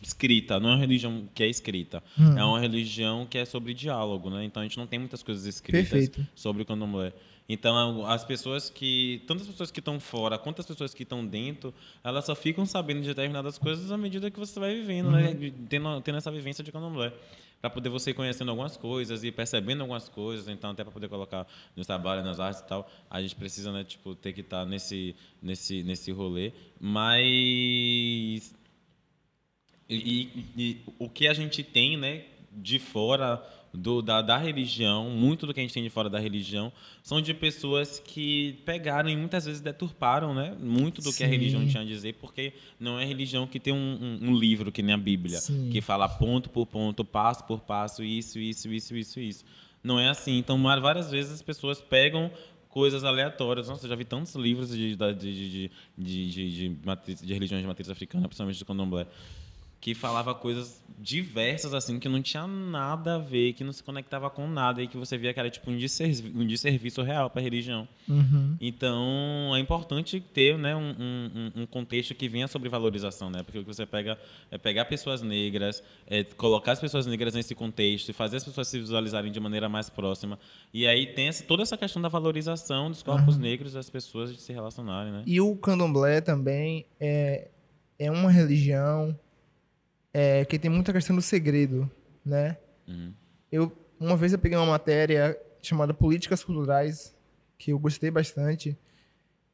escrita, 0.02 0.58
não 0.58 0.70
é 0.70 0.72
uma 0.72 0.78
religião 0.80 1.28
que 1.32 1.42
é 1.42 1.48
escrita. 1.48 2.02
Hum. 2.18 2.36
É 2.36 2.44
uma 2.44 2.58
religião 2.58 3.26
que 3.26 3.38
é 3.38 3.44
sobre 3.44 3.72
diálogo, 3.74 4.28
né? 4.28 4.44
Então 4.44 4.60
a 4.60 4.64
gente 4.64 4.76
não 4.76 4.86
tem 4.86 4.98
muitas 4.98 5.22
coisas 5.22 5.46
escritas 5.46 5.88
Perfeito. 5.88 6.26
sobre 6.34 6.62
o 6.62 6.66
candomblé. 6.66 7.12
Então 7.48 8.06
as 8.06 8.24
pessoas 8.24 8.70
que, 8.70 9.22
tanto 9.26 9.42
as 9.42 9.48
pessoas 9.48 9.70
que 9.70 9.80
estão 9.80 9.98
fora 9.98 10.38
quanto 10.38 10.60
as 10.60 10.66
pessoas 10.66 10.94
que 10.94 11.02
estão 11.02 11.26
dentro, 11.26 11.74
elas 12.02 12.24
só 12.24 12.34
ficam 12.34 12.64
sabendo 12.64 13.02
de 13.02 13.08
determinadas 13.08 13.58
coisas 13.58 13.90
à 13.90 13.96
medida 13.96 14.30
que 14.30 14.38
você 14.38 14.58
vai 14.58 14.74
vivendo, 14.74 15.10
né? 15.10 15.34
Tendo, 15.68 16.00
tendo 16.00 16.18
essa 16.18 16.30
vivência 16.30 16.62
de 16.64 16.72
candomblé. 16.72 17.12
Para 17.60 17.68
poder 17.70 17.90
você 17.90 18.10
ir 18.10 18.14
conhecendo 18.14 18.50
algumas 18.50 18.76
coisas 18.76 19.22
e 19.22 19.30
percebendo 19.30 19.82
algumas 19.82 20.08
coisas, 20.08 20.48
então 20.48 20.70
até 20.70 20.82
para 20.82 20.92
poder 20.92 21.08
colocar 21.08 21.46
nos 21.76 21.86
trabalhos, 21.86 22.24
nas 22.24 22.40
artes 22.40 22.60
e 22.62 22.66
tal, 22.66 22.90
a 23.10 23.20
gente 23.20 23.36
precisa, 23.36 23.70
né, 23.70 23.84
tipo, 23.84 24.14
ter 24.14 24.32
que 24.32 24.40
estar 24.40 24.64
nesse 24.64 25.14
nesse 25.42 25.82
nesse 25.82 26.10
rolê, 26.10 26.52
mas 26.80 28.54
e, 29.88 29.96
e- 29.96 30.44
e 30.56 30.80
o 30.98 31.08
que 31.08 31.26
a 31.28 31.34
gente 31.34 31.62
tem, 31.62 31.96
né, 31.96 32.24
de 32.52 32.78
fora 32.78 33.42
do, 33.72 34.02
da, 34.02 34.20
da 34.20 34.36
religião, 34.36 35.08
muito 35.10 35.46
do 35.46 35.54
que 35.54 35.60
a 35.60 35.62
gente 35.62 35.72
tem 35.72 35.82
de 35.82 35.90
fora 35.90 36.10
da 36.10 36.18
religião, 36.18 36.72
são 37.02 37.20
de 37.20 37.32
pessoas 37.32 37.98
que 38.00 38.54
pegaram 38.64 39.08
e 39.08 39.16
muitas 39.16 39.44
vezes 39.44 39.60
deturparam, 39.60 40.34
né, 40.34 40.56
muito 40.60 41.00
do 41.00 41.12
que 41.12 41.22
a 41.22 41.26
Sim. 41.26 41.32
religião 41.32 41.66
tinha 41.66 41.82
a 41.82 41.86
dizer, 41.86 42.14
porque 42.14 42.52
não 42.78 42.98
é 42.98 43.04
religião 43.04 43.46
que 43.46 43.60
tem 43.60 43.72
um, 43.72 43.76
um- 44.22 44.28
um 44.30 44.36
livro 44.36 44.72
que 44.72 44.82
nem 44.82 44.94
a 44.94 44.98
Bíblia, 44.98 45.38
Sim. 45.38 45.70
que 45.70 45.80
fala 45.80 46.08
ponto 46.08 46.50
por 46.50 46.66
ponto, 46.66 47.04
passo 47.04 47.44
por 47.44 47.60
passo, 47.60 48.02
isso, 48.02 48.38
isso, 48.38 48.68
isso, 48.72 48.96
isso, 48.96 49.20
isso. 49.20 49.44
Não 49.82 49.98
é 49.98 50.08
assim. 50.08 50.36
Então, 50.36 50.60
várias 50.62 51.10
vezes 51.10 51.32
as 51.32 51.42
pessoas 51.42 51.80
pegam 51.80 52.30
coisas 52.68 53.02
aleatórias. 53.02 53.68
Nossa, 53.68 53.86
eu 53.86 53.88
já 53.88 53.96
vi 53.96 54.04
tantos 54.04 54.34
livros 54.34 54.68
de, 54.70 54.94
de, 54.94 55.14
de, 55.14 55.14
de, 55.14 55.70
de, 55.96 56.30
de, 56.30 56.50
de 56.70 56.76
matriz- 56.84 57.20
de 57.22 57.32
religiões 57.32 57.62
de 57.62 57.66
matriz 57.66 57.88
africana, 57.88 58.28
principalmente 58.28 58.58
do 58.58 58.64
candomblé, 58.64 59.06
que 59.80 59.94
falava 59.94 60.34
coisas 60.34 60.82
diversas, 60.98 61.72
assim, 61.72 61.98
que 61.98 62.06
não 62.06 62.20
tinha 62.20 62.46
nada 62.46 63.14
a 63.14 63.18
ver, 63.18 63.54
que 63.54 63.64
não 63.64 63.72
se 63.72 63.82
conectava 63.82 64.28
com 64.28 64.46
nada, 64.46 64.82
e 64.82 64.86
que 64.86 64.98
você 64.98 65.16
via 65.16 65.32
que 65.32 65.40
era 65.40 65.48
tipo 65.48 65.70
um 65.70 65.76
desservi- 65.78 66.30
um 66.38 66.46
desserviço 66.46 67.00
real 67.00 67.30
para 67.30 67.40
a 67.40 67.42
religião. 67.42 67.88
Uhum. 68.06 68.54
Então, 68.60 69.52
é 69.56 69.58
importante 69.58 70.20
ter 70.20 70.58
né, 70.58 70.76
um, 70.76 70.90
um- 71.56 71.62
um 71.62 71.66
contexto 71.66 72.14
que 72.14 72.28
venha 72.28 72.46
sobre 72.46 72.68
valorização, 72.68 73.30
né? 73.30 73.42
Porque 73.42 73.58
o 73.58 73.62
que 73.62 73.66
você 73.74 73.86
pega 73.86 74.18
é 74.50 74.58
pegar 74.58 74.84
pessoas 74.84 75.22
negras, 75.22 75.82
é 76.06 76.22
colocar 76.24 76.72
as 76.72 76.80
pessoas 76.80 77.06
negras 77.06 77.32
nesse 77.34 77.54
contexto 77.54 78.10
e 78.10 78.12
fazer 78.12 78.36
as 78.36 78.44
pessoas 78.44 78.68
se 78.68 78.78
visualizarem 78.78 79.32
de 79.32 79.40
maneira 79.40 79.68
mais 79.70 79.88
próxima. 79.88 80.38
E 80.74 80.86
aí 80.86 81.06
tem 81.06 81.28
essa- 81.28 81.44
toda 81.44 81.62
essa 81.62 81.78
questão 81.78 82.02
da 82.02 82.08
valorização 82.10 82.90
dos 82.90 83.02
corpos 83.02 83.38
negros 83.38 83.72
das 83.72 83.88
pessoas 83.88 84.34
de 84.34 84.40
se 84.42 84.52
relacionarem, 84.52 85.10
né? 85.12 85.22
E 85.26 85.40
o 85.40 85.56
candomblé 85.56 86.20
também 86.20 86.84
é, 87.00 87.48
é 87.98 88.10
uma 88.10 88.30
religião 88.30 89.18
é, 90.12 90.44
que 90.44 90.58
tem 90.58 90.70
muita 90.70 90.92
questão 90.92 91.14
do 91.14 91.22
segredo, 91.22 91.90
né? 92.24 92.56
Uhum. 92.86 93.12
Eu, 93.50 93.72
uma 93.98 94.16
vez 94.16 94.32
eu 94.32 94.38
peguei 94.38 94.56
uma 94.58 94.66
matéria 94.66 95.38
chamada 95.62 95.92
Políticas 95.94 96.42
Culturais, 96.42 97.14
que 97.58 97.72
eu 97.72 97.78
gostei 97.78 98.10
bastante, 98.10 98.76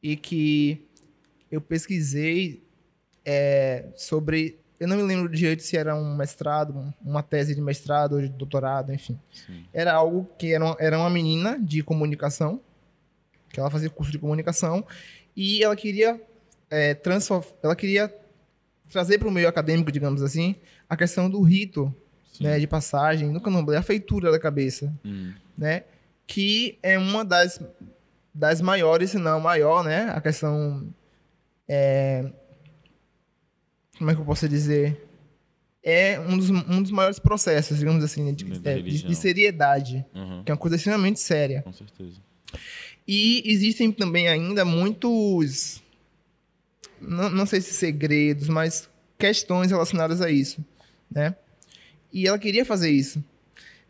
e 0.03 0.17
que 0.17 0.87
eu 1.51 1.61
pesquisei 1.61 2.63
é, 3.25 3.87
sobre. 3.97 4.59
Eu 4.79 4.87
não 4.87 4.97
me 4.97 5.03
lembro 5.03 5.29
direito 5.29 5.63
se 5.63 5.77
era 5.77 5.97
um 5.97 6.15
mestrado, 6.15 6.77
um- 6.77 6.93
uma 7.03 7.23
tese 7.23 7.55
de 7.55 7.61
mestrado 7.61 8.15
ou 8.17 8.21
de 8.21 8.29
doutorado, 8.29 8.93
enfim. 8.93 9.19
Sim. 9.33 9.65
Era 9.73 9.95
algo 9.95 10.29
que 10.39 10.53
era 10.53 10.65
uma, 10.65 10.77
era 10.79 10.99
uma 10.99 11.09
menina 11.11 11.59
de 11.59 11.83
comunicação, 11.83 12.61
que 13.51 13.59
ela 13.59 13.71
fazia 13.71 13.89
curso 13.89 14.13
de 14.13 14.19
comunicação, 14.19 14.87
e 15.35 15.65
ela 15.65 15.75
queria, 15.75 16.21
é, 16.71 16.95
ela 17.63 17.75
queria 17.75 18.15
trazer 18.91 19.19
para 19.19 19.29
o 19.29 19.31
meio 19.33 19.49
acadêmico, 19.49 19.91
digamos 19.93 20.23
assim, 20.23 20.55
a 20.89 20.97
questão 20.97 21.29
do 21.31 21.41
rito 21.43 21.95
Sim. 22.33 22.45
né, 22.45 22.59
de 22.59 22.67
passagem 22.67 23.31
no 23.31 23.41
candomblé, 23.41 23.77
a 23.77 23.83
feitura 23.83 24.31
da 24.31 24.39
cabeça, 24.39 24.93
Uhum. 25.05 25.33
né? 25.57 25.85
Que 26.27 26.79
é 26.83 26.99
uma 26.99 27.25
das, 27.25 27.61
das 28.35 28.61
maiores, 28.61 29.11
se 29.11 29.19
não 29.19 29.41
maior, 29.41 29.85
né? 29.85 30.11
A 30.15 30.21
questão. 30.21 30.89
é, 31.69 32.31
como 33.99 34.11
é 34.11 34.15
que 34.15 34.21
eu 34.21 34.25
posso 34.25 34.49
dizer? 34.49 35.03
É 35.83 36.19
um 36.19 36.37
dos, 36.37 36.51
um 36.51 36.83
dos 36.83 36.91
maiores 36.91 37.19
processos, 37.21 37.79
digamos 37.79 38.03
assim, 38.03 38.35
de, 38.35 38.45
da 38.59 38.73
é, 38.73 38.75
de- 38.75 38.81
religião. 38.83 39.09
de 39.09 39.17
seriedade, 39.17 40.05
Uhum. 40.15 40.43
que 40.45 40.51
é 40.51 40.55
uma 40.55 40.59
coisa 40.61 40.77
extremamente 40.77 41.21
séria. 41.21 41.63
Com 41.63 41.73
certeza. 41.73 42.21
E 43.07 43.43
existem 43.47 43.93
também 43.93 44.27
ainda 44.29 44.65
muitos. 44.65 45.81
Não, 47.01 47.29
não 47.31 47.47
sei 47.47 47.61
se 47.61 47.73
segredos, 47.75 48.49
mas 48.49 48.89
questões 49.19 49.71
relacionadas 49.71 50.21
a 50.21 50.31
isso, 50.31 50.65
né? 51.11 51.35
E 52.13 52.27
ela 52.27 52.39
queria 52.39 52.65
fazer 52.65 52.91
isso. 52.91 53.23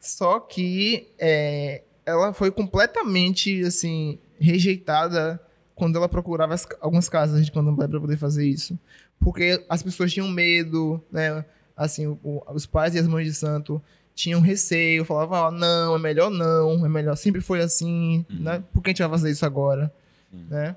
Só 0.01 0.39
que 0.41 1.09
é, 1.19 1.83
ela 2.05 2.33
foi 2.33 2.51
completamente, 2.51 3.63
assim, 3.65 4.19
rejeitada 4.39 5.41
quando 5.75 5.97
ela 5.97 6.09
procurava 6.09 6.55
as- 6.55 6.67
algumas 6.81 7.09
casas 7.09 7.45
de 7.45 7.53
candomblé 7.53 7.87
para 7.89 8.01
poder 8.01 8.17
fazer 8.17 8.47
isso. 8.47 8.79
Porque 9.21 9.65
as 9.69 9.83
pessoas 9.83 10.13
tinham 10.13 10.29
medo, 10.29 11.03
né? 11.11 11.45
Assim, 11.77 12.07
o- 12.07 12.43
os 12.53 12.67
pais 12.67 12.95
e 12.95 12.99
as 12.99 13.07
mães 13.07 13.27
de 13.27 13.35
santo 13.35 13.83
tinham 14.15 14.41
receio, 14.41 15.05
falavam, 15.05 15.39
ó, 15.39 15.51
não, 15.51 15.95
é 15.95 15.99
melhor 15.99 16.31
não, 16.31 16.85
é 16.87 16.89
melhor, 16.89 17.17
sempre 17.17 17.41
foi 17.43 17.61
assim, 17.61 18.25
Uhum. 18.31 18.41
né? 18.41 18.65
Por 18.73 18.83
que 18.83 18.89
a 18.89 18.93
gente 18.93 19.03
vai 19.03 19.11
fazer 19.11 19.31
isso 19.31 19.45
agora? 19.45 19.93
Sim. 20.31 20.47
Né? 20.49 20.77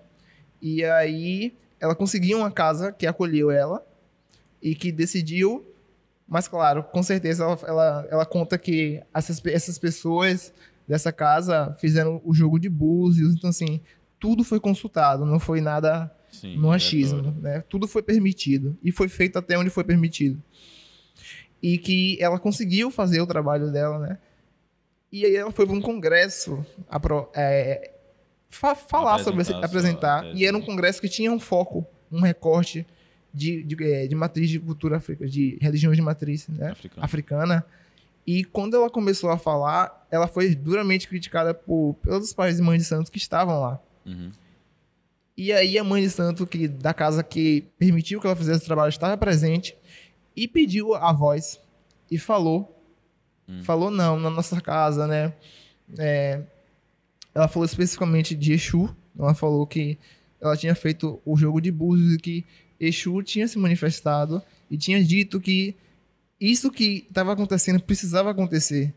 E 0.61 0.83
aí 0.83 1.53
ela 1.79 1.95
conseguiu 1.95 2.39
uma 2.39 2.51
casa 2.51 2.91
que 2.91 3.07
acolheu 3.07 3.49
ela 3.51 3.85
e 4.61 4.75
que 4.75 4.91
decidiu, 4.91 5.65
mas 6.27 6.47
claro, 6.47 6.83
com 6.83 7.01
certeza 7.01 7.43
ela, 7.43 7.59
ela, 7.65 8.07
ela 8.11 8.25
conta 8.25 8.57
que 8.57 9.01
essas, 9.13 9.43
essas 9.45 9.77
pessoas 9.77 10.53
dessa 10.87 11.11
casa 11.11 11.75
fizeram 11.79 12.21
o 12.25 12.33
jogo 12.33 12.59
de 12.59 12.69
búzios, 12.69 13.35
então 13.35 13.49
assim, 13.49 13.79
tudo 14.19 14.43
foi 14.43 14.59
consultado, 14.59 15.25
não 15.25 15.39
foi 15.39 15.61
nada 15.61 16.13
Sim, 16.31 16.57
no 16.57 16.71
achismo, 16.71 17.19
aleatório. 17.19 17.41
né? 17.41 17.63
Tudo 17.69 17.87
foi 17.87 18.03
permitido 18.03 18.77
e 18.83 18.91
foi 18.91 19.07
feito 19.07 19.37
até 19.39 19.57
onde 19.57 19.69
foi 19.69 19.83
permitido. 19.83 20.41
E 21.61 21.77
que 21.77 22.17
ela 22.21 22.39
conseguiu 22.39 22.89
fazer 22.89 23.21
o 23.21 23.27
trabalho 23.27 23.71
dela, 23.71 23.99
né? 23.99 24.17
E 25.11 25.25
aí 25.25 25.35
ela 25.35 25.51
foi 25.51 25.65
para 25.65 25.75
um 25.75 25.81
congresso 25.81 26.63
é, 27.33 27.91
fa- 28.49 28.75
falar 28.75 29.19
sobre 29.19 29.41
Apresentar 29.41 29.57
sua 29.59 29.65
apresentar 29.65 30.35
e 30.35 30.45
era 30.45 30.57
um 30.57 30.61
congresso 30.61 30.99
que 30.99 31.07
tinha 31.09 31.31
um 31.31 31.39
foco, 31.39 31.85
um 32.11 32.21
recorte 32.21 32.85
de, 33.33 33.63
de, 33.63 33.83
é, 33.83 34.07
de 34.07 34.15
matriz 34.15 34.49
de 34.49 34.59
cultura 34.59 34.97
africana, 34.97 35.29
de 35.29 35.57
religiões 35.61 35.95
de 35.95 36.01
matriz, 36.01 36.47
né? 36.47 36.71
Africano. 36.71 37.05
africana. 37.05 37.65
E 38.25 38.43
quando 38.43 38.75
ela 38.75 38.89
começou 38.89 39.29
a 39.29 39.37
falar, 39.37 40.05
ela 40.11 40.27
foi 40.27 40.53
duramente 40.55 41.07
criticada 41.07 41.53
por 41.53 41.95
pelos 42.03 42.33
pais 42.33 42.59
e 42.59 42.61
mães 42.61 42.81
de 42.81 42.87
santos 42.87 43.09
que 43.09 43.17
estavam 43.17 43.59
lá. 43.61 43.79
Uhum. 44.05 44.29
E 45.37 45.53
aí 45.53 45.77
a 45.79 45.83
mãe 45.83 46.01
de 46.03 46.09
santo 46.09 46.45
que 46.45 46.67
da 46.67 46.93
casa 46.93 47.23
que 47.23 47.61
permitiu 47.77 48.19
que 48.19 48.27
ela 48.27 48.35
fizesse 48.35 48.63
o 48.63 48.65
trabalho 48.65 48.89
estava 48.89 49.15
presente 49.17 49.75
e 50.35 50.47
pediu 50.47 50.93
a 50.95 51.13
voz 51.13 51.59
e 52.11 52.17
falou, 52.17 52.75
Hum. 53.47 53.63
falou 53.63 53.89
não 53.89 54.19
na 54.19 54.29
nossa 54.29 54.61
casa, 54.61 55.07
né? 55.07 55.33
É, 55.97 56.41
ela 57.33 57.47
falou 57.47 57.65
especificamente 57.65 58.35
de 58.35 58.53
Exu. 58.53 58.93
Ela 59.17 59.33
falou 59.33 59.65
que 59.65 59.97
ela 60.41 60.55
tinha 60.55 60.73
feito 60.75 61.21
o 61.25 61.35
jogo 61.35 61.59
de 61.59 61.71
búzios 61.71 62.13
e 62.13 62.17
que 62.17 62.45
Exu 62.79 63.21
tinha 63.23 63.47
se 63.47 63.57
manifestado 63.57 64.41
e 64.69 64.77
tinha 64.77 65.03
dito 65.03 65.39
que 65.39 65.75
isso 66.39 66.71
que 66.71 67.05
estava 67.09 67.33
acontecendo 67.33 67.81
precisava 67.81 68.31
acontecer. 68.31 68.93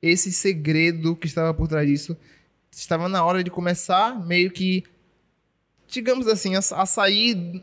Esse 0.00 0.32
segredo 0.32 1.14
que 1.14 1.26
estava 1.26 1.54
por 1.54 1.68
trás 1.68 1.86
disso 1.88 2.16
estava 2.70 3.08
na 3.08 3.24
hora 3.24 3.44
de 3.44 3.50
começar 3.50 4.18
meio 4.24 4.50
que 4.50 4.84
digamos 5.88 6.26
assim, 6.26 6.54
a, 6.54 6.58
a 6.58 6.86
sair 6.86 7.62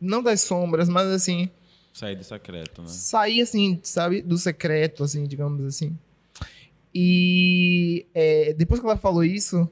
não 0.00 0.22
das 0.22 0.40
sombras, 0.40 0.88
mas 0.88 1.06
assim, 1.08 1.50
Sair 1.92 2.14
do 2.14 2.24
secreto, 2.24 2.82
né? 2.82 2.88
sair 2.88 3.42
assim, 3.42 3.80
sabe, 3.82 4.22
do 4.22 4.38
secreto, 4.38 5.02
assim, 5.02 5.24
digamos 5.24 5.64
assim. 5.64 5.98
E 6.94 8.06
é, 8.14 8.52
depois 8.54 8.80
que 8.80 8.86
ela 8.86 8.96
falou 8.96 9.22
isso, 9.24 9.68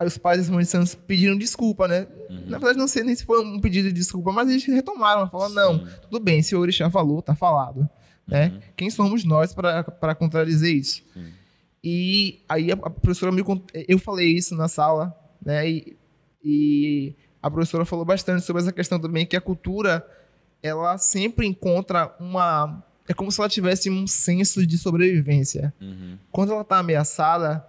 os 0.00 0.18
pais 0.18 0.46
de 0.48 0.64
Santos 0.66 0.94
pediram 0.94 1.36
desculpa, 1.36 1.86
né? 1.86 2.06
Uhum. 2.28 2.44
Na 2.46 2.58
verdade, 2.58 2.78
não 2.78 2.88
sei 2.88 3.04
nem 3.04 3.14
se 3.14 3.24
foi 3.24 3.44
um 3.44 3.60
pedido 3.60 3.88
de 3.88 3.94
desculpa, 3.94 4.32
mas 4.32 4.48
eles 4.50 4.64
retomaram, 4.64 5.28
falaram, 5.28 5.54
não, 5.54 5.86
tudo 6.02 6.18
bem, 6.20 6.42
se 6.42 6.56
o 6.56 6.60
Orixá 6.60 6.90
falou, 6.90 7.22
tá 7.22 7.34
falado, 7.34 7.88
né? 8.26 8.48
Uhum. 8.48 8.60
Quem 8.76 8.90
somos 8.90 9.24
nós 9.24 9.54
para 9.54 10.14
contradizer 10.14 10.74
isso? 10.74 11.02
Sim. 11.12 11.32
E 11.84 12.40
aí 12.48 12.70
a, 12.70 12.74
a 12.74 12.90
professora 12.90 13.32
me 13.32 13.42
cont- 13.42 13.70
eu 13.88 13.98
falei 13.98 14.28
isso 14.28 14.54
na 14.54 14.68
sala, 14.68 15.16
né? 15.44 15.68
E, 15.68 15.96
e 16.44 17.14
a 17.42 17.50
professora 17.50 17.84
falou 17.84 18.04
bastante 18.04 18.42
sobre 18.44 18.62
essa 18.62 18.72
questão 18.72 18.98
também 19.00 19.26
que 19.26 19.36
a 19.36 19.40
cultura 19.40 20.04
ela 20.62 20.96
sempre 20.96 21.46
encontra 21.46 22.14
uma 22.20 22.84
é 23.08 23.14
como 23.14 23.30
se 23.32 23.40
ela 23.40 23.48
tivesse 23.48 23.90
um 23.90 24.06
senso 24.06 24.66
de 24.66 24.78
sobrevivência. 24.78 25.72
Uhum. 25.80 26.16
Quando 26.30 26.52
ela 26.52 26.64
tá 26.64 26.78
ameaçada, 26.78 27.64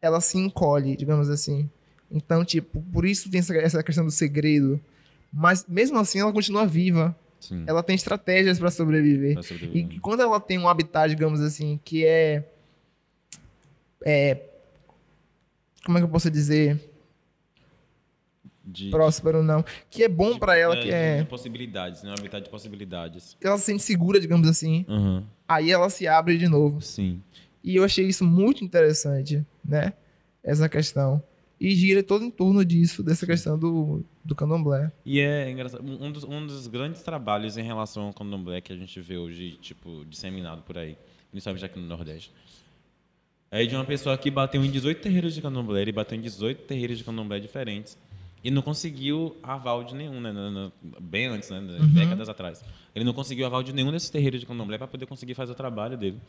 ela 0.00 0.20
se 0.20 0.38
encolhe, 0.38 0.96
digamos 0.96 1.30
assim. 1.30 1.68
Então, 2.10 2.44
tipo, 2.44 2.82
por 2.92 3.04
isso 3.04 3.30
tem 3.30 3.40
essa, 3.40 3.82
questão 3.82 4.04
do 4.04 4.10
segredo. 4.10 4.80
Mas 5.32 5.64
mesmo 5.68 5.98
assim 5.98 6.20
ela 6.20 6.32
continua 6.32 6.66
viva, 6.66 7.16
Sim. 7.40 7.64
ela 7.66 7.82
tem 7.82 7.96
estratégias 7.96 8.58
para 8.58 8.70
sobreviver. 8.70 9.42
sobreviver. 9.42 9.96
E 9.96 9.98
quando 9.98 10.22
ela 10.22 10.40
tem 10.40 10.58
um 10.58 10.68
habitat, 10.68 11.08
digamos 11.08 11.40
assim, 11.40 11.80
que 11.84 12.04
é. 12.04 12.44
É. 14.04 14.40
Como 15.84 15.98
é 15.98 16.00
que 16.00 16.04
eu 16.04 16.10
posso 16.10 16.30
dizer? 16.30 16.95
De- 18.66 18.90
Próspero, 18.90 19.42
não. 19.44 19.64
Que 19.88 20.02
é 20.02 20.08
bom 20.08 20.38
pra 20.38 20.56
ela, 20.56 20.74
é, 20.74 20.78
que 20.78 20.84
de- 20.88 20.90
é. 20.92 21.18
De 21.18 21.24
possibilidades, 21.28 22.02
né? 22.02 22.10
Um 22.10 22.14
habitat 22.14 22.42
de 22.42 22.50
possibilidades. 22.50 23.36
Ela 23.40 23.56
se 23.58 23.64
sente 23.66 23.82
segura, 23.82 24.18
digamos 24.18 24.48
assim. 24.48 24.84
Uhum. 24.88 25.22
Aí 25.48 25.70
ela 25.70 25.88
se 25.88 26.08
abre 26.08 26.36
de 26.36 26.48
novo. 26.48 26.80
Sim. 26.82 27.22
E 27.62 27.76
eu 27.76 27.84
achei 27.84 28.06
isso 28.06 28.24
muito 28.24 28.64
interessante, 28.64 29.44
né? 29.64 29.92
Essa 30.42 30.68
questão. 30.68 31.22
E 31.60 31.74
gira 31.74 32.02
todo 32.02 32.24
em 32.24 32.30
torno 32.30 32.64
disso, 32.64 33.02
dessa 33.02 33.24
questão 33.24 33.58
do, 33.58 34.04
do 34.24 34.34
candomblé. 34.34 34.92
E 35.06 35.20
é 35.20 35.50
engraçado. 35.50 35.82
Um 35.82 36.10
dos, 36.12 36.24
um 36.24 36.46
dos 36.46 36.66
grandes 36.66 37.02
trabalhos 37.02 37.56
em 37.56 37.62
relação 37.62 38.04
ao 38.08 38.12
candomblé 38.12 38.60
que 38.60 38.72
a 38.72 38.76
gente 38.76 39.00
vê 39.00 39.16
hoje, 39.16 39.52
tipo, 39.62 40.04
disseminado 40.04 40.62
por 40.62 40.76
aí, 40.76 40.98
principalmente 41.30 41.64
aqui 41.64 41.78
no 41.80 41.86
Nordeste, 41.86 42.30
é 43.50 43.64
de 43.64 43.74
uma 43.74 43.84
pessoa 43.84 44.18
que 44.18 44.30
bateu 44.30 44.62
em 44.64 44.70
18 44.70 45.00
terreiros 45.00 45.34
de 45.34 45.40
candomblé, 45.40 45.80
ele 45.82 45.92
bateu 45.92 46.18
em 46.18 46.20
18 46.20 46.64
terreiros 46.64 46.98
de 46.98 47.04
candomblé 47.04 47.38
diferentes 47.40 47.96
e 48.46 48.50
não 48.52 48.62
conseguiu 48.62 49.36
aval 49.42 49.82
de 49.82 49.92
nenhum, 49.92 50.20
né? 50.20 50.70
Bem 51.00 51.26
antes, 51.26 51.50
né? 51.50 51.60
Décadas 51.92 52.28
atrás. 52.28 52.64
Ele 52.94 53.04
não 53.04 53.12
conseguiu 53.12 53.44
aval 53.44 53.60
de 53.60 53.72
nenhum 53.72 53.90
desses 53.90 54.08
terreiros 54.08 54.38
de 54.38 54.46
candomblé 54.46 54.78
para 54.78 54.86
poder 54.86 55.04
conseguir 55.04 55.34
fazer 55.34 55.50
o 55.50 55.54
trabalho 55.56 55.98
dele. 55.98 56.20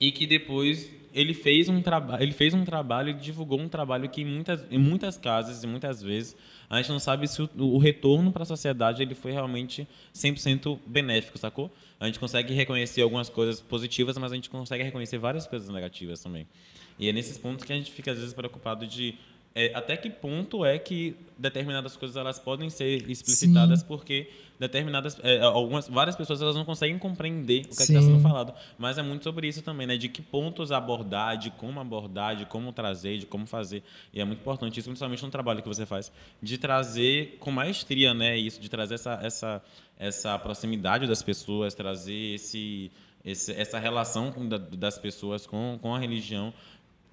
E 0.00 0.10
que 0.10 0.26
depois 0.26 0.90
ele 1.12 1.32
fez 1.32 1.68
um 1.68 1.80
trabalho, 1.80 2.20
ele 2.20 2.32
fez 2.32 2.54
um 2.54 2.64
trabalho 2.64 3.10
e 3.10 3.14
divulgou 3.14 3.60
um 3.60 3.68
trabalho 3.68 4.08
que 4.08 4.22
em 4.22 4.24
muitas, 4.24 4.66
em 4.68 4.76
muitas 4.76 5.16
casas 5.16 5.62
e 5.62 5.66
muitas 5.68 6.02
vezes 6.02 6.36
a 6.68 6.78
gente 6.78 6.90
não 6.90 6.98
sabe 6.98 7.28
se 7.28 7.40
o, 7.40 7.48
o 7.56 7.78
retorno 7.78 8.32
para 8.32 8.42
a 8.42 8.46
sociedade 8.46 9.00
ele 9.00 9.14
foi 9.14 9.30
realmente 9.30 9.86
100% 10.12 10.76
benéfico, 10.84 11.38
sacou? 11.38 11.72
A 12.00 12.06
gente 12.06 12.18
consegue 12.18 12.52
reconhecer 12.52 13.02
algumas 13.02 13.28
coisas 13.28 13.60
positivas, 13.60 14.18
mas 14.18 14.32
a 14.32 14.34
gente 14.34 14.50
consegue 14.50 14.82
reconhecer 14.82 15.18
várias 15.18 15.46
coisas 15.46 15.68
negativas 15.68 16.20
também. 16.20 16.48
E 16.98 17.08
é 17.08 17.12
nesses 17.12 17.38
pontos 17.38 17.64
que 17.64 17.72
a 17.72 17.76
gente 17.76 17.92
fica 17.92 18.10
às 18.10 18.18
vezes 18.18 18.34
preocupado 18.34 18.88
de 18.88 19.14
é, 19.56 19.72
até 19.72 19.96
que 19.96 20.10
ponto 20.10 20.64
é 20.64 20.78
que 20.80 21.16
determinadas 21.38 21.96
coisas 21.96 22.16
elas 22.16 22.40
podem 22.40 22.68
ser 22.68 23.08
explicitadas 23.08 23.84
porque 23.84 24.28
determinadas 24.58 25.16
é, 25.22 25.40
algumas 25.40 25.86
várias 25.88 26.16
pessoas 26.16 26.42
elas 26.42 26.56
não 26.56 26.64
conseguem 26.64 26.98
compreender 26.98 27.60
o 27.60 27.68
que 27.68 27.72
está 27.74 27.84
Sim. 27.84 28.02
sendo 28.02 28.20
falado. 28.20 28.52
Mas 28.76 28.98
é 28.98 29.02
muito 29.02 29.22
sobre 29.22 29.46
isso 29.46 29.62
também 29.62 29.86
né? 29.86 29.96
De 29.96 30.08
que 30.08 30.20
pontos 30.20 30.72
abordar 30.72 31.38
de 31.38 31.52
como 31.52 31.78
abordar 31.78 32.34
de 32.34 32.46
como 32.46 32.72
trazer 32.72 33.18
de 33.18 33.26
como 33.26 33.46
fazer. 33.46 33.84
E 34.12 34.20
é 34.20 34.24
muito 34.24 34.40
importante 34.40 34.80
isso 34.80 34.88
principalmente 34.88 35.22
no 35.22 35.30
trabalho 35.30 35.62
que 35.62 35.68
você 35.68 35.86
faz 35.86 36.10
de 36.42 36.58
trazer 36.58 37.36
com 37.38 37.52
maestria 37.52 38.12
né? 38.12 38.36
Isso 38.36 38.60
de 38.60 38.68
trazer 38.68 38.94
essa 38.94 39.20
essa 39.22 39.62
essa 39.96 40.36
proximidade 40.36 41.06
das 41.06 41.22
pessoas 41.22 41.74
trazer 41.74 42.34
esse, 42.34 42.90
esse 43.24 43.52
essa 43.52 43.78
relação 43.78 44.32
das 44.72 44.98
pessoas 44.98 45.46
com, 45.46 45.78
com 45.80 45.94
a 45.94 45.98
religião 46.00 46.52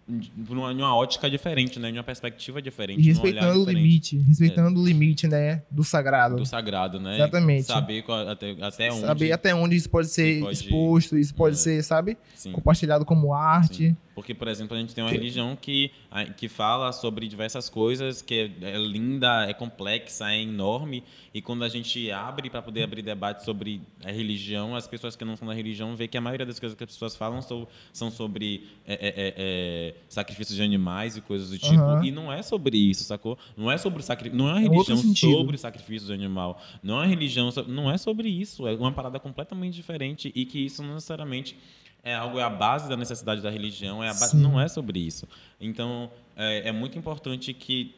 numa, 0.08 0.74
numa 0.74 0.96
ótica 0.96 1.30
diferente, 1.30 1.80
né? 1.80 1.92
De 1.92 1.98
uma 1.98 2.04
perspectiva 2.04 2.62
diferente. 2.62 3.00
E 3.00 3.04
respeitando 3.04 3.62
o 3.62 3.66
diferente 3.66 3.78
limite. 3.82 4.18
Respeitando 4.18 4.80
o 4.82 4.86
limite, 4.86 5.28
né? 5.28 5.64
Do 5.70 5.84
sagrado. 5.84 6.36
do 6.36 6.46
sagrado, 6.46 7.00
né? 7.00 7.16
Exatamente. 7.16 7.64
Saber 7.64 8.04
até, 8.30 8.52
até 8.62 8.92
onde. 8.92 9.02
Saber 9.02 9.32
até 9.32 9.56
onde 9.56 9.76
isso 9.76 9.90
pode 9.90 10.08
ser 10.08 10.42
pode- 10.42 10.54
exposto, 10.54 11.18
isso 11.18 11.34
pode 11.34 11.56
é. 11.56 11.60
ser, 11.60 11.84
sabe? 11.84 12.18
Sim. 12.36 12.52
Compartilhado 12.52 13.06
como 13.06 13.34
arte. 13.34 13.90
Sim. 13.90 13.98
Porque, 14.22 14.36
por 14.36 14.48
exemplo, 14.48 14.78
a 14.78 14.80
gente 14.80 14.94
tem 14.94 15.04
uma 15.04 15.10
religião 15.10 15.58
que, 15.60 15.90
que 16.38 16.48
fala 16.48 16.92
sobre 16.92 17.28
diversas 17.28 17.68
coisas, 17.70 18.22
que 18.22 18.52
é, 18.62 18.74
é 18.74 18.78
linda, 18.78 19.48
é 19.50 19.54
complexa, 19.54 20.32
é 20.32 20.40
enorme, 20.40 21.04
e 21.34 21.42
quando 21.42 21.64
a 21.64 21.70
gente 21.70 22.12
abre 22.12 22.48
para 22.48 22.62
poder 22.62 22.84
abrir 22.84 23.02
debate 23.02 23.44
sobre 23.44 23.82
a 24.06 24.12
religião, 24.12 24.76
as 24.76 24.88
pessoas 24.88 25.16
que 25.16 25.26
não 25.26 25.36
são 25.36 25.48
da 25.48 25.56
religião 25.56 25.96
vê 25.96 26.08
que 26.08 26.16
a 26.16 26.22
maioria 26.22 26.46
das 26.46 26.60
coisas 26.60 26.78
que 26.78 26.84
as 26.84 26.92
pessoas 26.92 27.16
falam 27.16 27.42
são, 27.42 27.68
são 27.92 28.12
sobre 28.12 28.68
é, 28.86 28.94
é, 28.94 28.98
é, 29.08 29.34
é, 29.38 29.96
sacrifícios 30.08 30.56
de 30.56 30.62
animais 30.62 31.18
e 31.18 31.22
coisas 31.22 31.50
do 31.50 31.58
tipo, 31.58 31.74
Aham. 31.82 32.06
e 32.06 32.12
não 32.12 32.32
é 32.32 32.44
sobre 32.44 32.78
isso, 32.78 33.04
sacou? 33.04 33.40
Não 33.58 33.72
é 33.72 33.78
sobre 33.80 34.04
sacri... 34.04 34.30
não 34.30 34.48
é 34.50 34.52
uma 34.54 34.60
É 34.60 34.70
religião 34.70 34.98
sobre 35.16 35.58
sacrifício 35.58 36.06
de 36.08 36.14
animal, 36.14 36.62
não 36.84 37.02
é 37.02 37.08
religião, 37.08 37.50
so- 37.50 37.66
não 37.68 37.90
é 37.90 37.98
sobre 37.98 38.30
isso, 38.30 38.68
é 38.68 38.76
uma 38.76 38.92
parada 38.92 39.20
completamente 39.20 39.74
diferente 39.74 40.32
e 40.36 40.46
que 40.46 40.60
isso 40.60 40.84
não 40.84 40.94
necessariamente 40.94 41.58
é 42.04 42.14
algo 42.16 42.40
é 42.40 42.44
a 42.44 42.50
base 42.50 42.90
da 42.90 42.98
necessidade 42.98 43.42
da 43.42 43.50
religião, 43.50 44.04
é 44.04 44.08
a 44.10 44.14
base, 44.14 44.32
Sim. 44.32 44.42
não 44.42 44.60
é 44.60 44.68
sobre 44.68 45.00
isso. 45.00 45.28
Então 45.60 46.10
é, 46.36 46.70
é 46.70 46.72
muito 46.72 46.98
importante 46.98 47.54
que 47.54 47.96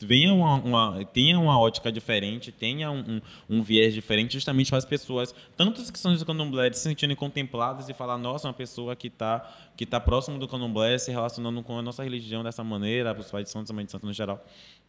venha 0.00 0.32
uma, 0.32 0.54
uma- 0.56 1.04
tenha 1.06 1.38
uma 1.40 1.58
ótica 1.58 1.90
diferente, 1.90 2.52
tenha 2.52 2.88
um, 2.90 3.00
um, 3.00 3.20
um 3.58 3.62
viés 3.62 3.92
diferente, 3.92 4.34
justamente 4.34 4.68
para 4.68 4.78
as 4.78 4.84
pessoas, 4.84 5.34
tanto 5.56 5.80
as 5.80 5.90
que 5.90 5.98
são 5.98 6.14
do 6.14 6.24
candomblé, 6.24 6.72
se 6.72 6.80
sentirem 6.80 7.16
contempladas 7.16 7.88
e 7.88 7.94
falar, 7.94 8.16
nossa, 8.16 8.46
uma 8.46 8.54
pessoa 8.54 8.94
que 8.94 9.08
está 9.08 9.50
que 9.76 9.84
tá 9.84 9.98
próximo 9.98 10.38
do 10.38 10.46
candomblé, 10.46 10.96
se 10.98 11.10
relacionando 11.10 11.62
com 11.62 11.78
a 11.78 11.82
nossa 11.82 12.04
religião 12.04 12.44
dessa 12.44 12.62
maneira, 12.62 13.12
os 13.18 13.30
pais 13.30 13.44
de 13.46 13.50
santos, 13.50 13.70
a 13.70 13.74
mãe 13.74 13.84
de 13.84 13.90
santo 13.92 14.06
no 14.06 14.12
geral 14.12 14.44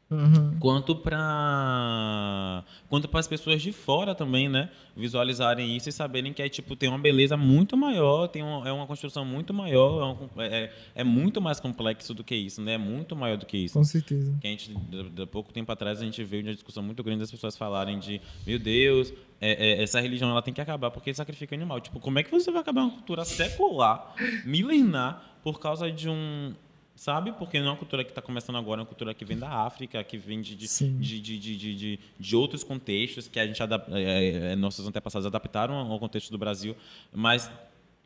Uhum. 0.09 0.55
quanto 0.59 0.95
para 0.95 2.63
quanto 2.89 3.09
para 3.09 3.19
as 3.19 3.27
pessoas 3.27 3.61
de 3.61 3.71
fora 3.73 4.15
também, 4.15 4.47
né, 4.47 4.69
visualizarem 4.95 5.75
isso 5.75 5.89
e 5.89 5.91
saberem 5.91 6.31
que 6.31 6.41
é 6.41 6.47
tipo 6.47 6.75
tem 6.77 6.87
uma 6.87 6.97
beleza 6.97 7.35
muito 7.35 7.75
maior, 7.75 8.27
tem 8.27 8.41
um, 8.43 8.65
é 8.65 8.71
uma 8.71 8.87
construção 8.87 9.25
muito 9.25 9.53
maior, 9.53 10.01
é, 10.01 10.05
um- 10.39 10.41
é, 10.41 10.71
é 10.95 11.03
muito 11.03 11.41
mais 11.41 11.59
complexo 11.59 12.13
do 12.13 12.23
que 12.23 12.35
isso, 12.35 12.61
né, 12.61 12.73
é 12.73 12.77
muito 12.77 13.15
maior 13.15 13.37
do 13.37 13.45
que 13.45 13.57
isso. 13.57 13.73
Com 13.73 13.83
certeza. 13.83 14.33
Que 14.39 14.47
a 14.47 14.49
gente, 14.51 14.73
de 14.73 15.25
pouco 15.25 15.51
tempo 15.51 15.71
atrás, 15.71 16.01
a 16.01 16.05
gente 16.05 16.23
veio 16.23 16.43
uma 16.43 16.53
discussão 16.53 16.81
muito 16.81 17.03
grande 17.03 17.19
das 17.19 17.31
pessoas 17.31 17.57
falarem 17.57 17.99
de, 17.99 18.21
meu 18.45 18.57
Deus, 18.59 19.11
é, 19.41 19.79
é, 19.79 19.83
essa 19.83 19.99
religião 19.99 20.29
ela 20.31 20.41
tem 20.41 20.53
que 20.53 20.61
acabar 20.61 20.89
porque 20.89 21.13
sacrifica 21.13 21.53
animal. 21.55 21.79
Tipo, 21.79 21.99
como 21.99 22.17
é 22.17 22.23
que 22.23 22.31
você 22.31 22.49
vai 22.49 22.61
acabar 22.61 22.81
uma 22.83 22.91
cultura 22.91 23.23
secular, 23.25 24.15
milenar, 24.45 25.21
por 25.43 25.59
causa 25.59 25.91
de 25.91 26.09
um. 26.09 26.53
Sabe? 26.97 27.31
Porque 27.33 27.60
não 27.60 27.67
é 27.67 27.69
uma 27.69 27.77
cultura 27.77 28.03
que 28.03 28.10
está 28.10 28.23
começando 28.23 28.55
agora, 28.57 28.79
é 28.79 28.81
uma 28.81 28.88
cultura 28.88 29.13
que 29.13 29.23
vem 29.23 29.38
da 29.38 29.47
África, 29.49 30.03
que 30.03 30.17
vem 30.17 30.41
de, 30.41 30.55
de, 30.55 30.67
de, 30.67 31.21
de, 31.21 31.39
de, 31.39 31.55
de, 31.57 31.75
de- 31.75 31.99
de 32.19 32.36
outros 32.36 32.63
contextos 32.63 33.27
que 33.27 33.39
a 33.39 33.45
gente 33.45 33.62
adap- 33.62 33.88
é, 33.93 34.51
é, 34.53 34.55
nossos 34.55 34.86
antepassados 34.88 35.27
adaptaram 35.27 35.75
ao 35.75 35.99
contexto 35.99 36.31
do 36.31 36.39
Brasil. 36.39 36.75
Mas 37.13 37.51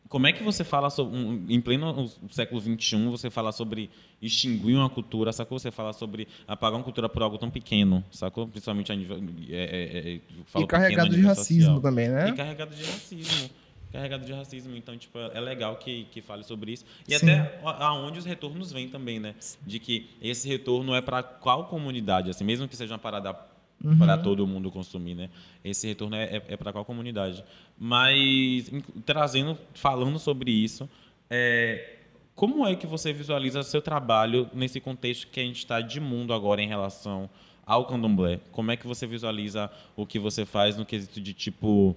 como 0.09 0.27
é 0.27 0.33
que 0.33 0.43
você 0.43 0.65
fala 0.65 0.89
sobre, 0.89 1.17
um, 1.17 1.45
em 1.47 1.61
pleno 1.61 2.05
século 2.31 2.59
XXI, 2.59 2.97
você 3.07 3.29
fala 3.29 3.53
sobre 3.53 3.89
extinguir 4.21 4.75
uma 4.75 4.89
cultura, 4.89 5.31
sacou? 5.31 5.57
Você 5.57 5.71
fala 5.71 5.93
sobre 5.93 6.27
apagar 6.45 6.77
uma 6.77 6.83
cultura 6.83 7.07
por 7.07 7.23
algo 7.23 7.37
tão 7.37 7.49
pequeno, 7.49 8.03
sacou? 8.11 8.45
Principalmente 8.45 8.91
a 8.91 8.95
nível. 8.95 9.17
É, 9.49 9.55
é, 9.55 10.13
é, 10.15 10.59
E 10.61 10.67
carregado 10.67 11.11
de 11.15 11.21
racismo 11.21 11.61
social. 11.63 11.81
também, 11.81 12.09
né? 12.09 12.27
E 12.27 12.33
carregado 12.33 12.75
de 12.75 12.83
racismo. 12.83 13.49
Carregado 13.91 14.25
de 14.25 14.33
racismo. 14.33 14.75
Então, 14.75 14.97
tipo, 14.97 15.17
é 15.19 15.39
legal 15.39 15.75
que, 15.75 16.05
que 16.05 16.21
fale 16.21 16.43
sobre 16.43 16.71
isso. 16.71 16.85
E 17.07 17.17
Sim. 17.17 17.29
até 17.29 17.59
aonde 17.63 18.19
os 18.19 18.25
retornos 18.25 18.71
vêm 18.71 18.87
também, 18.87 19.19
né? 19.19 19.35
De 19.65 19.79
que 19.79 20.09
esse 20.21 20.47
retorno 20.47 20.95
é 20.95 21.01
para 21.01 21.21
qual 21.21 21.65
comunidade, 21.65 22.29
assim, 22.29 22.43
mesmo 22.43 22.67
que 22.67 22.75
seja 22.75 22.93
uma 22.93 22.99
parada 22.99 23.35
Uhum. 23.83 23.97
para 23.97 24.15
todo 24.15 24.45
mundo 24.45 24.69
consumir, 24.69 25.15
né? 25.15 25.29
Esse 25.63 25.87
retorno 25.87 26.15
é, 26.15 26.41
é, 26.47 26.55
para 26.55 26.71
qual 26.71 26.85
comunidade? 26.85 27.43
Mas 27.79 28.69
trazendo, 29.03 29.57
falando 29.73 30.19
sobre 30.19 30.51
isso, 30.51 30.87
é, 31.27 31.97
como 32.35 32.65
é 32.67 32.75
que 32.75 32.85
você 32.85 33.11
visualiza 33.11 33.63
seu 33.63 33.81
trabalho 33.81 34.49
nesse 34.53 34.79
contexto 34.79 35.27
que 35.27 35.39
a 35.39 35.43
gente 35.43 35.57
está 35.57 35.81
de 35.81 35.99
mundo 35.99 36.33
agora 36.33 36.61
em 36.61 36.67
relação 36.67 37.29
ao 37.65 37.85
candomblé? 37.85 38.39
Como 38.51 38.71
é 38.71 38.77
que 38.77 38.85
você 38.85 39.07
visualiza 39.07 39.69
o 39.95 40.05
que 40.05 40.19
você 40.19 40.45
faz 40.45 40.77
no 40.77 40.85
quesito 40.85 41.19
de 41.19 41.33
tipo 41.33 41.95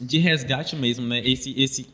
de 0.00 0.18
resgate 0.18 0.76
mesmo, 0.76 1.06
né? 1.06 1.20
Esse 1.26 1.52
esse 1.60 1.88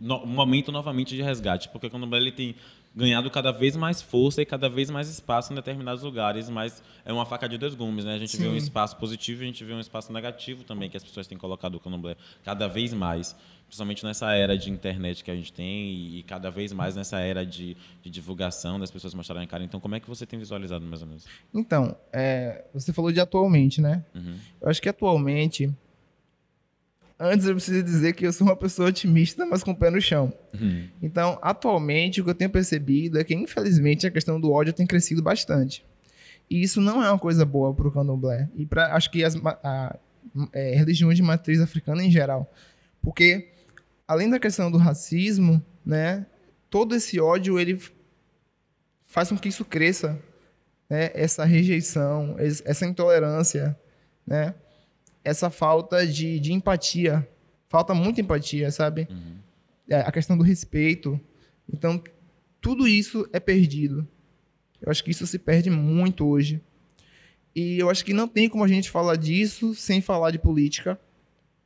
no- 0.00 0.26
momento 0.26 0.72
novamente 0.72 1.14
de 1.14 1.22
resgate, 1.22 1.68
porque 1.68 1.86
o 1.86 1.90
candomblé 1.90 2.18
ele 2.20 2.32
tem 2.32 2.54
ganhado 2.96 3.30
cada 3.30 3.52
vez 3.52 3.76
mais 3.76 4.02
força 4.02 4.42
e 4.42 4.46
cada 4.46 4.68
vez 4.68 4.90
mais 4.90 5.08
espaço 5.08 5.52
em 5.52 5.56
determinados 5.56 6.02
lugares, 6.02 6.48
mas 6.48 6.82
é 7.04 7.12
uma 7.12 7.24
faca 7.24 7.48
de 7.48 7.56
dois 7.56 7.74
gumes, 7.74 8.04
né? 8.04 8.14
A 8.14 8.18
gente 8.18 8.36
vê 8.36 8.48
um 8.48 8.52
Sim. 8.52 8.56
espaço 8.56 8.96
positivo 8.96 9.42
e 9.42 9.44
a 9.44 9.46
gente 9.46 9.62
vê 9.62 9.72
um 9.72 9.78
espaço 9.78 10.12
negativo 10.12 10.64
também 10.64 10.90
que 10.90 10.96
as 10.96 11.04
pessoas 11.04 11.26
têm 11.28 11.38
colocado 11.38 11.76
o 11.76 11.80
candomblé 11.80 12.16
cada 12.42 12.66
vez 12.66 12.92
mais, 12.92 13.36
principalmente 13.66 14.02
nessa 14.04 14.32
era 14.32 14.58
de 14.58 14.68
internet 14.70 15.22
que 15.22 15.30
a 15.30 15.34
gente 15.36 15.52
tem 15.52 15.90
e, 15.92 16.18
e 16.18 16.22
cada 16.24 16.50
vez 16.50 16.72
mais 16.72 16.96
nessa 16.96 17.20
era 17.20 17.46
de, 17.46 17.76
de 18.02 18.10
divulgação 18.10 18.80
das 18.80 18.90
pessoas 18.90 19.14
mostrarem 19.14 19.44
a 19.44 19.46
cara. 19.46 19.62
Então, 19.62 19.78
como 19.78 19.94
é 19.94 20.00
que 20.00 20.08
você 20.08 20.26
tem 20.26 20.38
visualizado 20.38 20.84
mais 20.84 21.02
ou 21.02 21.06
menos? 21.08 21.24
Então, 21.54 21.94
é, 22.12 22.64
você 22.74 22.92
falou 22.92 23.12
de 23.12 23.20
atualmente, 23.20 23.80
né? 23.80 24.04
Uhum. 24.12 24.38
Eu 24.60 24.70
acho 24.70 24.82
que 24.82 24.88
atualmente. 24.88 25.70
Antes 27.20 27.46
eu 27.46 27.54
preciso 27.54 27.82
dizer 27.82 28.12
que 28.12 28.24
eu 28.26 28.32
sou 28.32 28.46
uma 28.46 28.54
pessoa 28.54 28.88
otimista, 28.90 29.44
mas 29.44 29.64
com 29.64 29.72
o 29.72 29.76
pé 29.76 29.90
no 29.90 30.00
chão. 30.00 30.32
Uhum. 30.54 30.88
Então, 31.02 31.36
atualmente, 31.42 32.20
o 32.20 32.24
que 32.24 32.30
eu 32.30 32.34
tenho 32.34 32.50
percebido 32.50 33.18
é 33.18 33.24
que, 33.24 33.34
infelizmente, 33.34 34.06
a 34.06 34.10
questão 34.10 34.40
do 34.40 34.52
ódio 34.52 34.72
tem 34.72 34.86
crescido 34.86 35.20
bastante. 35.20 35.84
E 36.48 36.62
isso 36.62 36.80
não 36.80 37.02
é 37.04 37.10
uma 37.10 37.18
coisa 37.18 37.44
boa 37.44 37.74
para 37.74 37.88
o 37.88 37.90
candomblé. 37.90 38.48
E 38.54 38.64
para, 38.64 38.94
acho 38.94 39.10
que, 39.10 39.24
as 39.24 39.34
a- 39.44 39.96
é, 40.52 40.74
religiões 40.76 41.16
de 41.16 41.22
matriz 41.22 41.60
africana 41.60 42.04
em 42.04 42.10
geral. 42.10 42.48
Porque, 43.02 43.48
além 44.06 44.30
da 44.30 44.38
questão 44.38 44.70
do 44.70 44.78
racismo, 44.78 45.60
né, 45.84 46.24
todo 46.70 46.94
esse 46.94 47.18
ódio, 47.18 47.58
ele 47.58 47.80
faz 49.06 49.28
com 49.28 49.36
que 49.36 49.48
isso 49.48 49.64
cresça. 49.64 50.18
Né, 50.88 51.10
essa 51.14 51.44
rejeição, 51.44 52.36
es- 52.38 52.62
essa 52.64 52.86
intolerância, 52.86 53.76
né? 54.26 54.54
Essa 55.28 55.50
falta 55.50 56.06
de, 56.06 56.40
de 56.40 56.52
empatia. 56.52 57.28
Falta 57.68 57.92
muita 57.94 58.20
empatia, 58.20 58.70
sabe? 58.70 59.06
É, 59.88 60.00
A 60.00 60.10
questão 60.12 60.36
do 60.36 60.44
respeito. 60.44 61.20
Então, 61.72 62.02
tudo 62.60 62.88
isso 62.88 63.28
é 63.32 63.38
perdido. 63.38 64.06
Eu 64.80 64.90
acho 64.90 65.04
que 65.04 65.10
isso 65.10 65.26
se 65.26 65.38
perde 65.38 65.70
muito 65.70 66.26
hoje. 66.26 66.60
E 67.54 67.78
eu 67.78 67.90
acho 67.90 68.04
que 68.04 68.12
não 68.12 68.28
tem 68.28 68.48
como 68.48 68.64
a 68.64 68.68
gente 68.68 68.90
falar 68.90 69.16
disso 69.16 69.74
sem 69.74 70.00
falar 70.00 70.30
de 70.30 70.38
política, 70.38 70.98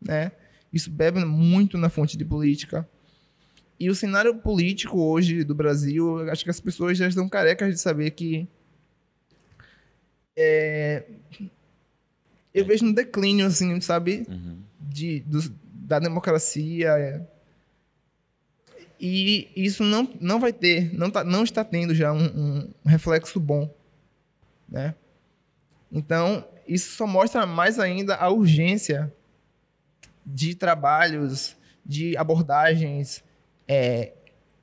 né? 0.01 0.33
Isso 0.73 0.91
bebe 0.91 1.23
muito 1.25 1.77
na 1.77 1.91
fonte 1.91 2.17
de 2.17 2.25
política. 2.25 2.89
E 3.79 3.91
o 3.91 3.95
cenário 3.95 4.35
político 4.37 4.99
hoje 5.01 5.45
do 5.45 5.55
Brasil, 5.55 6.21
eu 6.21 6.33
acho 6.33 6.45
que 6.45 6.51
as 6.51 6.61
pessoas 6.61 6.97
já 6.97 7.07
estão 7.07 7.29
carecas 7.29 7.75
de 7.75 7.81
saber 7.81 8.11
que 8.13 8.49
é, 10.37 11.05
eu 12.55 12.65
vejo 12.65 12.85
um 12.85 12.93
declínio, 12.93 13.47
assim, 13.47 13.81
sabe? 13.81 14.25
Uhum. 14.29 14.59
de, 14.81 15.21
do- 15.21 15.51
da 15.75 15.99
democracia. 15.99 16.89
é. 16.99 17.27
E 19.01 19.51
isso 19.57 19.83
não, 19.83 20.09
não 20.21 20.39
vai 20.39 20.53
ter, 20.53 20.95
não, 20.97 21.11
tá, 21.11 21.25
não 21.25 21.43
está 21.43 21.65
tendo 21.65 21.93
já 21.95 22.13
um, 22.13 22.71
um 22.85 22.89
reflexo 22.89 23.41
bom. 23.41 23.73
Né? 24.69 24.95
Então, 25.91 26.47
isso 26.69 26.93
só 26.97 27.07
mostra 27.07 27.45
mais 27.45 27.79
ainda 27.81 28.15
a 28.15 28.29
urgência 28.31 29.13
de 30.25 30.55
trabalhos, 30.55 31.57
de 31.85 32.17
abordagens 32.17 33.25
é, 33.67 34.13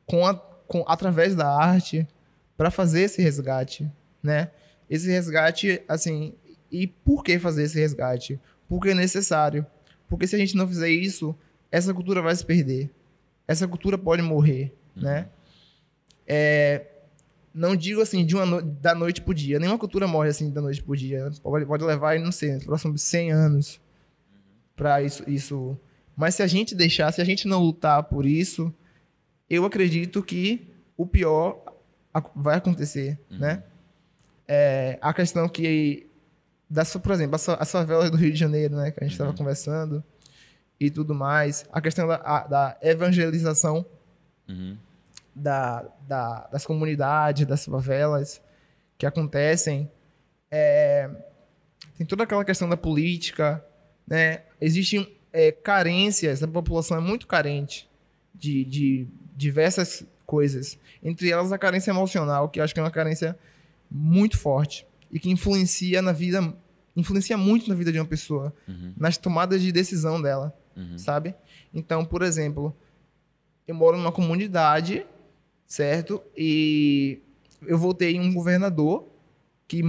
com 0.06 0.26
a- 0.26 0.36
com, 0.36 0.86
através 0.88 1.36
da 1.36 1.48
arte 1.54 2.08
para 2.56 2.72
fazer 2.72 3.02
esse 3.02 3.22
resgate. 3.22 3.92
Né? 4.24 4.52
Esse 4.90 5.10
resgate, 5.10 5.82
assim, 5.88 6.34
e 6.72 6.88
por 6.88 7.24
que 7.24 7.38
fazer 7.40 7.64
esse 7.64 7.80
resgate? 7.80 8.40
Porque 8.68 8.90
é 8.90 8.94
necessário. 8.94 9.66
Porque 10.08 10.28
se 10.28 10.36
a 10.36 10.40
gente 10.40 10.56
não 10.56 10.68
fizer 10.68 10.90
isso, 10.90 11.36
essa 11.72 11.94
cultura 11.94 12.22
vai 12.22 12.36
se 12.36 12.46
perder. 12.46 12.90
Essa 13.48 13.68
cultura 13.68 13.98
pode 13.98 14.22
morrer, 14.22 14.74
né? 14.96 15.28
É, 16.28 16.86
não 17.54 17.76
digo 17.76 18.02
assim 18.02 18.26
de 18.26 18.36
uma 18.36 18.46
no- 18.46 18.62
da 18.62 18.94
noite 18.94 19.22
pro 19.22 19.34
dia. 19.34 19.60
Nenhuma 19.60 19.78
cultura 19.80 20.08
morre 20.08 20.30
assim 20.30 20.50
da 20.52 20.62
noite 20.62 20.82
pro 20.84 20.96
dia. 20.96 21.30
Pode, 21.42 21.66
pode 21.66 21.84
levar, 21.84 22.20
não 22.20 22.32
sei, 22.32 22.54
nos 22.54 22.64
próximos 22.66 23.02
100 23.02 23.32
anos 23.32 23.82
para 24.76 25.02
isso, 25.02 25.24
isso. 25.28 25.78
Mas 26.16 26.36
se 26.36 26.44
a 26.44 26.48
gente 26.48 26.76
deixar, 26.76 27.12
se 27.12 27.22
a 27.22 27.26
gente 27.26 27.48
não 27.48 27.62
lutar 27.64 28.04
por 28.04 28.26
isso, 28.26 28.74
eu 29.50 29.66
acredito 29.66 30.22
que 30.22 30.68
o 30.96 31.06
pior 31.06 31.64
vai 32.36 32.58
acontecer, 32.58 33.18
né? 33.30 33.64
É, 34.48 34.98
a 35.02 35.14
questão 35.14 35.48
que 35.48 36.08
das, 36.70 36.96
por 36.96 37.12
exemplo, 37.12 37.36
as, 37.36 37.46
fa- 37.46 37.58
as 37.60 37.72
favelas 37.72 38.12
do 38.12 38.18
Rio 38.18 38.32
de 38.32 38.38
Janeiro, 38.40 38.76
né, 38.76 38.92
que 38.92 39.04
a 39.04 39.04
gente 39.04 39.14
estava 39.14 39.34
conversando 39.34 40.04
e 40.80 40.90
tudo 40.92 41.14
mais, 41.16 41.66
a 41.72 41.82
questão 41.82 42.08
da, 42.08 42.16
a- 42.24 42.48
da 42.48 42.78
evangelização 42.82 43.86
Uhum. 44.48 44.78
da, 45.36 45.86
da- 46.08 46.48
das 46.52 46.66
comunidades, 46.66 47.46
das 47.46 47.66
favelas 47.66 48.42
que 48.98 49.06
acontecem, 49.06 49.90
é, 50.52 51.10
tem 51.98 52.06
toda 52.06 52.24
aquela 52.24 52.44
questão 52.46 52.68
da 52.68 52.76
política, 52.78 53.64
né? 54.08 54.42
Existem 54.60 55.16
é, 55.32 55.52
carências, 55.52 56.42
a 56.42 56.48
população 56.48 56.98
é 56.98 57.00
muito 57.00 57.28
carente 57.28 57.88
de, 58.34 58.66
de 58.66 59.08
diversas 59.36 60.04
coisas, 60.26 60.78
entre 61.04 61.30
elas 61.32 61.52
a 61.52 61.58
carência 61.58 61.92
emocional, 61.92 62.50
que 62.50 62.60
acho 62.60 62.74
que 62.74 62.80
é 62.80 62.84
uma 62.84 62.90
carência 62.92 63.38
muito 63.92 64.38
forte 64.38 64.86
e 65.12 65.20
que 65.20 65.30
influencia 65.30 66.02
na 66.02 66.12
vida, 66.12 66.54
influencia 66.96 67.38
muito 67.38 67.68
na 67.70 67.76
vida 67.76 67.92
de 67.92 68.00
uma 68.00 68.06
pessoa, 68.06 68.54
Uhum. 68.68 68.94
nas 68.98 69.18
tomadas 69.18 69.62
de 69.62 69.72
decisão 69.72 70.22
dela 70.22 70.54
Uhum. 70.76 70.98
sabe? 70.98 71.36
Então, 71.74 72.06
por 72.06 72.22
exemplo, 72.22 72.76
eu 73.68 73.76
moro 73.76 73.98
numa 73.98 74.12
comunidade, 74.12 75.06
certo? 75.68 76.22
E 76.38 77.20
eu 77.68 77.78
votei 77.78 78.16
em 78.16 78.20
um 78.22 78.34
governador 78.34 79.06
que 79.68 79.82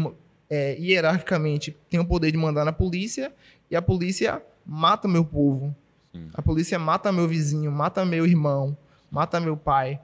é, 0.48 0.76
hierarquicamente 0.80 1.76
tem 1.88 2.00
o 2.00 2.04
poder 2.04 2.32
de 2.32 2.36
mandar 2.36 2.64
na 2.64 2.72
polícia 2.72 3.32
e 3.70 3.76
a 3.76 3.80
polícia 3.82 4.42
mata 4.66 5.06
meu 5.06 5.24
povo. 5.24 5.74
Sim. 6.12 6.28
A 6.34 6.42
polícia 6.42 6.76
mata 6.78 7.12
meu 7.12 7.28
vizinho, 7.28 7.70
mata 7.70 8.04
meu 8.04 8.26
irmão, 8.26 8.76
mata 9.10 9.38
meu 9.40 9.56
pai, 9.56 10.00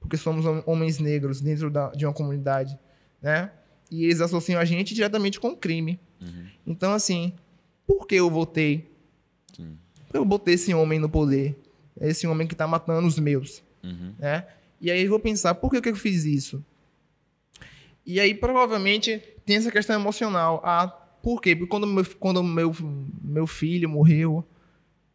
porque 0.00 0.16
somos 0.16 0.44
hom- 0.44 0.62
homens 0.66 0.98
negros 0.98 1.40
dentro 1.40 1.70
da- 1.70 1.90
de 1.92 2.04
uma 2.04 2.12
comunidade, 2.12 2.76
né? 3.22 3.50
E 3.90 4.04
eles 4.04 4.20
associam 4.20 4.60
a 4.60 4.64
gente 4.64 4.94
diretamente 4.94 5.38
com 5.38 5.48
o 5.48 5.56
crime. 5.56 5.98
Uhum. 6.20 6.46
Então, 6.66 6.92
assim, 6.92 7.32
por 7.86 8.06
que 8.06 8.14
eu 8.16 8.28
votei 8.30 8.90
Sim. 9.54 9.76
eu 10.12 10.24
botei 10.24 10.54
esse 10.54 10.72
homem 10.74 10.98
no 10.98 11.08
poder. 11.08 11.56
Esse 12.00 12.26
homem 12.26 12.46
que 12.46 12.54
tá 12.54 12.66
matando 12.66 13.06
os 13.06 13.18
meus, 13.18 13.62
Uhum. 13.82 14.12
né? 14.18 14.46
E 14.80 14.90
aí 14.90 15.02
eu 15.04 15.08
vou 15.08 15.18
pensar, 15.20 15.54
por 15.54 15.70
que, 15.70 15.80
que 15.80 15.88
eu 15.88 15.96
fiz 15.96 16.24
isso? 16.24 16.62
E 18.04 18.20
aí, 18.20 18.34
provavelmente, 18.34 19.22
tem 19.44 19.56
essa 19.56 19.70
questão 19.72 19.98
emocional. 19.98 20.60
Ah, 20.64 20.86
por 21.22 21.40
quê? 21.40 21.56
Porque 21.56 21.70
quando 21.70 21.86
meu, 21.86 22.04
quando 22.20 22.42
meu, 22.42 22.74
meu 23.22 23.46
filho 23.46 23.88
morreu, 23.88 24.44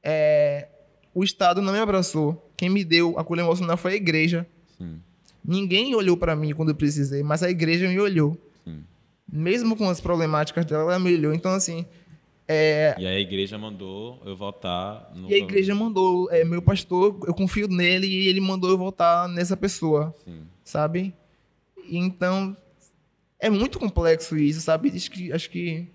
é, 0.03 0.67
o 1.13 1.23
Estado 1.23 1.61
não 1.61 1.71
me 1.73 1.79
abraçou. 1.79 2.49
Quem 2.57 2.69
me 2.69 2.83
deu 2.83 3.17
acolho 3.19 3.41
emocional 3.41 3.77
foi 3.77 3.93
a 3.93 3.95
igreja. 3.95 4.47
Sim. 4.77 4.99
Ninguém 5.45 5.93
olhou 5.95 6.17
para 6.17 6.35
mim 6.35 6.53
quando 6.53 6.69
eu 6.69 6.75
precisei, 6.75 7.21
mas 7.23 7.43
a 7.43 7.49
igreja 7.49 7.87
me 7.87 7.99
olhou. 7.99 8.37
Sim. 8.63 8.83
Mesmo 9.31 9.75
com 9.75 9.89
as 9.89 10.01
problemáticas 10.01 10.65
dela, 10.65 10.83
ela 10.83 10.99
me 10.99 11.13
olhou. 11.13 11.33
Então, 11.33 11.51
assim, 11.51 11.85
é, 12.47 12.95
E 12.97 13.07
a 13.07 13.19
igreja 13.19 13.57
mandou 13.57 14.21
eu 14.25 14.35
votar 14.35 15.09
no. 15.15 15.29
E 15.29 15.33
a 15.33 15.37
igreja 15.37 15.73
mandou, 15.73 16.29
é, 16.31 16.43
meu 16.43 16.61
pastor, 16.61 17.17
eu 17.25 17.33
confio 17.33 17.67
nele 17.67 18.07
e 18.07 18.27
ele 18.27 18.41
mandou 18.41 18.69
eu 18.69 18.77
votar 18.77 19.27
nessa 19.29 19.55
pessoa, 19.55 20.13
Sim. 20.25 20.41
sabe? 20.63 21.15
Então, 21.89 22.55
é 23.39 23.49
muito 23.49 23.79
complexo 23.79 24.37
isso, 24.37 24.59
sabe? 24.61 24.91
Acho 24.93 25.09
que, 25.09 25.31
acho 25.31 25.49
que 25.49 25.87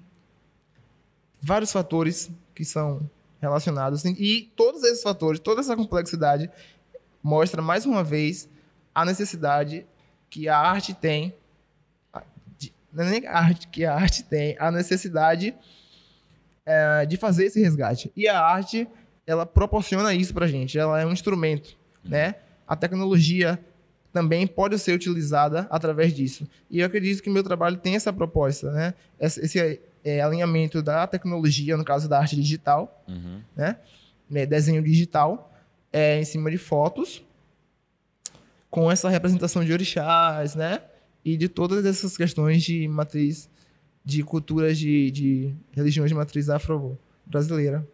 vários 1.42 1.70
fatores 1.70 2.30
que 2.54 2.64
são 2.64 3.08
relacionados. 3.40 4.04
E 4.04 4.50
todos 4.56 4.82
esses 4.82 5.02
fatores, 5.02 5.38
toda 5.38 5.60
essa 5.60 5.76
complexidade, 5.76 6.50
mostra 7.22 7.60
mais 7.60 7.84
uma 7.84 8.02
vez 8.02 8.48
a 8.94 9.04
necessidade 9.04 9.86
que 10.30 10.48
a 10.48 10.58
arte 10.58 10.94
tem. 10.94 11.34
Não 12.96 13.04
é 13.04 13.10
nem 13.10 13.26
a 13.26 13.38
arte 13.38 13.68
que 13.68 13.84
a 13.84 13.94
arte 13.94 14.24
tem, 14.24 14.56
a 14.58 14.70
necessidade 14.70 15.54
é, 16.64 17.04
de 17.06 17.16
fazer 17.16 17.44
esse 17.44 17.60
resgate. 17.60 18.10
E 18.16 18.26
a 18.26 18.40
arte, 18.40 18.88
ela 19.26 19.44
proporciona 19.44 20.14
isso 20.14 20.32
pra 20.32 20.46
gente. 20.46 20.78
Ela 20.78 21.00
é 21.00 21.06
um 21.06 21.12
instrumento, 21.12 21.76
né? 22.04 22.36
A 22.66 22.74
tecnologia 22.74 23.58
também 24.12 24.46
pode 24.46 24.78
ser 24.78 24.92
utilizada 24.92 25.66
através 25.70 26.12
disso. 26.14 26.48
E 26.70 26.80
eu 26.80 26.86
acredito 26.86 27.22
que 27.22 27.28
meu 27.28 27.42
trabalho 27.42 27.76
tem 27.76 27.94
essa 27.94 28.12
proposta, 28.12 28.72
né? 28.72 28.94
Esse, 29.20 29.40
esse, 29.44 29.80
é, 30.02 30.20
alinhamento 30.22 30.82
da 30.82 31.06
tecnologia, 31.06 31.76
no 31.76 31.84
caso 31.84 32.08
da 32.08 32.18
arte 32.18 32.34
digital, 32.34 33.04
Uhum. 33.06 33.42
né? 33.54 33.76
né, 34.28 34.46
desenho 34.46 34.82
digital, 34.82 35.52
é, 35.92 36.18
em 36.18 36.24
cima 36.24 36.50
de 36.50 36.58
fotos, 36.58 37.22
com 38.70 38.90
essa 38.90 39.08
representação 39.08 39.64
de 39.64 39.72
orixás, 39.72 40.54
né? 40.54 40.80
E 41.26 41.36
de 41.36 41.48
todas 41.48 41.84
essas 41.84 42.16
questões 42.16 42.62
de 42.62 42.86
matriz, 42.86 43.50
de 44.04 44.22
culturas 44.22 44.78
de, 44.78 45.10
de 45.10 45.54
religiões 45.72 46.08
de 46.08 46.14
matriz 46.14 46.48
afro-brasileira. 46.48 47.86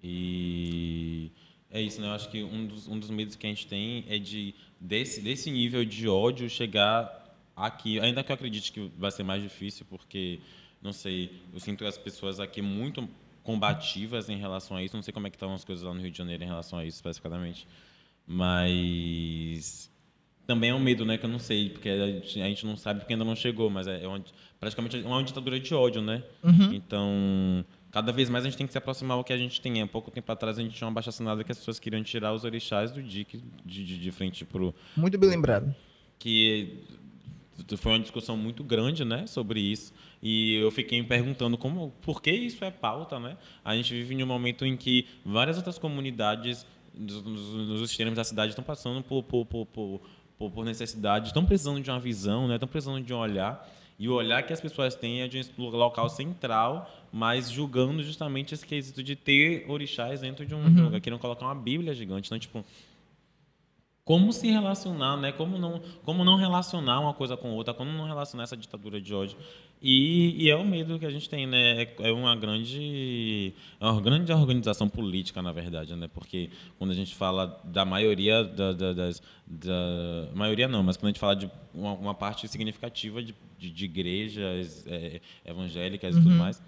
E 0.00 1.32
é 1.70 1.82
isso, 1.82 2.00
né? 2.00 2.06
Eu 2.06 2.12
acho 2.12 2.30
que 2.30 2.42
um 2.42 2.66
dos, 2.66 2.86
um 2.86 2.98
dos 2.98 3.10
medos 3.10 3.34
que 3.34 3.46
a 3.46 3.50
gente 3.50 3.66
tem 3.66 4.04
é 4.08 4.16
de 4.16 4.54
desse, 4.80 5.20
desse 5.20 5.50
nível 5.50 5.84
de 5.84 6.08
ódio 6.08 6.48
chegar 6.48 7.36
aqui. 7.56 7.98
Ainda 7.98 8.22
que 8.22 8.30
eu 8.30 8.34
acredite 8.34 8.70
que 8.70 8.90
vai 8.96 9.10
ser 9.10 9.24
mais 9.24 9.42
difícil, 9.42 9.84
porque, 9.90 10.38
não 10.80 10.92
sei, 10.92 11.32
eu 11.52 11.58
sinto 11.58 11.84
as 11.84 11.98
pessoas 11.98 12.38
aqui 12.38 12.62
muito 12.62 13.08
combativas 13.42 14.28
em 14.28 14.38
relação 14.38 14.76
a 14.76 14.84
isso. 14.84 14.94
Não 14.94 15.02
sei 15.02 15.12
como 15.12 15.26
é 15.26 15.30
que 15.30 15.36
estão 15.36 15.52
as 15.52 15.64
coisas 15.64 15.84
lá 15.84 15.92
no 15.92 16.00
Rio 16.00 16.10
de 16.10 16.18
Janeiro 16.18 16.44
em 16.44 16.46
relação 16.46 16.78
a 16.78 16.84
isso, 16.84 16.98
especificamente. 16.98 17.66
Mas 18.26 19.90
também 20.48 20.70
é 20.70 20.74
um 20.74 20.80
medo, 20.80 21.04
né? 21.04 21.18
Que 21.18 21.26
eu 21.26 21.30
não 21.30 21.38
sei, 21.38 21.68
porque 21.68 21.88
a 21.90 22.06
gente, 22.06 22.40
a 22.40 22.46
gente 22.48 22.64
não 22.66 22.74
sabe 22.74 23.00
porque 23.00 23.12
ainda 23.12 23.24
não 23.24 23.36
chegou, 23.36 23.68
mas 23.68 23.86
é, 23.86 24.02
é 24.02 24.08
uma- 24.08 24.24
praticamente 24.58 24.96
uma 24.96 25.22
ditadura 25.22 25.60
de 25.60 25.74
ódio, 25.74 26.00
né? 26.00 26.22
Então, 26.74 27.62
cada 27.92 28.10
vez 28.10 28.30
mais 28.30 28.44
a 28.44 28.48
gente 28.48 28.56
tem 28.56 28.66
que 28.66 28.72
se 28.72 28.78
aproximar 28.78 29.18
ao 29.18 29.22
que 29.22 29.32
a 29.32 29.36
gente 29.36 29.60
tem. 29.60 29.82
Há 29.82 29.86
pouco 29.86 30.10
tempo 30.10 30.32
atrás 30.32 30.58
a 30.58 30.62
gente 30.62 30.74
tinha 30.74 30.88
uma 30.88 30.94
baixa 30.94 31.10
assinada 31.10 31.44
que 31.44 31.52
as 31.52 31.58
pessoas 31.58 31.78
queriam 31.78 32.02
tirar 32.02 32.32
os 32.32 32.44
orixás 32.44 32.90
do 32.90 33.02
DIC 33.02 33.42
de, 33.64 33.84
de, 33.84 33.98
de 33.98 34.10
frente 34.10 34.42
pro. 34.46 34.74
Muito 34.96 35.18
bem 35.18 35.28
lembrado. 35.28 35.74
Que 36.18 36.78
foi 37.76 37.92
uma 37.92 38.00
discussão 38.00 38.34
muito 38.34 38.64
grande, 38.64 39.04
né, 39.04 39.26
sobre 39.26 39.60
isso. 39.60 39.92
E 40.22 40.54
eu 40.54 40.70
fiquei 40.70 40.98
me 41.02 41.06
perguntando 41.06 41.58
como, 41.58 41.90
por 42.00 42.22
que 42.22 42.30
isso 42.32 42.64
é 42.64 42.70
pauta, 42.70 43.20
né? 43.20 43.36
A 43.62 43.76
gente 43.76 43.92
vive 43.92 44.14
em 44.14 44.22
um 44.22 44.26
momento 44.26 44.64
em 44.64 44.78
que 44.78 45.06
várias 45.24 45.58
outras 45.58 45.78
comunidades 45.78 46.64
nos, 46.94 47.22
nos- 47.22 47.68
nos 47.68 47.90
extremos 47.90 48.16
da 48.16 48.24
cidade 48.24 48.50
estão 48.52 48.64
passando 48.64 49.02
por, 49.02 49.22
por, 49.22 49.44
por, 49.46 49.66
por, 49.66 50.00
por- 50.38 50.50
por 50.50 50.64
necessidade, 50.64 51.28
estão 51.28 51.44
precisando 51.44 51.80
de 51.80 51.90
uma 51.90 51.98
visão, 51.98 52.46
né? 52.46 52.54
Estão 52.54 52.68
precisando 52.68 53.02
de 53.02 53.12
um 53.12 53.18
olhar. 53.18 53.68
E 53.98 54.08
o 54.08 54.14
olhar 54.14 54.44
que 54.44 54.52
as 54.52 54.60
pessoas 54.60 54.94
têm 54.94 55.22
é 55.22 55.28
de 55.28 55.40
um 55.58 55.68
local 55.70 56.08
central, 56.08 56.88
mas 57.12 57.50
julgando 57.50 58.00
justamente 58.02 58.54
esse 58.54 58.64
quesito 58.64 59.02
de 59.02 59.16
ter 59.16 59.68
orixás 59.68 60.20
dentro 60.20 60.46
de 60.46 60.54
um 60.54 60.58
uhum. 60.58 60.84
lugar. 60.84 61.00
Querendo 61.00 61.18
colocar 61.18 61.44
uma 61.46 61.54
bíblia 61.54 61.92
gigante. 61.92 62.28
Então, 62.28 62.38
tipo, 62.38 62.64
como 64.04 64.32
se 64.32 64.48
relacionar, 64.48 65.16
né? 65.16 65.32
Como 65.32 65.58
não, 65.58 65.82
como 66.04 66.24
não 66.24 66.36
relacionar 66.36 67.00
uma 67.00 67.12
coisa 67.12 67.36
com 67.36 67.50
outra, 67.50 67.74
como 67.74 67.90
não 67.90 68.06
relacionar 68.06 68.44
essa 68.44 68.56
ditadura 68.56 69.00
de 69.00 69.12
ódio. 69.12 69.36
E, 69.80 70.44
e 70.44 70.50
é 70.50 70.56
o 70.56 70.64
medo 70.64 70.98
que 70.98 71.06
a 71.06 71.10
gente 71.10 71.30
tem, 71.30 71.46
né? 71.46 71.82
É, 71.82 71.94
é 72.08 72.12
uma 72.12 72.34
grande, 72.34 73.54
é 73.80 73.84
uma 73.84 74.00
grande 74.00 74.32
organização 74.32 74.88
política, 74.88 75.40
na 75.40 75.52
verdade, 75.52 75.94
né? 75.94 76.08
Porque 76.12 76.50
quando 76.78 76.90
a 76.90 76.94
gente 76.94 77.14
fala 77.14 77.60
da 77.62 77.84
maioria 77.84 78.42
da, 78.42 78.72
da, 78.72 78.92
das, 78.92 79.22
da 79.46 80.28
maioria 80.34 80.66
não, 80.66 80.82
mas 80.82 80.96
quando 80.96 81.06
a 81.06 81.08
gente 81.10 81.20
fala 81.20 81.36
de 81.36 81.48
uma, 81.72 81.92
uma 81.92 82.14
parte 82.14 82.48
significativa 82.48 83.22
de, 83.22 83.34
de, 83.56 83.70
de 83.70 83.84
igrejas 83.84 84.84
é, 84.88 85.20
evangélicas 85.44 86.14
uhum. 86.14 86.20
e 86.20 86.24
tudo 86.24 86.32
uhum. 86.32 86.38
mais, 86.38 86.60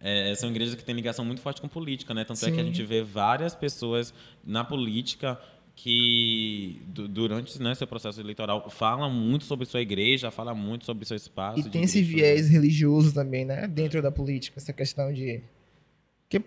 é, 0.00 0.34
são 0.34 0.50
igrejas 0.50 0.74
que 0.74 0.84
têm 0.84 0.94
ligação 0.94 1.24
muito 1.24 1.40
forte 1.40 1.62
com 1.62 1.68
política, 1.68 2.12
né? 2.12 2.22
Tanto 2.22 2.38
Sim. 2.38 2.50
é 2.50 2.54
que 2.54 2.60
a 2.60 2.64
gente 2.64 2.82
vê 2.82 3.02
várias 3.02 3.54
pessoas 3.54 4.12
na 4.44 4.62
política 4.62 5.40
que 5.80 6.82
durante 6.88 7.62
né, 7.62 7.72
seu 7.72 7.86
processo 7.86 8.20
eleitoral 8.20 8.68
fala 8.68 9.08
muito 9.08 9.44
sobre 9.44 9.64
sua 9.64 9.80
igreja, 9.80 10.28
fala 10.28 10.52
muito 10.52 10.84
sobre 10.84 11.04
seu 11.04 11.16
espaço. 11.16 11.60
E 11.60 11.70
tem 11.70 11.84
esse 11.84 12.02
viés 12.02 12.50
religioso 12.50 13.14
também, 13.14 13.44
né? 13.44 13.68
Dentro 13.68 14.02
da 14.02 14.10
política, 14.10 14.58
essa 14.58 14.72
questão 14.72 15.12
de. 15.12 15.40
Que 16.28 16.42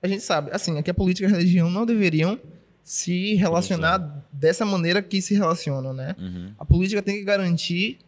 a 0.00 0.06
gente 0.06 0.22
sabe, 0.22 0.52
assim, 0.52 0.78
é 0.78 0.82
que 0.82 0.90
a 0.92 0.94
política 0.94 1.26
e 1.26 1.32
a 1.32 1.36
religião 1.36 1.68
não 1.68 1.84
deveriam 1.84 2.38
se 2.84 3.34
relacionar 3.34 4.24
dessa 4.32 4.64
maneira 4.64 5.02
que 5.02 5.20
se 5.20 5.34
relacionam, 5.34 5.92
né? 5.92 6.14
Uhum. 6.16 6.52
A 6.56 6.64
política 6.64 7.02
tem 7.02 7.16
que 7.16 7.24
garantir 7.24 7.98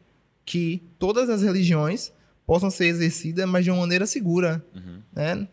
que 0.45 0.81
todas 1.01 1.29
as 1.29 1.43
religiões 1.43 2.13
possam 2.47 2.71
ser 2.71 2.87
exercidas, 2.87 3.45
mas 3.49 3.65
de 3.65 3.73
uma 3.73 3.81
maneira 3.81 4.07
segura, 4.07 4.65
uhum. 4.73 5.01
né? 5.13 5.49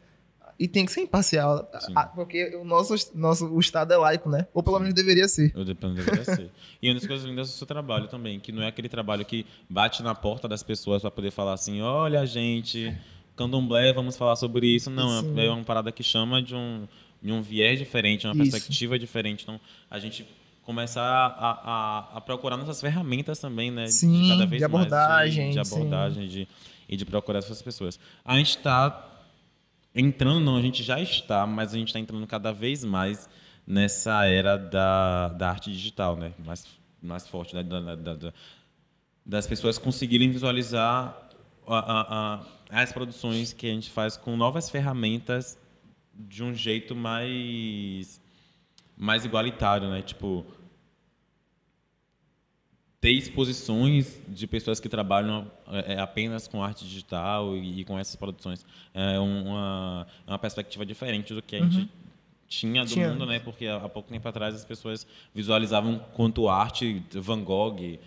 E 0.60 0.68
tem 0.68 0.86
que 0.86 0.92
ser 0.92 1.02
imparcial. 1.02 1.70
Porque 2.16 2.56
o 2.56 2.64
nosso, 2.64 2.96
nosso 3.14 3.46
o 3.48 3.60
Estado 3.60 3.94
é 3.94 3.98
laico, 3.98 4.30
né? 4.30 4.48
Ou 4.54 4.64
pelo 4.64 4.80
menos 4.80 4.94
deveria 4.94 5.28
ser. 5.28 5.54
Ou 5.56 5.64
deveria 5.64 6.24
ser. 6.24 6.50
E 6.82 6.90
uma 6.90 6.96
das 6.96 7.06
coisas 7.06 7.26
lindas 7.26 7.48
do 7.48 7.54
seu 7.54 7.68
trabalho 7.68 8.08
também, 8.08 8.40
que 8.40 8.52
não 8.52 8.64
é 8.64 8.68
aquele 8.68 8.90
trabalho 8.90 9.24
que 9.24 9.46
bate 9.70 10.02
na 10.02 10.16
porta 10.16 10.48
das 10.48 10.64
pessoas 10.64 11.02
para 11.02 11.12
poder 11.12 11.32
falar 11.32 11.54
assim: 11.54 11.82
olha, 11.82 12.26
gente, 12.26 12.96
candomblé, 13.36 13.94
vamos 13.94 14.18
falar 14.18 14.36
sobre 14.36 14.68
isso. 14.68 14.90
Não, 14.90 15.22
Sim. 15.22 15.40
é 15.40 15.50
uma 15.50 15.64
parada 15.64 15.92
que 15.92 16.04
chama 16.04 16.42
de 16.42 16.56
um, 16.56 16.88
de 17.22 17.32
um 17.32 17.42
viés 17.42 17.78
diferente, 17.78 18.26
uma 18.26 18.34
isso. 18.34 18.52
perspectiva 18.52 18.98
diferente. 18.98 19.44
Então, 19.44 19.60
a 19.90 20.00
gente 20.00 20.28
começar 20.64 21.02
a, 21.02 21.52
a, 21.52 22.18
a, 22.18 22.22
procurar 22.22 22.58
nossas 22.58 22.82
ferramentas 22.82 23.40
também, 23.40 23.72
né? 23.72 23.88
Sim, 23.88 24.24
de 24.24 24.30
cada 24.30 24.46
vez 24.46 24.60
de 24.60 24.66
abordagem, 24.66 25.44
mais 25.46 25.56
de, 25.56 25.62
de 25.62 25.74
abordagem 25.74 26.28
de, 26.28 26.48
e 26.90 26.98
de 26.98 27.06
procurar 27.06 27.40
essas 27.40 27.62
pessoas. 27.62 27.98
A 28.26 28.36
gente 28.38 28.58
está 28.58 28.90
entrando, 29.98 30.40
não, 30.40 30.56
a 30.56 30.62
gente 30.62 30.84
já 30.84 31.00
está, 31.02 31.46
mas 31.48 31.74
a 31.74 31.78
gente 31.78 31.88
está 31.88 32.00
entrando 32.00 32.26
cada 32.28 32.54
vez 32.54 32.86
mais 32.86 33.28
nessa 33.66 34.26
era 34.26 34.56
da, 34.56 35.30
da 35.30 35.50
arte 35.50 35.72
digital, 35.72 36.16
né? 36.16 36.34
Mais, 36.46 36.66
mais 37.02 37.28
forte, 37.28 37.56
né? 37.56 37.64
da, 37.64 37.96
da, 37.96 38.14
da, 38.14 38.34
das 39.26 39.48
pessoas 39.48 39.78
conseguirem 39.78 40.32
visualizar 40.32 41.30
a, 41.68 41.78
a, 41.78 42.46
a, 42.72 42.82
as 42.82 42.94
produções 42.94 43.52
que 43.52 43.68
a 43.68 43.74
gente 43.74 43.90
faz 43.90 44.16
com 44.16 44.38
novas 44.38 44.70
ferramentas 44.70 45.60
de 46.14 46.44
um 46.44 46.54
jeito 46.54 46.96
mais 46.96 48.22
mais 48.96 49.24
igualitário, 49.26 49.90
né? 49.90 50.02
Tipo, 50.02 50.44
ter 53.00 53.12
exposições 53.12 54.20
de 54.28 54.48
pessoas 54.48 54.80
que 54.80 54.90
trabalham 54.90 55.50
é, 55.68 55.94
é, 55.94 56.00
apenas 56.00 56.48
com 56.48 56.64
arte 56.64 56.84
digital 56.84 57.56
e, 57.56 57.84
com 57.84 57.98
essas 57.98 58.16
produções 58.16 58.66
é 58.94 59.20
uma, 59.20 60.08
é 60.26 60.32
uma 60.32 60.40
perspectiva 60.40 60.86
diferente 60.86 61.34
do 61.34 61.42
que 61.42 61.56
a 61.56 61.60
gente 61.60 61.78
uhum. 61.78 61.88
tinha 62.48 62.84
do 62.84 62.90
tinha. 62.90 63.10
mundo, 63.10 63.26
né? 63.26 63.40
Porque 63.40 63.68
há 63.68 63.88
pouco 63.88 64.10
tempo 64.10 64.28
atrás 64.28 64.56
as 64.56 64.66
pessoas 64.66 65.06
visualizavam 65.34 66.00
quanto 66.14 66.50
arte 66.50 67.04
Van 67.12 67.44
Gogh, 67.44 68.00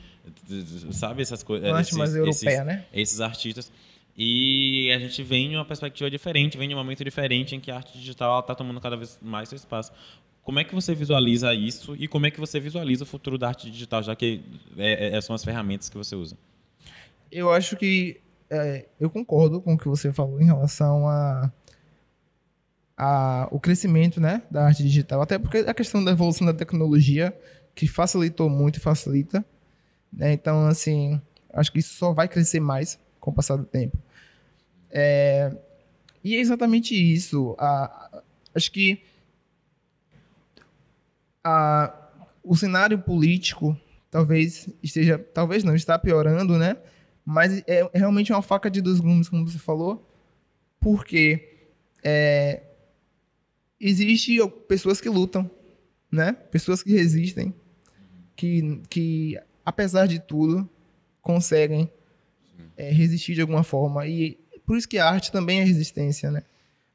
sabe 0.90 1.22
essas 1.22 1.42
coisas, 1.42 1.70
arte 1.70 1.94
mais 1.94 2.14
europeia, 2.14 2.50
esses, 2.50 2.66
né? 2.66 2.86
Esses 2.92 3.20
artistas. 3.20 3.72
E 4.16 4.92
a 4.92 4.98
gente 4.98 5.22
vem 5.22 5.48
de 5.48 5.56
uma 5.56 5.64
perspectiva 5.64 6.10
diferente, 6.10 6.58
vem 6.58 6.68
de 6.68 6.74
um 6.74 6.78
momento 6.78 7.02
diferente 7.04 7.54
em 7.54 7.60
que 7.60 7.70
a 7.70 7.76
arte 7.76 7.96
digital 7.96 8.40
está 8.40 8.54
tomando 8.54 8.80
cada 8.80 8.96
vez 8.96 9.18
mais 9.22 9.48
seu 9.48 9.56
espaço. 9.56 9.92
Como 10.42 10.58
é 10.58 10.64
que 10.64 10.74
você 10.74 10.94
visualiza 10.94 11.54
isso 11.54 11.94
e 11.98 12.08
como 12.08 12.26
é 12.26 12.30
que 12.30 12.40
você 12.40 12.58
visualiza 12.58 13.04
o 13.04 13.06
futuro 13.06 13.38
da 13.38 13.48
arte 13.48 13.70
digital, 13.70 14.02
já 14.02 14.16
que 14.16 14.42
é, 14.76 15.16
é, 15.16 15.20
são 15.20 15.34
as 15.34 15.44
ferramentas 15.44 15.88
que 15.88 15.96
você 15.96 16.16
usa? 16.16 16.36
Eu 17.30 17.52
acho 17.52 17.76
que 17.76 18.20
é, 18.48 18.86
eu 18.98 19.08
concordo 19.08 19.60
com 19.60 19.74
o 19.74 19.78
que 19.78 19.86
você 19.86 20.12
falou 20.12 20.40
em 20.40 20.46
relação 20.46 21.06
a, 21.06 21.52
a 22.96 23.48
o 23.52 23.60
crescimento 23.60 24.20
né, 24.20 24.42
da 24.50 24.66
arte 24.66 24.82
digital, 24.82 25.22
até 25.22 25.38
porque 25.38 25.58
a 25.58 25.74
questão 25.74 26.02
da 26.02 26.10
evolução 26.10 26.46
da 26.46 26.54
tecnologia 26.54 27.36
que 27.74 27.86
facilitou 27.86 28.48
muito 28.48 28.78
e 28.78 28.80
facilita. 28.80 29.44
Né? 30.12 30.32
Então, 30.32 30.66
assim, 30.66 31.20
acho 31.52 31.70
que 31.70 31.78
isso 31.78 31.94
só 31.94 32.12
vai 32.12 32.26
crescer 32.26 32.60
mais 32.60 32.98
com 33.20 33.30
o 33.30 33.34
passar 33.34 33.56
do 33.56 33.64
tempo. 33.64 33.96
É, 34.90 35.54
e 36.24 36.34
é 36.34 36.40
exatamente 36.40 36.94
isso. 36.94 37.54
A, 37.58 38.22
acho 38.54 38.72
que 38.72 39.02
a, 41.44 41.92
o 42.42 42.56
cenário 42.56 42.98
político 42.98 43.78
talvez 44.10 44.68
esteja, 44.82 45.18
talvez 45.18 45.62
não, 45.62 45.74
está 45.74 45.98
piorando, 45.98 46.58
né? 46.58 46.76
Mas 47.24 47.62
é, 47.66 47.88
é 47.92 47.98
realmente 47.98 48.32
uma 48.32 48.42
faca 48.42 48.70
de 48.70 48.80
dois 48.80 48.98
gumes, 48.98 49.28
como 49.28 49.46
você 49.48 49.58
falou, 49.58 50.08
porque 50.80 51.68
é, 52.02 52.62
existe 53.78 54.38
pessoas 54.66 55.00
que 55.00 55.08
lutam, 55.08 55.48
né? 56.10 56.32
Pessoas 56.32 56.82
que 56.82 56.92
resistem, 56.92 57.54
que, 58.34 58.82
que 58.88 59.38
apesar 59.64 60.06
de 60.06 60.18
tudo 60.18 60.68
conseguem 61.22 61.90
é, 62.76 62.90
resistir 62.90 63.34
de 63.34 63.42
alguma 63.42 63.62
forma 63.62 64.06
e 64.06 64.38
por 64.66 64.76
isso 64.76 64.88
que 64.88 64.98
a 64.98 65.08
arte 65.08 65.30
também 65.30 65.60
é 65.60 65.64
resistência, 65.64 66.30
né? 66.30 66.42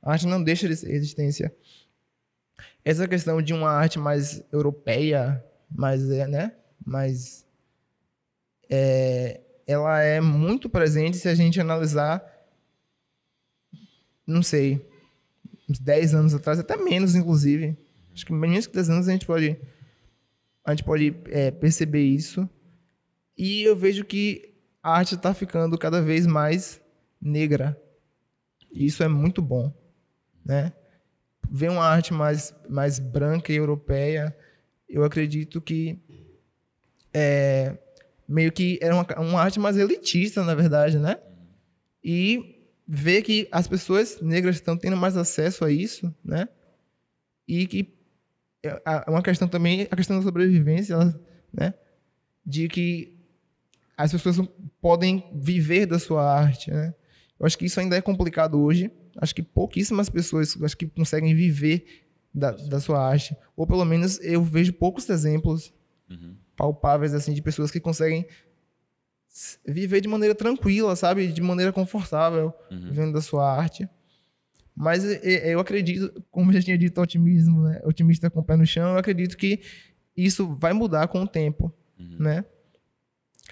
A 0.01 0.11
arte 0.11 0.27
não 0.27 0.43
deixa 0.43 0.67
de 0.67 0.75
ser 0.75 0.89
resistência 0.89 1.53
essa 2.85 3.07
questão 3.07 3.41
de 3.41 3.51
uma 3.51 3.71
arte 3.71 3.97
mais 3.97 4.43
europeia, 4.51 5.43
mais, 5.69 6.07
é, 6.11 6.27
né? 6.27 6.55
Mais, 6.85 7.43
é, 8.69 9.41
ela 9.65 9.99
é 10.01 10.21
muito 10.21 10.69
presente 10.69 11.17
se 11.17 11.27
a 11.27 11.33
gente 11.33 11.59
analisar, 11.59 12.23
não 14.25 14.43
sei, 14.43 14.87
uns 15.67 15.79
10 15.79 16.13
anos 16.13 16.35
atrás, 16.35 16.59
até 16.59 16.77
menos, 16.77 17.15
inclusive. 17.15 17.75
Acho 18.13 18.23
que 18.23 18.31
menos 18.31 18.67
que 18.67 18.73
10 18.73 18.89
anos 18.91 19.07
a 19.07 19.11
gente 19.11 19.25
pode, 19.25 19.59
a 20.63 20.69
gente 20.69 20.83
pode 20.83 21.15
é, 21.25 21.49
perceber 21.49 22.03
isso. 22.03 22.47
E 23.35 23.63
eu 23.63 23.75
vejo 23.75 24.05
que 24.05 24.53
a 24.83 24.91
arte 24.97 25.15
está 25.15 25.33
ficando 25.33 25.75
cada 25.75 26.03
vez 26.03 26.27
mais 26.27 26.79
negra. 27.19 27.81
E 28.71 28.85
isso 28.85 29.01
é 29.01 29.07
muito 29.07 29.41
bom, 29.41 29.73
né? 30.45 30.71
Ver 31.49 31.69
uma 31.69 31.85
arte 31.85 32.13
mais, 32.13 32.53
mais 32.69 32.99
branca 32.99 33.51
e 33.51 33.55
europeia, 33.55 34.35
eu 34.87 35.03
acredito 35.03 35.61
que 35.61 35.99
é, 37.13 37.77
meio 38.27 38.51
que 38.51 38.77
era 38.81 38.93
uma, 38.93 39.05
uma 39.19 39.41
arte 39.41 39.59
mais 39.59 39.77
elitista, 39.77 40.43
na 40.43 40.55
verdade, 40.55 40.99
né? 40.99 41.17
E 42.03 42.61
ver 42.87 43.21
que 43.21 43.47
as 43.51 43.67
pessoas 43.67 44.21
negras 44.21 44.55
estão 44.55 44.77
tendo 44.77 44.97
mais 44.97 45.17
acesso 45.17 45.65
a 45.65 45.71
isso, 45.71 46.13
né? 46.23 46.47
E 47.47 47.67
que 47.67 47.93
é, 48.63 48.81
é 48.85 49.09
uma 49.09 49.21
questão 49.21 49.47
também, 49.47 49.87
a 49.89 49.95
questão 49.95 50.17
da 50.17 50.23
sobrevivência, 50.23 50.97
né? 51.53 51.73
De 52.45 52.67
que 52.67 53.17
as 53.97 54.11
pessoas 54.11 54.37
podem 54.81 55.23
viver 55.33 55.85
da 55.85 55.97
sua 55.97 56.23
arte, 56.23 56.69
né? 56.71 56.93
Eu 57.39 57.45
acho 57.45 57.57
que 57.57 57.65
isso 57.65 57.79
ainda 57.79 57.95
é 57.95 58.01
complicado 58.01 58.61
hoje, 58.61 58.91
acho 59.17 59.33
que 59.33 59.43
pouquíssimas 59.43 60.09
pessoas 60.09 60.57
acho 60.61 60.77
que 60.77 60.87
conseguem 60.87 61.33
viver 61.35 62.05
da, 62.33 62.51
da 62.51 62.79
sua 62.79 62.99
arte. 62.99 63.35
Ou 63.55 63.65
pelo 63.65 63.85
menos 63.85 64.19
eu 64.21 64.43
vejo 64.43 64.73
poucos 64.73 65.09
exemplos 65.09 65.73
uhum. 66.09 66.35
palpáveis 66.55 67.13
assim 67.13 67.33
de 67.33 67.41
pessoas 67.41 67.71
que 67.71 67.79
conseguem 67.79 68.25
viver 69.65 70.01
de 70.01 70.07
maneira 70.07 70.33
tranquila, 70.33 70.95
sabe? 70.95 71.27
De 71.27 71.41
maneira 71.41 71.73
confortável, 71.73 72.53
uhum. 72.71 72.89
vivendo 72.89 73.13
da 73.13 73.21
sua 73.21 73.51
arte. 73.51 73.87
Mas 74.75 75.05
eu 75.23 75.59
acredito, 75.59 76.21
como 76.29 76.49
eu 76.49 76.55
já 76.55 76.61
tinha 76.61 76.77
dito, 76.77 76.99
otimismo, 76.99 77.63
né? 77.63 77.81
Otimista 77.85 78.29
com 78.29 78.41
o 78.41 78.43
pé 78.43 78.57
no 78.57 78.65
chão, 78.65 78.91
eu 78.91 78.97
acredito 78.97 79.37
que 79.37 79.61
isso 80.15 80.53
vai 80.55 80.73
mudar 80.73 81.07
com 81.07 81.21
o 81.21 81.27
tempo, 81.27 81.73
uhum. 81.97 82.17
né? 82.19 82.45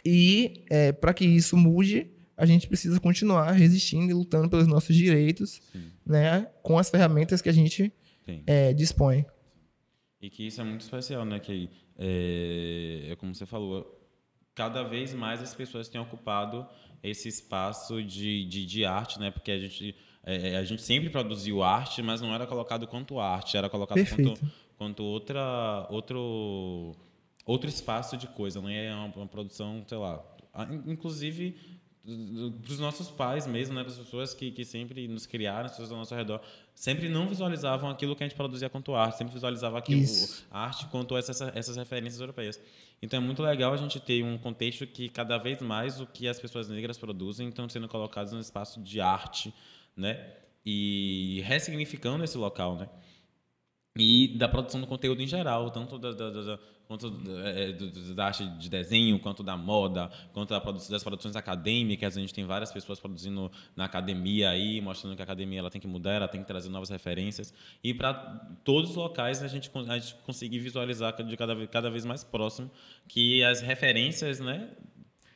E 0.06 0.66
é, 0.70 0.92
para 0.92 1.14
que 1.14 1.24
isso 1.26 1.56
mude, 1.56 2.12
a 2.36 2.46
gente 2.46 2.68
precisa 2.68 3.00
continuar 3.00 3.52
resistindo 3.52 4.10
e 4.10 4.14
lutando 4.14 4.50
pelos 4.50 4.68
nossos 4.68 4.96
direitos, 4.96 5.62
Sim. 5.72 5.92
né, 6.06 6.48
com 6.62 6.78
as 6.78 6.90
ferramentas 6.90 7.42
que 7.42 7.50
a 7.50 7.54
gente 7.54 7.94
é, 8.48 8.74
dispõe. 8.74 9.26
E 10.22 10.30
que 10.30 10.48
isso 10.48 10.62
é 10.62 10.64
muito 10.64 10.82
especial, 10.82 11.26
né? 11.26 11.40
Que 11.40 11.70
é, 11.98 13.08
é, 13.10 13.16
como 13.18 13.36
você 13.36 13.46
falou, 13.46 14.02
cada 14.56 14.84
vez 14.84 15.14
mais 15.14 15.42
as 15.42 15.54
pessoas 15.54 15.90
têm 15.90 16.00
ocupado 16.00 16.66
esse 17.02 17.28
espaço 17.28 18.02
de, 18.02 18.46
de, 18.46 18.66
de 18.66 18.86
arte, 18.86 19.20
né? 19.20 19.32
Porque 19.32 19.52
a 19.52 19.60
gente, 19.60 19.96
é, 20.24 20.56
a 20.56 20.64
gente 20.64 20.82
sempre 20.82 21.10
produziu 21.10 21.62
arte, 21.62 22.02
mas 22.02 22.22
não 22.22 22.34
era 22.34 22.48
colocado 22.48 22.88
quanto 22.88 23.20
arte, 23.20 23.58
era 23.58 23.70
colocado 23.70 24.00
quanto, 24.08 24.52
quanto 24.78 25.04
outra, 25.04 25.88
outro, 25.90 26.96
outro 27.46 27.70
espaço 27.70 28.16
de 28.16 28.28
coisa, 28.28 28.62
não 28.62 28.70
é 28.70 28.94
uma, 28.96 29.14
uma 29.14 29.28
produção, 29.28 29.84
sei 29.86 29.98
lá. 29.98 30.24
Inclusive 30.86 31.58
para 32.04 32.74
os 32.74 32.80
nossos 32.80 33.10
pais 33.10 33.48
mesmo, 33.48 33.74
né, 33.76 33.82
para 33.82 33.92
as 33.92 33.98
pessoas 33.98 34.34
que, 34.34 34.52
que 34.52 34.66
sempre 34.66 35.08
nos 35.08 35.26
criaram, 35.26 35.66
as 35.66 35.72
pessoas 35.72 35.92
ao 35.92 35.98
nosso 35.98 36.14
redor, 36.14 36.42
sempre 36.76 37.08
não 37.08 37.30
visualizavam 37.30 37.90
aquilo 37.90 38.14
que 38.14 38.24
a 38.24 38.28
gente 38.28 38.36
produzia 38.36 38.70
quanto 38.70 38.94
arte, 38.94 39.18
sempre 39.18 39.34
visualizava 39.34 39.78
aquilo, 39.78 40.04
a 40.52 40.66
arte 40.66 40.86
quanto 40.88 41.16
essas, 41.16 41.40
essas 41.56 41.78
referências 41.78 42.20
europeias. 42.20 42.60
Então 43.02 43.18
é 43.18 43.22
muito 43.22 43.42
legal 43.42 43.74
a 43.74 43.78
gente 43.78 44.02
ter 44.02 44.22
um 44.22 44.38
contexto 44.38 44.86
que 44.86 45.08
cada 45.08 45.38
vez 45.38 45.62
mais 45.62 46.02
o 46.02 46.06
que 46.06 46.28
as 46.28 46.40
pessoas 46.40 46.68
negras 46.68 46.98
produzem 46.98 47.48
estão 47.48 47.70
sendo 47.70 47.88
colocados 47.88 48.34
no 48.34 48.40
espaço 48.40 48.82
de 48.82 49.00
arte, 49.00 49.54
né, 49.96 50.30
e 50.66 51.42
ressignificando 51.46 52.24
esse 52.24 52.38
local, 52.38 52.76
né, 52.76 52.90
e 53.96 54.36
da 54.38 54.48
produção 54.48 54.82
do 54.82 54.88
conteúdo 54.88 55.22
em 55.22 55.28
geral, 55.28 55.70
tanto 55.70 56.00
da, 56.00 56.12
da, 56.12 56.30
da 56.32 56.60
quanto 56.88 57.14
é, 57.46 57.72
da 58.14 58.26
arte 58.26 58.46
de 58.58 58.70
desenho, 58.70 59.20
quanto 59.20 59.44
da 59.44 59.56
moda, 59.56 60.10
quanto 60.34 60.50
das 60.90 61.04
produções 61.04 61.36
acadêmicas. 61.36 62.18
A 62.18 62.20
gente 62.20 62.34
tem 62.34 62.46
várias 62.46 62.72
pessoas 62.72 63.00
produzindo 63.00 63.52
na 63.76 63.86
academia 63.86 64.50
aí, 64.50 64.82
mostrando 64.82 65.16
que 65.16 65.22
a 65.22 65.26
academia 65.26 65.60
ela 65.60 65.70
tem 65.70 65.80
que 65.80 65.88
mudar, 65.88 66.14
ela 66.14 66.28
tem 66.28 66.42
que 66.42 66.48
trazer 66.48 66.70
novas 66.70 66.90
referências. 66.90 67.54
E 67.84 67.94
para 67.94 68.14
todos 68.64 68.92
os 68.92 68.96
locais 68.96 69.42
a 69.44 69.48
gente, 69.48 69.72
a 69.88 70.00
gente 70.00 70.16
conseguir 70.26 70.60
visualizar 70.60 71.16
de 71.24 71.38
cada, 71.38 71.68
cada 71.68 71.90
vez 71.90 72.06
mais 72.06 72.24
próximo 72.24 72.70
que 73.08 73.44
as 73.44 73.62
referências 73.62 74.40
né, 74.40 74.70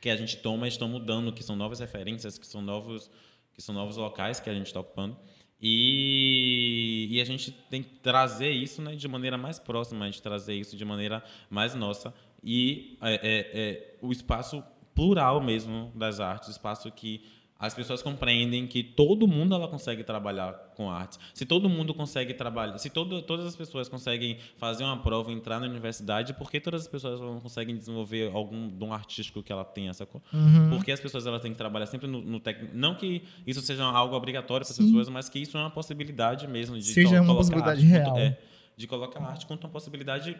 que 0.00 0.10
a 0.10 0.16
gente 0.16 0.36
toma 0.36 0.68
estão 0.68 0.88
mudando, 0.88 1.32
que 1.32 1.42
são 1.42 1.56
novas 1.56 1.80
referências, 1.80 2.38
que 2.38 2.46
são 2.46 2.60
novos, 2.60 3.10
que 3.54 3.62
são 3.62 3.74
novos 3.74 3.96
locais 3.96 4.40
que 4.40 4.50
a 4.50 4.54
gente 4.54 4.66
está 4.66 4.80
ocupando. 4.80 5.16
E, 5.60 7.08
e, 7.10 7.20
a 7.20 7.24
gente 7.24 7.50
tem 7.50 7.82
que 7.82 7.96
trazer 7.96 8.50
isso 8.50 8.80
né, 8.80 8.94
de 8.94 9.08
maneira 9.08 9.36
mais 9.36 9.58
próxima, 9.58 10.04
a 10.04 10.08
gente 10.08 10.22
trazer 10.22 10.54
isso 10.54 10.76
de 10.76 10.84
maneira 10.84 11.22
mais 11.50 11.74
nossa. 11.74 12.14
E 12.44 12.96
é, 13.02 13.14
é, 13.14 13.60
é 13.60 13.94
o 14.00 14.12
espaço 14.12 14.62
plural 14.94 15.40
mesmo 15.40 15.90
das 15.94 16.20
artes, 16.20 16.48
o 16.48 16.52
espaço 16.52 16.90
que 16.92 17.24
as 17.58 17.74
pessoas 17.74 18.00
compreendem 18.00 18.68
que 18.68 18.84
todo 18.84 19.26
mundo 19.26 19.52
ela 19.52 19.66
consegue 19.66 20.04
trabalhar 20.04 20.52
com 20.76 20.88
artes. 20.88 21.18
Se 21.34 21.44
todo 21.44 21.68
mundo 21.68 21.92
consegue 21.92 22.32
trabalhar, 22.32 22.78
se 22.78 22.88
todo, 22.88 23.20
todas 23.20 23.46
as 23.46 23.56
pessoas 23.56 23.88
conseguem 23.88 24.38
fazer 24.56 24.84
uma 24.84 24.96
prova, 25.02 25.32
entrar 25.32 25.58
na 25.58 25.66
universidade, 25.66 26.32
por 26.34 26.52
que 26.52 26.60
todas 26.60 26.82
as 26.82 26.88
pessoas 26.88 27.20
não 27.20 27.40
conseguem 27.40 27.76
desenvolver 27.76 28.30
algum 28.32 28.68
dom 28.68 28.92
artístico 28.92 29.42
que 29.42 29.50
ela 29.50 29.64
tenha, 29.64 29.92
sacou? 29.92 30.22
Uhum. 30.32 30.70
Porque 30.70 30.92
as 30.92 31.00
pessoas 31.00 31.26
elas 31.26 31.42
têm 31.42 31.50
que 31.50 31.58
trabalhar 31.58 31.86
sempre 31.86 32.06
no, 32.06 32.20
no 32.20 32.38
técnico. 32.38 32.76
Não 32.76 32.94
que 32.94 33.24
isso 33.44 33.60
seja 33.60 33.82
algo 33.84 34.14
obrigatório 34.14 34.64
para 34.64 34.72
as 34.72 34.78
pessoas, 34.78 35.08
mas 35.08 35.28
que 35.28 35.40
isso 35.40 35.56
é 35.56 35.60
uma 35.60 35.70
possibilidade 35.70 36.46
mesmo 36.46 36.78
de 36.78 36.84
seja 36.84 37.20
uma 37.20 37.34
possibilidade 37.34 37.84
real. 37.84 38.12
Quanto, 38.12 38.20
é, 38.20 38.38
de 38.76 38.86
colocar 38.86 39.20
arte 39.20 39.46
quanto 39.46 39.64
uma 39.64 39.70
possibilidade 39.70 40.38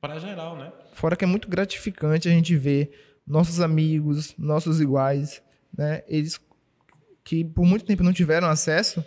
para 0.00 0.20
geral, 0.20 0.56
né? 0.56 0.72
Fora 0.92 1.16
que 1.16 1.24
é 1.24 1.26
muito 1.26 1.48
gratificante 1.48 2.28
a 2.28 2.30
gente 2.30 2.54
ver 2.56 3.18
nossos 3.26 3.60
amigos, 3.60 4.32
nossos 4.38 4.80
iguais 4.80 5.42
né, 5.76 6.02
eles 6.08 6.40
que 7.24 7.44
por 7.44 7.64
muito 7.64 7.84
tempo 7.84 8.02
não 8.02 8.12
tiveram 8.12 8.48
acesso, 8.48 9.04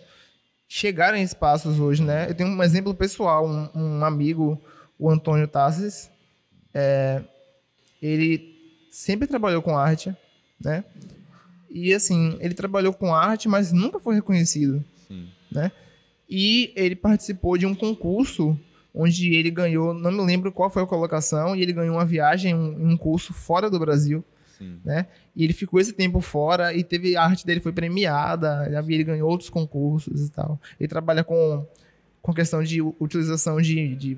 chegaram 0.68 1.18
em 1.18 1.24
espaços 1.24 1.80
hoje, 1.80 2.02
né? 2.02 2.30
Eu 2.30 2.36
tenho 2.36 2.50
um 2.50 2.64
exemplo 2.64 2.94
pessoal, 2.94 3.48
um, 3.48 3.70
um 3.76 4.06
amigo, 4.06 4.62
o 4.98 5.10
Antônio 5.10 5.48
Tassis, 5.48 6.10
é, 6.74 7.22
ele 8.02 8.56
sempre 8.90 9.28
trabalhou 9.28 9.62
com 9.62 9.78
arte, 9.78 10.16
né? 10.60 10.84
E 11.70 11.94
assim, 11.94 12.38
ele 12.40 12.54
trabalhou 12.54 12.94
com 12.94 13.14
arte, 13.14 13.50
mas 13.50 13.72
nunca 13.72 14.00
foi 14.00 14.16
reconhecido, 14.16 14.84
Sim. 15.08 15.28
né? 15.52 15.72
E 16.30 16.72
ele 16.76 16.96
participou 16.96 17.58
de 17.58 17.66
um 17.66 17.76
concurso 17.76 18.58
onde 18.94 19.34
ele 19.34 19.50
ganhou, 19.50 19.94
não 19.94 20.12
me 20.12 20.22
lembro 20.22 20.52
qual 20.52 20.70
foi 20.70 20.84
a 20.84 20.88
colocação, 20.88 21.56
e 21.56 21.62
ele 21.62 21.74
ganhou 21.74 21.96
uma 21.96 22.06
viagem, 22.06 22.54
um, 22.54 22.92
um 22.92 22.98
curso 22.98 23.34
fora 23.34 23.70
do 23.70 23.80
Brasil. 23.80 24.24
Sim. 24.58 24.80
né? 24.84 25.08
E 25.36 25.44
ele 25.44 25.54
ficou 25.54 25.80
esse 25.80 25.94
tempo 25.94 26.22
fora 26.22 26.74
e 26.74 26.84
teve 26.84 27.16
a 27.16 27.24
arte 27.24 27.46
dele 27.46 27.60
foi 27.60 27.72
premiada, 27.72 28.68
ele 28.88 29.04
ganhou 29.04 29.30
outros 29.30 29.50
concursos 29.50 30.28
e 30.28 30.32
tal. 30.32 30.60
Ele 30.80 30.88
trabalha 30.88 31.24
com 31.24 31.66
com 32.24 32.34
questão 32.34 32.64
de 32.64 32.82
utilização 32.82 33.62
de, 33.62 33.96
de 33.96 34.18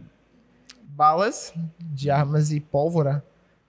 balas, 0.89 1.51
de 1.91 2.11
armas 2.11 2.51
e 2.51 2.59
pólvora. 2.59 3.25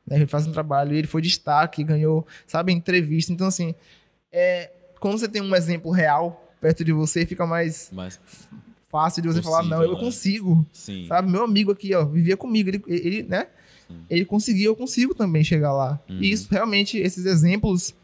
Né? 0.06 0.16
Ele 0.16 0.26
faz 0.26 0.46
um 0.46 0.52
trabalho 0.52 0.94
ele 0.94 1.06
foi 1.06 1.22
destaque, 1.22 1.82
ganhou, 1.82 2.24
sabe, 2.46 2.70
entrevista. 2.70 3.32
Então, 3.32 3.46
assim, 3.46 3.74
é, 4.30 4.70
quando 5.00 5.18
você 5.18 5.26
tem 5.26 5.40
um 5.40 5.56
exemplo 5.56 5.90
real 5.90 6.54
perto 6.60 6.84
de 6.84 6.92
você, 6.92 7.24
fica 7.24 7.46
mais, 7.46 7.90
mais 7.92 8.20
fácil 8.90 9.22
de 9.22 9.28
você 9.28 9.40
possível, 9.40 9.58
falar, 9.58 9.68
não, 9.68 9.82
eu 9.82 9.94
né? 9.94 10.00
consigo. 10.00 10.66
Sim. 10.70 11.06
Sabe, 11.08 11.30
meu 11.30 11.42
amigo 11.42 11.72
aqui, 11.72 11.94
ó, 11.94 12.04
vivia 12.04 12.36
comigo, 12.36 12.68
ele, 12.68 12.84
ele 12.86 13.22
né? 13.22 13.48
Ele 14.09 14.24
conseguiu, 14.24 14.72
eu 14.72 14.76
consigo 14.76 15.14
também 15.14 15.45
chegar 15.45 15.72
lá. 15.72 16.01
Uhum. 16.09 16.18
E 16.20 16.30
isso 16.30 16.49
realmente, 16.51 16.99
esses 16.99 17.26
exemplos 17.26 17.95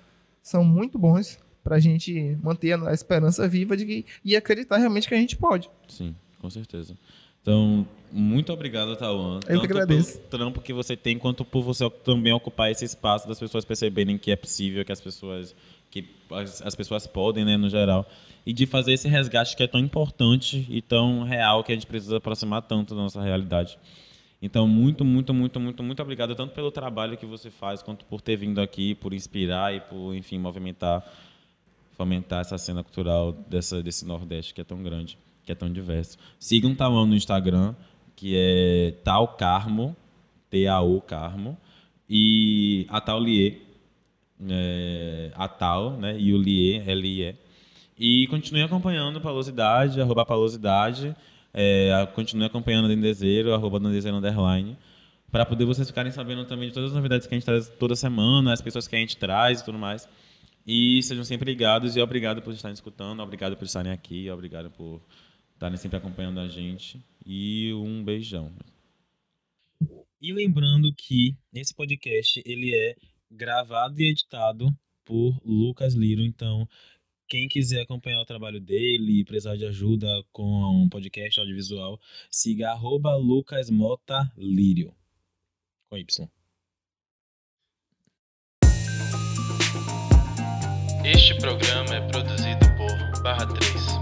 são 0.43 0.64
muito 0.64 0.99
bons 0.99 1.39
para 1.62 1.76
a 1.76 1.80
gente 1.80 2.37
manter 2.43 2.72
a 2.72 2.93
esperança 2.93 3.47
viva 3.49 3.76
de 3.76 3.87
que, 3.87 4.07
e 4.24 4.35
acreditar 4.35 4.78
realmente 4.78 5.09
que 5.09 5.14
a 5.14 5.18
gente 5.18 5.37
pode. 5.37 5.70
Sim, 5.89 6.14
com 6.41 6.51
certeza. 6.51 6.97
Então, 7.41 7.87
muito 8.11 8.53
obrigado, 8.53 8.97
Tauan. 8.97 9.41
Eu 9.49 9.61
que 9.61 9.66
agradeço. 9.66 10.18
pelo 10.18 10.28
trampo 10.30 10.61
que 10.61 10.72
você 10.72 10.97
tem, 10.97 11.18
quanto 11.18 11.45
por 11.45 11.62
você 11.62 11.89
também 11.91 12.33
ocupar 12.33 12.70
esse 12.70 12.85
espaço 12.85 13.26
das 13.26 13.39
pessoas 13.39 13.64
perceberem 13.64 14.16
que 14.16 14.30
é 14.30 14.37
possível, 14.37 14.85
que 14.85 14.93
as 14.93 15.01
pessoas 15.01 15.55
que 15.91 16.09
as, 16.30 16.62
as 16.62 16.74
pessoas 16.74 17.07
podem, 17.07 17.45
né, 17.45 17.57
no 17.57 17.68
geral, 17.68 18.09
e 18.47 18.53
de 18.53 18.64
fazer 18.64 18.95
esse 18.95 19.07
resgate 19.09 19.55
que 19.55 19.62
é 19.62 19.66
tão 19.66 19.78
importante 19.78 20.66
e 20.70 20.80
tão 20.80 21.22
real 21.22 21.62
que 21.62 21.70
a 21.70 21.74
gente 21.74 21.87
precisa 21.87 22.16
aproximar 22.16 22.62
tanto 22.62 22.95
da 22.95 23.03
nossa 23.03 23.20
realidade. 23.20 23.78
Então, 24.43 24.66
muito, 24.66 25.05
muito, 25.05 25.32
muito, 25.32 25.61
muito, 25.61 25.82
muito 25.84 26.03
obrigado, 26.03 26.34
tanto 26.34 26.53
pelo 26.53 26.72
trabalho 26.72 27.16
que 27.16 27.24
você 27.24 27.49
faz, 27.49 27.80
quanto 27.80 28.05
por 28.05 28.20
ter 28.20 28.34
vindo 28.34 28.61
aqui, 28.61 28.93
por 28.97 29.14
inspirar 29.14 29.72
e 29.72 29.78
por, 29.78 30.16
enfim, 30.16 30.36
movimentar, 30.36 31.05
fomentar 31.93 32.40
essa 32.40 32.59
cena 32.59 32.82
cultural 32.82 33.32
dessa, 33.49 33.80
desse 33.80 34.05
Nordeste 34.05 34.53
que 34.53 34.61
é 34.61 34.64
tão 34.64 34.82
grande, 34.82 35.16
que 35.45 35.53
é 35.53 35.55
tão 35.55 35.72
diverso. 35.72 36.18
Sigam 36.40 36.72
um 36.72 36.74
Tauan 36.74 37.07
no 37.07 37.14
Instagram, 37.14 37.72
que 38.16 38.34
é 38.36 38.95
Tal 39.05 39.28
Carmo, 39.28 39.95
T-A-U 40.51 41.01
Carmo, 41.03 41.57
e 42.11 42.84
a 42.90 43.01
Taulier, 43.01 43.61
é, 44.51 45.30
a 45.36 45.47
Tal, 45.47 45.93
né, 45.93 46.18
e 46.18 46.34
o 46.34 46.36
Lier, 46.36 46.88
L-I-E. 46.88 47.36
E 47.97 48.26
continue 48.26 48.62
acompanhando 48.62 49.20
Palosidade, 49.20 50.01
arroba 50.01 50.26
Palosidade, 50.26 51.14
é, 51.55 52.07
continue 52.14 52.46
acompanhando 52.46 52.86
a 52.86 52.88
Dendezeiro, 52.88 53.53
arroba 53.53 53.78
Dendezeiro 53.78 54.16
Underline, 54.16 54.76
para 55.30 55.46
poder 55.46 55.64
vocês 55.64 55.88
ficarem 55.88 56.12
sabendo 56.12 56.44
também 56.44 56.68
de 56.68 56.74
todas 56.74 56.90
as 56.90 56.96
novidades 56.96 57.26
que 57.26 57.34
a 57.34 57.36
gente 57.36 57.44
traz 57.44 57.68
toda 57.68 57.96
semana, 57.96 58.53
as 58.53 58.61
pessoas 58.61 58.86
que 58.86 58.96
a 58.96 58.98
gente 58.98 59.16
traz 59.16 59.61
e 59.61 59.64
tudo 59.64 59.78
mais. 59.78 60.09
E 60.66 61.03
sejam 61.03 61.24
sempre 61.24 61.50
ligados 61.50 61.96
e 61.96 62.00
obrigado 62.00 62.40
por 62.40 62.53
estarem 62.55 62.74
escutando, 62.74 63.20
obrigado 63.20 63.57
por 63.57 63.64
estarem 63.64 63.92
aqui, 63.92 64.30
obrigado 64.30 64.70
por 64.70 65.03
estarem 65.55 65.76
sempre 65.76 65.96
acompanhando 65.96 66.40
a 66.40 66.48
gente. 66.48 67.00
E 67.26 67.72
um 67.74 68.05
beijão. 68.05 68.53
E 70.20 70.32
lembrando 70.32 70.92
que 70.94 71.36
esse 71.53 71.74
podcast 71.74 72.40
ele 72.46 72.74
é 72.74 72.94
gravado 73.30 74.00
e 74.00 74.11
editado 74.11 74.68
por 75.05 75.36
Lucas 75.44 75.94
Liro, 75.94 76.22
então 76.22 76.68
quem 77.33 77.49
quiser 77.49 77.80
acompanhar 77.80 78.20
o 78.20 78.26
trabalho 78.26 78.61
dele 78.61 79.20
e 79.20 79.24
precisar 79.24 79.57
de 79.57 79.64
ajuda 79.64 80.07
com 80.33 80.45
um 80.83 80.87
podcast 80.87 81.41
audiovisual, 81.41 81.99
siga 82.30 82.72
arroba 82.72 83.16
Lucas 83.16 83.70
Mota 83.70 84.30
Lírio. 84.37 84.95
Com 85.89 85.97
Y. 85.97 86.28
Este 91.07 91.35
programa 91.39 91.95
é 91.95 92.07
produzido 92.07 92.66
por 92.76 93.22
Barra 93.22 93.47
3. 93.47 94.01